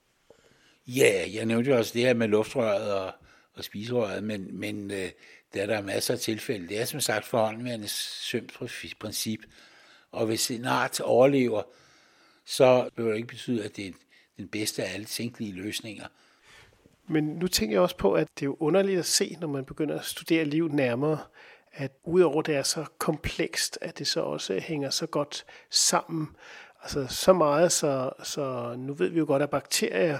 Ja, 0.89 1.25
jeg 1.35 1.47
nævnte 1.47 1.71
jo 1.71 1.77
også 1.77 1.93
det 1.95 2.03
her 2.03 2.15
med 2.15 2.29
luftrøret 2.29 2.93
og, 2.93 3.13
og 3.55 3.65
spiserøret, 3.65 4.25
men, 4.25 4.61
men 4.61 4.91
øh, 4.91 5.11
der 5.55 5.63
er 5.63 5.67
der 5.67 5.83
masser 5.83 6.15
af 6.15 6.21
tilfælde. 6.21 6.69
Det 6.69 6.81
er 6.81 6.85
som 6.85 7.01
sagt 7.01 7.27
forhåndværende 7.27 7.89
sømsprincip, 7.89 9.41
og 10.13 10.27
hvis 10.27 10.51
en 10.51 10.65
art 10.65 11.01
overlever, 11.01 11.63
så 12.45 12.91
behøver 12.97 13.13
det 13.13 13.19
ikke 13.19 13.29
betyde, 13.29 13.65
at 13.65 13.77
det 13.77 13.87
er 13.87 13.93
den 14.37 14.49
bedste 14.49 14.85
af 14.85 14.95
alle 14.95 15.07
tænkelige 15.07 15.53
løsninger. 15.53 16.07
Men 17.07 17.25
nu 17.25 17.49
tænker 17.49 17.75
jeg 17.75 17.83
også 17.83 17.97
på, 17.97 18.13
at 18.13 18.29
det 18.35 18.43
er 18.43 18.47
jo 18.47 18.57
underligt 18.61 18.99
at 18.99 19.07
se, 19.07 19.37
når 19.41 19.49
man 19.49 19.65
begynder 19.65 19.99
at 19.99 20.05
studere 20.05 20.45
liv 20.45 20.69
nærmere, 20.69 21.19
at 21.73 21.93
udover 22.05 22.43
det 22.43 22.57
er 22.57 22.63
så 22.63 22.85
komplekst, 22.99 23.79
at 23.81 23.99
det 23.99 24.07
så 24.07 24.21
også 24.21 24.61
hænger 24.61 24.91
så 24.91 25.07
godt 25.07 25.45
sammen. 25.71 26.29
Altså 26.83 27.07
så 27.07 27.33
meget, 27.33 27.73
så, 27.73 28.11
så 28.23 28.75
nu 28.79 28.95
ved 28.95 29.09
vi 29.09 29.19
jo 29.19 29.25
godt, 29.27 29.43
at 29.43 29.51
bakterier 29.51 30.19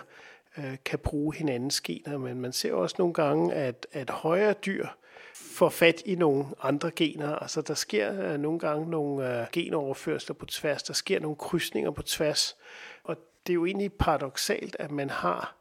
øh, 0.59 0.77
kan 0.85 0.99
bruge 0.99 1.35
hinandens 1.35 1.81
gener, 1.81 2.19
men 2.19 2.41
man 2.41 2.53
ser 2.53 2.73
også 2.73 2.97
nogle 2.99 3.15
gange, 3.15 3.55
at, 3.55 3.87
at 3.93 4.11
højere 4.11 4.53
dyr 4.53 4.87
får 5.35 5.69
fat 5.69 6.03
i 6.07 6.15
nogle 6.15 6.47
andre 6.63 6.91
gener. 6.91 7.37
Altså 7.37 7.63
der 7.63 7.75
sker 7.75 8.33
øh, 8.33 8.41
nogle 8.41 8.59
gange 8.59 8.91
nogle 8.91 9.41
øh, 9.41 9.47
genoverførsler 9.53 10.35
på 10.35 10.47
tværs, 10.47 10.83
der 10.83 10.95
sker 10.95 11.21
nogle 11.21 11.37
krydsninger 11.37 11.91
på 11.91 12.03
tværs, 12.03 12.57
og 13.05 13.17
det 13.47 13.53
er 13.53 13.55
jo 13.55 13.67
egentlig 13.67 13.93
paradoxalt, 13.93 14.77
at 14.79 14.91
man 14.91 15.11
har 15.11 15.57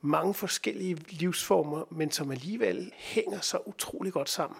mange 0.00 0.34
forskellige 0.34 0.96
livsformer, 1.08 1.84
men 1.90 2.10
som 2.10 2.30
alligevel 2.30 2.92
hænger 2.96 3.40
så 3.40 3.58
utrolig 3.66 4.12
godt 4.12 4.28
sammen. 4.28 4.58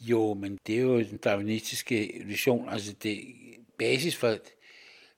Jo, 0.00 0.34
men 0.34 0.58
det 0.66 0.76
er 0.76 0.80
jo 0.80 0.98
den 0.98 1.16
darwinistiske 1.16 2.16
evolution. 2.16 2.68
Altså 2.68 2.92
det 3.02 3.24
basis 3.78 4.16
for, 4.16 4.36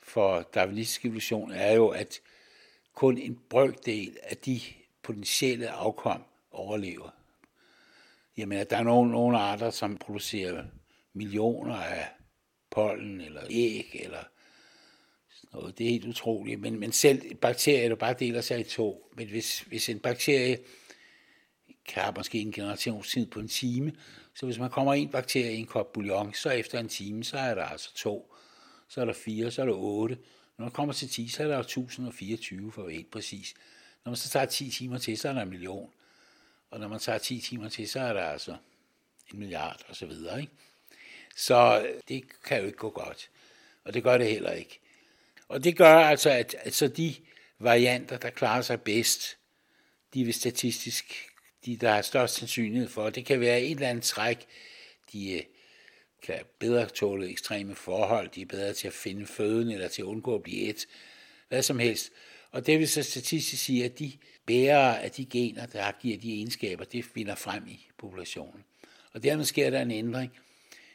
for 0.03 0.41
darwinistisk 0.55 1.05
evolution 1.05 1.53
er 1.53 1.73
jo, 1.73 1.89
at 1.89 2.21
kun 2.95 3.19
en 3.19 3.41
brøkdel 3.51 4.17
af 4.23 4.37
de 4.37 4.61
potentielle 5.03 5.71
afkom 5.71 6.23
overlever. 6.51 7.11
Jamen, 8.37 8.59
at 8.59 8.71
der 8.71 8.77
er 8.77 8.83
nogle, 8.83 9.11
nogle 9.11 9.39
arter, 9.39 9.71
som 9.71 9.97
producerer 9.97 10.65
millioner 11.13 11.77
af 11.77 12.07
pollen 12.71 13.21
eller 13.21 13.43
æg 13.51 14.01
eller 14.05 14.25
noget. 15.53 15.79
Det 15.79 15.87
er 15.87 15.91
helt 15.91 16.07
utroligt. 16.07 16.61
Men, 16.61 16.81
men 16.81 16.93
selv 16.93 17.35
bakterier, 17.35 17.89
der 17.89 17.97
bare 17.97 18.15
deler 18.15 18.41
sig 18.41 18.61
i 18.61 18.65
to. 18.65 19.11
Men 19.17 19.29
hvis, 19.29 19.61
hvis 19.61 19.89
en 19.89 19.99
bakterie 19.99 20.59
kan 21.89 22.03
have 22.03 22.15
måske 22.17 22.41
en 22.41 22.53
generationstid 22.53 23.27
på 23.27 23.41
en 23.41 23.49
time, 23.49 23.93
så 24.35 24.47
hvis 24.47 24.59
man 24.59 24.71
kommer 24.71 24.95
en 24.95 25.09
bakterie 25.09 25.53
i 25.53 25.59
en 25.59 25.67
kop 25.67 25.93
bouillon, 25.93 26.35
så 26.35 26.51
efter 26.51 26.79
en 26.79 26.89
time, 26.89 27.25
så 27.25 27.39
er 27.39 27.55
der 27.55 27.65
altså 27.65 27.95
to, 27.95 28.35
så 28.89 29.01
er 29.01 29.05
der 29.05 29.13
fire, 29.13 29.51
så 29.51 29.63
er 29.63 29.67
der 29.67 29.75
otte. 29.75 30.19
Når 30.59 30.65
man 30.65 30.73
kommer 30.73 30.95
til 30.95 31.09
10, 31.09 31.29
så 31.29 31.43
er 31.43 31.47
der 31.47 31.59
1024 31.59 32.73
for 32.73 32.89
helt 32.89 33.11
præcis. 33.11 33.55
Når 34.05 34.11
man 34.11 34.17
så 34.17 34.29
tager 34.29 34.47
10 34.47 34.71
timer 34.71 34.99
til, 34.99 35.19
så 35.19 35.29
er 35.29 35.33
der 35.33 35.43
en 35.43 35.51
million. 35.51 35.91
Og 36.71 36.81
når 36.81 36.89
man 36.89 37.01
tager 37.01 37.19
10 37.19 37.41
timer 37.41 37.69
til, 37.69 37.89
så 37.89 38.01
er 38.01 38.13
der 38.13 38.25
altså 38.25 38.57
en 39.33 39.39
milliard 39.39 39.85
og 39.89 39.97
så 39.97 40.07
videre. 40.07 40.41
Ikke? 40.41 40.53
Så 41.37 41.87
øh, 41.89 42.01
det 42.09 42.43
kan 42.45 42.61
jo 42.61 42.67
ikke 42.67 42.79
gå 42.79 42.91
godt. 42.91 43.31
Og 43.85 43.95
det 43.95 44.03
gør 44.03 44.19
det 44.19 44.31
heller 44.31 44.53
ikke. 44.53 44.81
Og 45.49 45.65
det 45.65 45.77
gør 45.77 45.95
altså, 45.95 46.31
at, 46.31 46.57
at 46.59 46.75
så 46.75 46.89
de 46.89 47.15
varianter, 47.59 48.19
der 48.19 48.31
klarer 48.31 48.63
sig 48.63 48.83
bedst, 48.83 49.37
de 50.15 50.25
vil 50.25 50.35
statistisk, 50.35 51.15
de 51.65 51.77
der 51.77 51.93
har 51.93 52.03
størst 52.03 52.35
sandsynlighed 52.35 52.89
for, 52.89 53.11
det 53.11 53.27
kan 53.27 53.41
være 53.41 53.61
et 53.63 53.71
eller 53.71 53.89
andet 53.89 54.05
træk, 54.05 54.47
de 55.13 55.33
øh, 55.33 55.43
kan 56.27 56.41
bedre 56.59 56.87
tåle 56.87 57.31
ekstreme 57.31 57.75
forhold, 57.75 58.29
de 58.29 58.43
er 58.43 58.47
bedre 58.47 58.73
til 58.73 58.87
at 58.87 58.93
finde 58.93 59.27
føden 59.27 59.71
eller 59.71 59.89
til 59.89 60.03
at 60.03 60.07
undgå 60.07 60.35
at 60.35 60.43
blive 60.43 60.63
et, 60.63 60.87
hvad 61.49 61.63
som 61.63 61.79
helst. 61.79 62.13
Og 62.51 62.67
det 62.67 62.79
vil 62.79 62.89
så 62.89 63.03
statistisk 63.03 63.63
sige, 63.63 63.85
at 63.85 63.99
de 63.99 64.13
bærere 64.47 65.03
af 65.03 65.11
de 65.11 65.25
gener, 65.25 65.67
der 65.67 65.93
giver 66.01 66.19
de 66.19 66.35
egenskaber, 66.35 66.85
det 66.85 67.05
finder 67.05 67.35
frem 67.35 67.67
i 67.69 67.87
populationen. 67.99 68.65
Og 69.13 69.23
dermed 69.23 69.45
sker 69.45 69.71
der 69.71 69.83
en 69.83 69.91
ændring. 69.91 70.33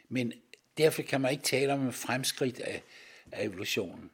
Men 0.10 0.34
derfor 0.78 1.02
kan 1.02 1.22
man 1.22 1.32
ikke 1.32 1.44
tale 1.44 1.74
om 1.74 1.86
en 1.86 1.94
fremskridt 1.94 2.60
af, 2.60 2.84
af 3.32 3.46
evolutionen. 3.46 4.12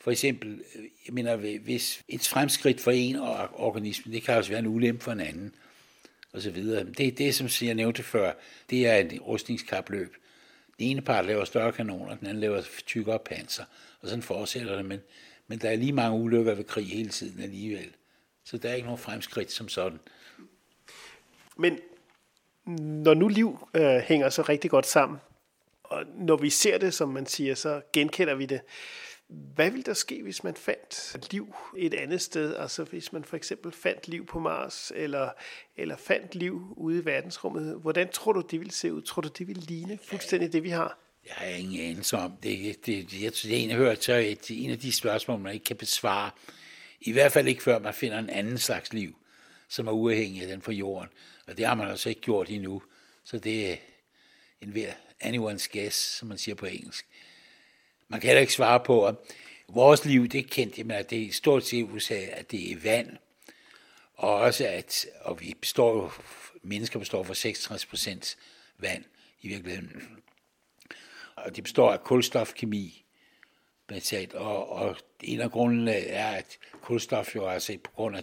For 0.00 0.10
eksempel, 0.10 0.64
jeg 1.06 1.14
mener, 1.14 1.36
hvis 1.58 2.04
et 2.08 2.20
fremskridt 2.20 2.80
for 2.80 2.90
en 2.90 3.16
organisme, 3.52 4.12
det 4.12 4.22
kan 4.22 4.36
også 4.36 4.50
være 4.50 4.58
en 4.58 4.66
ulempe 4.66 5.04
for 5.04 5.12
en 5.12 5.20
anden, 5.20 5.54
og 6.32 6.42
så 6.42 6.50
videre. 6.50 6.84
Det, 6.84 7.18
det, 7.18 7.34
som 7.34 7.66
jeg 7.66 7.74
nævnte 7.74 8.02
før, 8.02 8.32
det 8.70 8.86
er 8.86 8.96
et 8.96 9.20
rustningskapløb. 9.26 10.16
Den 10.78 10.86
ene 10.86 11.02
part 11.02 11.26
laver 11.26 11.44
større 11.44 11.72
kanoner, 11.72 12.16
den 12.16 12.26
anden 12.26 12.40
laver 12.40 12.62
tykkere 12.86 13.18
panser, 13.18 13.64
og 14.00 14.08
sådan 14.08 14.22
fortsætter 14.22 14.76
det, 14.76 14.84
men, 14.84 15.00
men 15.46 15.58
der 15.58 15.70
er 15.70 15.76
lige 15.76 15.92
mange 15.92 16.18
ulykker 16.18 16.54
ved 16.54 16.64
krig 16.64 16.88
hele 16.88 17.08
tiden 17.08 17.42
alligevel. 17.42 17.92
Så 18.44 18.58
der 18.58 18.68
er 18.68 18.74
ikke 18.74 18.86
nogen 18.86 18.98
fremskridt 18.98 19.52
som 19.52 19.68
sådan. 19.68 20.00
Men 21.56 21.78
når 23.04 23.14
nu 23.14 23.28
liv 23.28 23.68
øh, 23.74 23.96
hænger 23.96 24.28
så 24.28 24.42
rigtig 24.42 24.70
godt 24.70 24.86
sammen, 24.86 25.18
og 25.84 26.04
når 26.14 26.36
vi 26.36 26.50
ser 26.50 26.78
det, 26.78 26.94
som 26.94 27.08
man 27.08 27.26
siger, 27.26 27.54
så 27.54 27.80
genkender 27.92 28.34
vi 28.34 28.46
det. 28.46 28.60
Hvad 29.54 29.70
ville 29.70 29.84
der 29.84 29.94
ske, 29.94 30.22
hvis 30.22 30.44
man 30.44 30.54
fandt 30.54 31.32
liv 31.32 31.54
et 31.76 31.94
andet 31.94 32.20
sted? 32.20 32.56
Altså 32.56 32.84
hvis 32.84 33.12
man 33.12 33.24
for 33.24 33.36
eksempel 33.36 33.72
fandt 33.72 34.08
liv 34.08 34.26
på 34.26 34.38
Mars, 34.38 34.92
eller, 34.94 35.30
eller 35.76 35.96
fandt 35.96 36.34
liv 36.34 36.74
ude 36.76 36.98
i 36.98 37.04
verdensrummet. 37.04 37.80
Hvordan 37.80 38.08
tror 38.08 38.32
du, 38.32 38.40
det 38.40 38.60
ville 38.60 38.72
se 38.72 38.92
ud? 38.92 39.02
Tror 39.02 39.22
du, 39.22 39.28
det 39.28 39.48
ville 39.48 39.62
ligne 39.62 39.98
fuldstændig 40.02 40.52
det, 40.52 40.62
vi 40.62 40.68
har? 40.68 40.98
Jeg 41.26 41.34
har 41.34 41.46
ingen 41.46 41.90
anelse 41.90 42.16
om 42.16 42.32
det. 42.42 42.86
det, 42.86 43.10
det 43.10 43.22
jeg 43.22 43.32
tror, 43.32 43.48
det 43.48 43.58
er 43.58 43.62
en, 43.62 43.68
jeg 43.68 43.76
hørt, 43.76 43.98
til 43.98 44.14
et, 44.14 44.50
en 44.50 44.70
af 44.70 44.78
de 44.78 44.92
spørgsmål, 44.92 45.40
man 45.40 45.54
ikke 45.54 45.64
kan 45.64 45.76
besvare. 45.76 46.30
I 47.00 47.12
hvert 47.12 47.32
fald 47.32 47.48
ikke 47.48 47.62
før 47.62 47.78
man 47.78 47.94
finder 47.94 48.18
en 48.18 48.30
anden 48.30 48.58
slags 48.58 48.92
liv, 48.92 49.16
som 49.68 49.86
er 49.86 49.92
uafhængig 49.92 50.42
af 50.42 50.48
den 50.48 50.62
fra 50.62 50.72
jorden. 50.72 51.08
Og 51.46 51.56
det 51.56 51.66
har 51.66 51.74
man 51.74 51.88
altså 51.88 52.08
ikke 52.08 52.20
gjort 52.20 52.48
endnu. 52.50 52.82
Så 53.24 53.38
det 53.38 53.72
er 53.72 53.76
en 54.60 54.74
ved 54.74 54.86
anyone's 55.24 55.68
guess, 55.72 55.96
som 55.96 56.28
man 56.28 56.38
siger 56.38 56.54
på 56.54 56.66
engelsk. 56.66 57.06
Man 58.14 58.20
kan 58.20 58.28
heller 58.28 58.40
ikke 58.40 58.52
svare 58.52 58.80
på, 58.80 59.06
at 59.06 59.14
vores 59.68 60.04
liv, 60.04 60.28
det 60.28 60.40
er 60.40 60.48
kendt, 60.48 60.78
men 60.78 60.90
at 60.90 61.10
det 61.10 61.22
er 61.22 61.32
stort 61.32 61.66
set 61.66 61.82
USA, 61.82 62.14
at 62.14 62.50
det 62.50 62.72
er 62.72 62.76
vand, 62.76 63.16
og 64.14 64.34
også 64.34 64.66
at, 64.66 65.06
og 65.20 65.40
vi 65.40 65.54
består, 65.60 66.14
mennesker 66.62 66.98
består 66.98 67.22
for 67.22 67.34
66 67.34 67.86
procent 67.86 68.36
vand 68.78 69.04
i 69.40 69.48
virkeligheden. 69.48 70.18
Og 71.34 71.56
det 71.56 71.64
består 71.64 71.92
af 71.92 72.04
kulstofkemi, 72.04 73.04
basalt, 73.86 74.34
og, 74.34 74.68
og 74.72 74.96
en 75.20 75.40
af 75.40 75.50
grundene 75.50 75.94
er, 75.94 76.30
at 76.30 76.58
kulstof 76.80 77.34
jo 77.34 77.46
altså 77.46 77.78
på 77.84 77.90
grund 77.90 78.16
af 78.16 78.22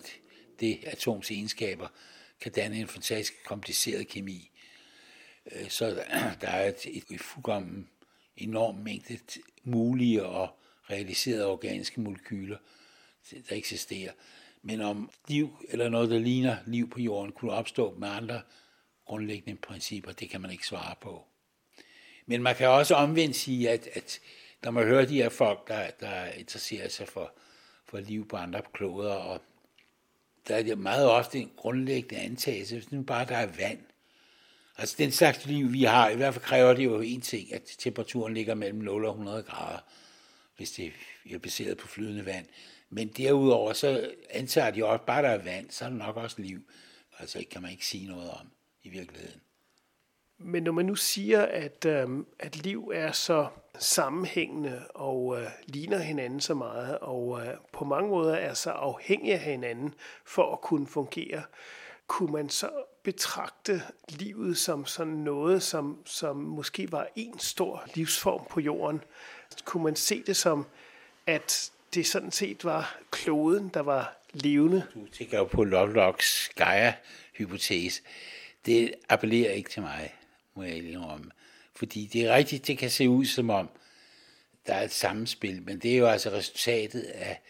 det 0.59 0.79
atoms 0.83 1.31
egenskaber, 1.31 1.87
kan 2.41 2.51
danne 2.51 2.77
en 2.77 2.87
fantastisk 2.87 3.33
kompliceret 3.45 4.07
kemi. 4.07 4.51
Øh, 5.51 5.69
så 5.69 5.85
der 6.41 6.47
er 6.47 6.69
et, 6.69 7.03
et 7.11 7.21
fuldkommen 7.21 7.87
enorm 8.43 8.75
mængde 8.75 9.19
mulige 9.63 10.25
og 10.25 10.59
realiserede 10.89 11.45
organiske 11.45 12.01
molekyler, 12.01 12.57
der 13.49 13.55
eksisterer. 13.55 14.11
Men 14.61 14.81
om 14.81 15.09
liv 15.27 15.65
eller 15.69 15.89
noget, 15.89 16.09
der 16.09 16.19
ligner 16.19 16.57
liv 16.65 16.89
på 16.89 16.99
jorden, 16.99 17.31
kunne 17.31 17.51
opstå 17.51 17.95
med 17.97 18.07
andre 18.07 18.41
grundlæggende 19.05 19.61
principper, 19.61 20.11
det 20.11 20.29
kan 20.29 20.41
man 20.41 20.51
ikke 20.51 20.67
svare 20.67 20.95
på. 21.01 21.25
Men 22.25 22.43
man 22.43 22.55
kan 22.55 22.67
også 22.67 22.95
omvendt 22.95 23.35
sige, 23.35 23.69
at, 23.69 23.87
at 23.93 24.19
når 24.63 24.71
man 24.71 24.87
hører 24.87 25.05
de 25.05 25.15
her 25.15 25.29
folk, 25.29 25.67
der, 25.67 25.89
der 25.99 26.25
interesserer 26.25 26.89
sig 26.89 27.07
for, 27.07 27.33
for 27.85 27.99
liv 27.99 28.27
på 28.27 28.37
andre 28.37 28.61
kloder, 28.73 29.13
og 29.13 29.41
der 30.47 30.55
er 30.55 30.63
det 30.63 30.77
meget 30.77 31.09
ofte 31.09 31.39
en 31.39 31.51
grundlæggende 31.55 32.23
antagelse, 32.23 32.75
hvis 32.75 32.91
nu 32.91 33.01
bare 33.01 33.25
der 33.25 33.37
er 33.37 33.47
vand. 33.57 33.79
Altså 34.81 34.95
den 34.97 35.11
slags 35.11 35.45
liv, 35.45 35.73
vi 35.73 35.83
har, 35.83 36.09
i 36.09 36.15
hvert 36.15 36.33
fald 36.33 36.45
kræver 36.45 36.73
det 36.73 36.83
jo 36.83 37.01
en 37.01 37.21
ting, 37.21 37.53
at 37.53 37.75
temperaturen 37.77 38.33
ligger 38.33 38.55
mellem 38.55 38.79
0 38.79 39.05
og 39.05 39.11
100 39.11 39.43
grader, 39.43 39.79
hvis 40.57 40.71
det 40.71 40.93
er 41.31 41.37
baseret 41.37 41.77
på 41.77 41.87
flydende 41.87 42.25
vand. 42.25 42.45
Men 42.89 43.07
derudover, 43.07 43.73
så 43.73 44.11
antager 44.29 44.71
de 44.71 44.85
også, 44.85 45.05
bare 45.05 45.23
der 45.23 45.29
er 45.29 45.43
vand, 45.43 45.69
så 45.69 45.85
er 45.85 45.89
der 45.89 45.95
nok 45.95 46.17
også 46.17 46.41
liv. 46.41 46.61
Altså 47.19 47.39
det 47.39 47.49
kan 47.49 47.61
man 47.61 47.71
ikke 47.71 47.85
sige 47.85 48.07
noget 48.07 48.29
om 48.29 48.47
i 48.83 48.89
virkeligheden. 48.89 49.41
Men 50.37 50.63
når 50.63 50.71
man 50.71 50.85
nu 50.85 50.95
siger, 50.95 51.41
at, 51.41 51.85
øh, 51.85 52.09
at 52.39 52.55
liv 52.63 52.91
er 52.93 53.11
så 53.11 53.47
sammenhængende 53.79 54.87
og 54.89 55.41
øh, 55.41 55.47
ligner 55.65 55.97
hinanden 55.97 56.39
så 56.39 56.53
meget, 56.53 56.99
og 56.99 57.41
øh, 57.41 57.53
på 57.71 57.85
mange 57.85 58.09
måder 58.09 58.35
er 58.35 58.53
så 58.53 58.69
afhængige 58.69 59.33
af 59.33 59.39
hinanden 59.39 59.93
for 60.25 60.53
at 60.53 60.61
kunne 60.61 60.87
fungere, 60.87 61.43
kunne 62.07 62.31
man 62.31 62.49
så 62.49 62.69
betragte 63.03 63.81
livet 64.09 64.57
som 64.57 64.85
sådan 64.85 65.13
noget, 65.13 65.63
som, 65.63 65.97
som 66.05 66.35
måske 66.35 66.91
var 66.91 67.07
en 67.15 67.39
stor 67.39 67.83
livsform 67.95 68.45
på 68.49 68.59
jorden? 68.59 69.03
Kunne 69.65 69.83
man 69.83 69.95
se 69.95 70.23
det 70.23 70.37
som, 70.37 70.65
at 71.27 71.71
det 71.93 72.07
sådan 72.07 72.31
set 72.31 72.65
var 72.65 72.99
kloden, 73.11 73.69
der 73.73 73.79
var 73.79 74.17
levende? 74.33 74.83
Du 74.93 75.07
tænker 75.07 75.37
jo 75.37 75.45
på 75.45 75.63
Lovelocks 75.63 76.49
Gaia-hypotese. 76.55 78.01
Det 78.65 78.93
appellerer 79.09 79.51
ikke 79.51 79.69
til 79.69 79.81
mig 79.81 80.15
må 80.55 80.63
jeg 80.63 80.77
indrømme. 80.77 81.31
Fordi 81.75 82.09
det 82.13 82.21
er 82.21 82.35
rigtigt, 82.35 82.67
det 82.67 82.77
kan 82.77 82.89
se 82.89 83.09
ud 83.09 83.25
som 83.25 83.49
om, 83.49 83.69
der 84.67 84.73
er 84.73 84.83
et 84.83 84.91
samspil, 84.91 85.61
men 85.61 85.79
det 85.79 85.93
er 85.93 85.97
jo 85.97 86.07
altså 86.07 86.29
resultatet 86.29 87.01
af 87.01 87.41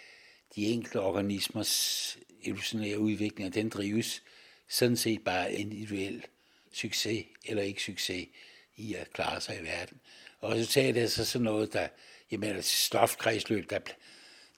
de 0.55 0.65
enkelte 0.65 0.99
organismers 0.99 2.17
evolutionære 2.43 2.99
udvikling, 2.99 3.47
og 3.47 3.53
den 3.53 3.69
drives 3.69 4.23
sådan 4.71 4.97
set 4.97 5.23
bare 5.23 5.53
individuel 5.53 6.25
succes 6.71 7.25
eller 7.45 7.63
ikke 7.63 7.83
succes 7.83 8.27
i 8.75 8.93
at 8.93 9.13
klare 9.13 9.41
sig 9.41 9.59
i 9.61 9.63
verden. 9.63 9.99
Og 10.39 10.51
resultatet 10.51 11.03
er 11.03 11.07
så 11.07 11.25
sådan 11.25 11.43
noget, 11.43 11.73
der, 11.73 11.87
jamen 12.31 12.55
altså, 12.55 12.85
stofkredsløb, 12.85 13.69
der, 13.69 13.79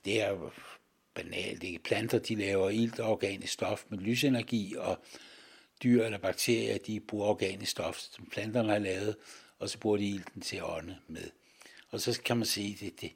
det 0.04 0.20
er 0.22 0.30
jo 0.30 0.50
banalt. 1.14 1.62
ikke? 1.62 1.78
planter, 1.78 2.18
de 2.18 2.34
laver 2.34 2.70
ilt 2.70 3.00
organisk 3.00 3.52
stof 3.52 3.84
med 3.88 3.98
lysenergi, 3.98 4.74
og 4.78 4.98
dyr 5.82 6.04
eller 6.04 6.18
bakterier, 6.18 6.78
de 6.78 7.00
bruger 7.00 7.26
organisk 7.26 7.70
stof, 7.70 7.98
som 7.98 8.26
planterne 8.26 8.72
har 8.72 8.78
lavet, 8.78 9.16
og 9.58 9.68
så 9.68 9.78
bruger 9.78 9.96
de 9.96 10.08
ilten 10.08 10.40
til 10.40 10.56
at 10.56 10.76
ånde 10.76 10.96
med. 11.08 11.30
Og 11.90 12.00
så 12.00 12.20
kan 12.24 12.36
man 12.36 12.46
sige 12.46 12.76
det, 12.80 13.00
det. 13.00 13.12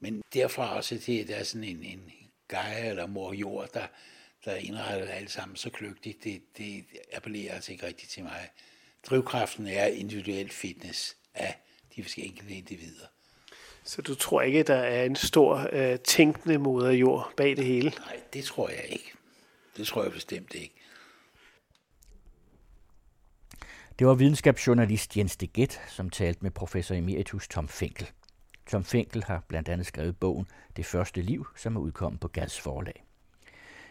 Men 0.00 0.22
derfra 0.34 0.76
også 0.76 0.98
til, 0.98 1.28
der 1.28 1.36
er 1.36 1.44
sådan 1.44 1.64
en, 1.64 1.84
en 1.84 2.12
geje 2.48 2.88
eller 2.88 3.06
mor 3.06 3.32
jord, 3.32 3.68
der, 3.74 3.86
der 4.44 4.54
indretter 4.54 5.08
alt 5.08 5.30
sammen 5.30 5.56
så 5.56 5.70
kløgtigt, 5.70 6.24
det, 6.24 6.42
det 6.58 6.84
appellerer 7.12 7.54
altså 7.54 7.72
ikke 7.72 7.86
rigtigt 7.86 8.10
til 8.10 8.22
mig. 8.22 8.48
Drivkraften 9.10 9.66
er 9.66 9.86
individuel 9.86 10.50
fitness 10.50 11.16
af 11.34 11.56
de 11.96 12.02
forskellige 12.02 12.58
individer. 12.58 13.06
Så 13.84 14.02
du 14.02 14.14
tror 14.14 14.42
ikke, 14.42 14.62
der 14.62 14.74
er 14.74 15.04
en 15.04 15.16
stor 15.16 15.68
øh, 15.72 15.98
tænkende 15.98 16.58
moder 16.58 16.90
jord 16.90 17.32
bag 17.36 17.56
det 17.56 17.64
hele? 17.64 17.90
Nej, 17.90 18.20
det 18.32 18.44
tror 18.44 18.68
jeg 18.68 18.84
ikke. 18.88 19.12
Det 19.76 19.86
tror 19.86 20.02
jeg 20.02 20.12
bestemt 20.12 20.54
ikke. 20.54 20.74
Det 23.98 24.06
var 24.06 24.14
videnskabsjournalist 24.14 25.16
Jens 25.16 25.36
de 25.36 25.46
Gett, 25.46 25.80
som 25.88 26.10
talte 26.10 26.42
med 26.42 26.50
professor 26.50 26.94
emeritus 26.94 27.48
Tom 27.48 27.68
Finkel. 27.68 28.10
Tom 28.66 28.84
Finkel 28.84 29.24
har 29.24 29.44
blandt 29.48 29.68
andet 29.68 29.86
skrevet 29.86 30.16
bogen 30.16 30.46
Det 30.76 30.86
første 30.86 31.22
liv, 31.22 31.46
som 31.56 31.76
er 31.76 31.80
udkommet 31.80 32.20
på 32.20 32.28
Gads 32.28 32.60
forlag. 32.60 33.04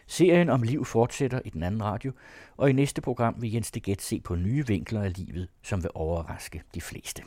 Serien 0.06 0.48
om 0.48 0.62
liv 0.62 0.84
fortsætter 0.84 1.40
i 1.44 1.50
den 1.50 1.62
anden 1.62 1.84
radio, 1.84 2.12
og 2.56 2.70
i 2.70 2.72
næste 2.72 3.00
program 3.00 3.34
vil 3.38 3.52
Jens 3.52 3.70
de 3.70 4.02
se 4.02 4.20
på 4.20 4.34
nye 4.34 4.66
vinkler 4.66 5.02
af 5.02 5.16
livet, 5.16 5.48
som 5.62 5.82
vil 5.82 5.90
overraske 5.94 6.62
de 6.74 6.80
fleste. 6.80 7.22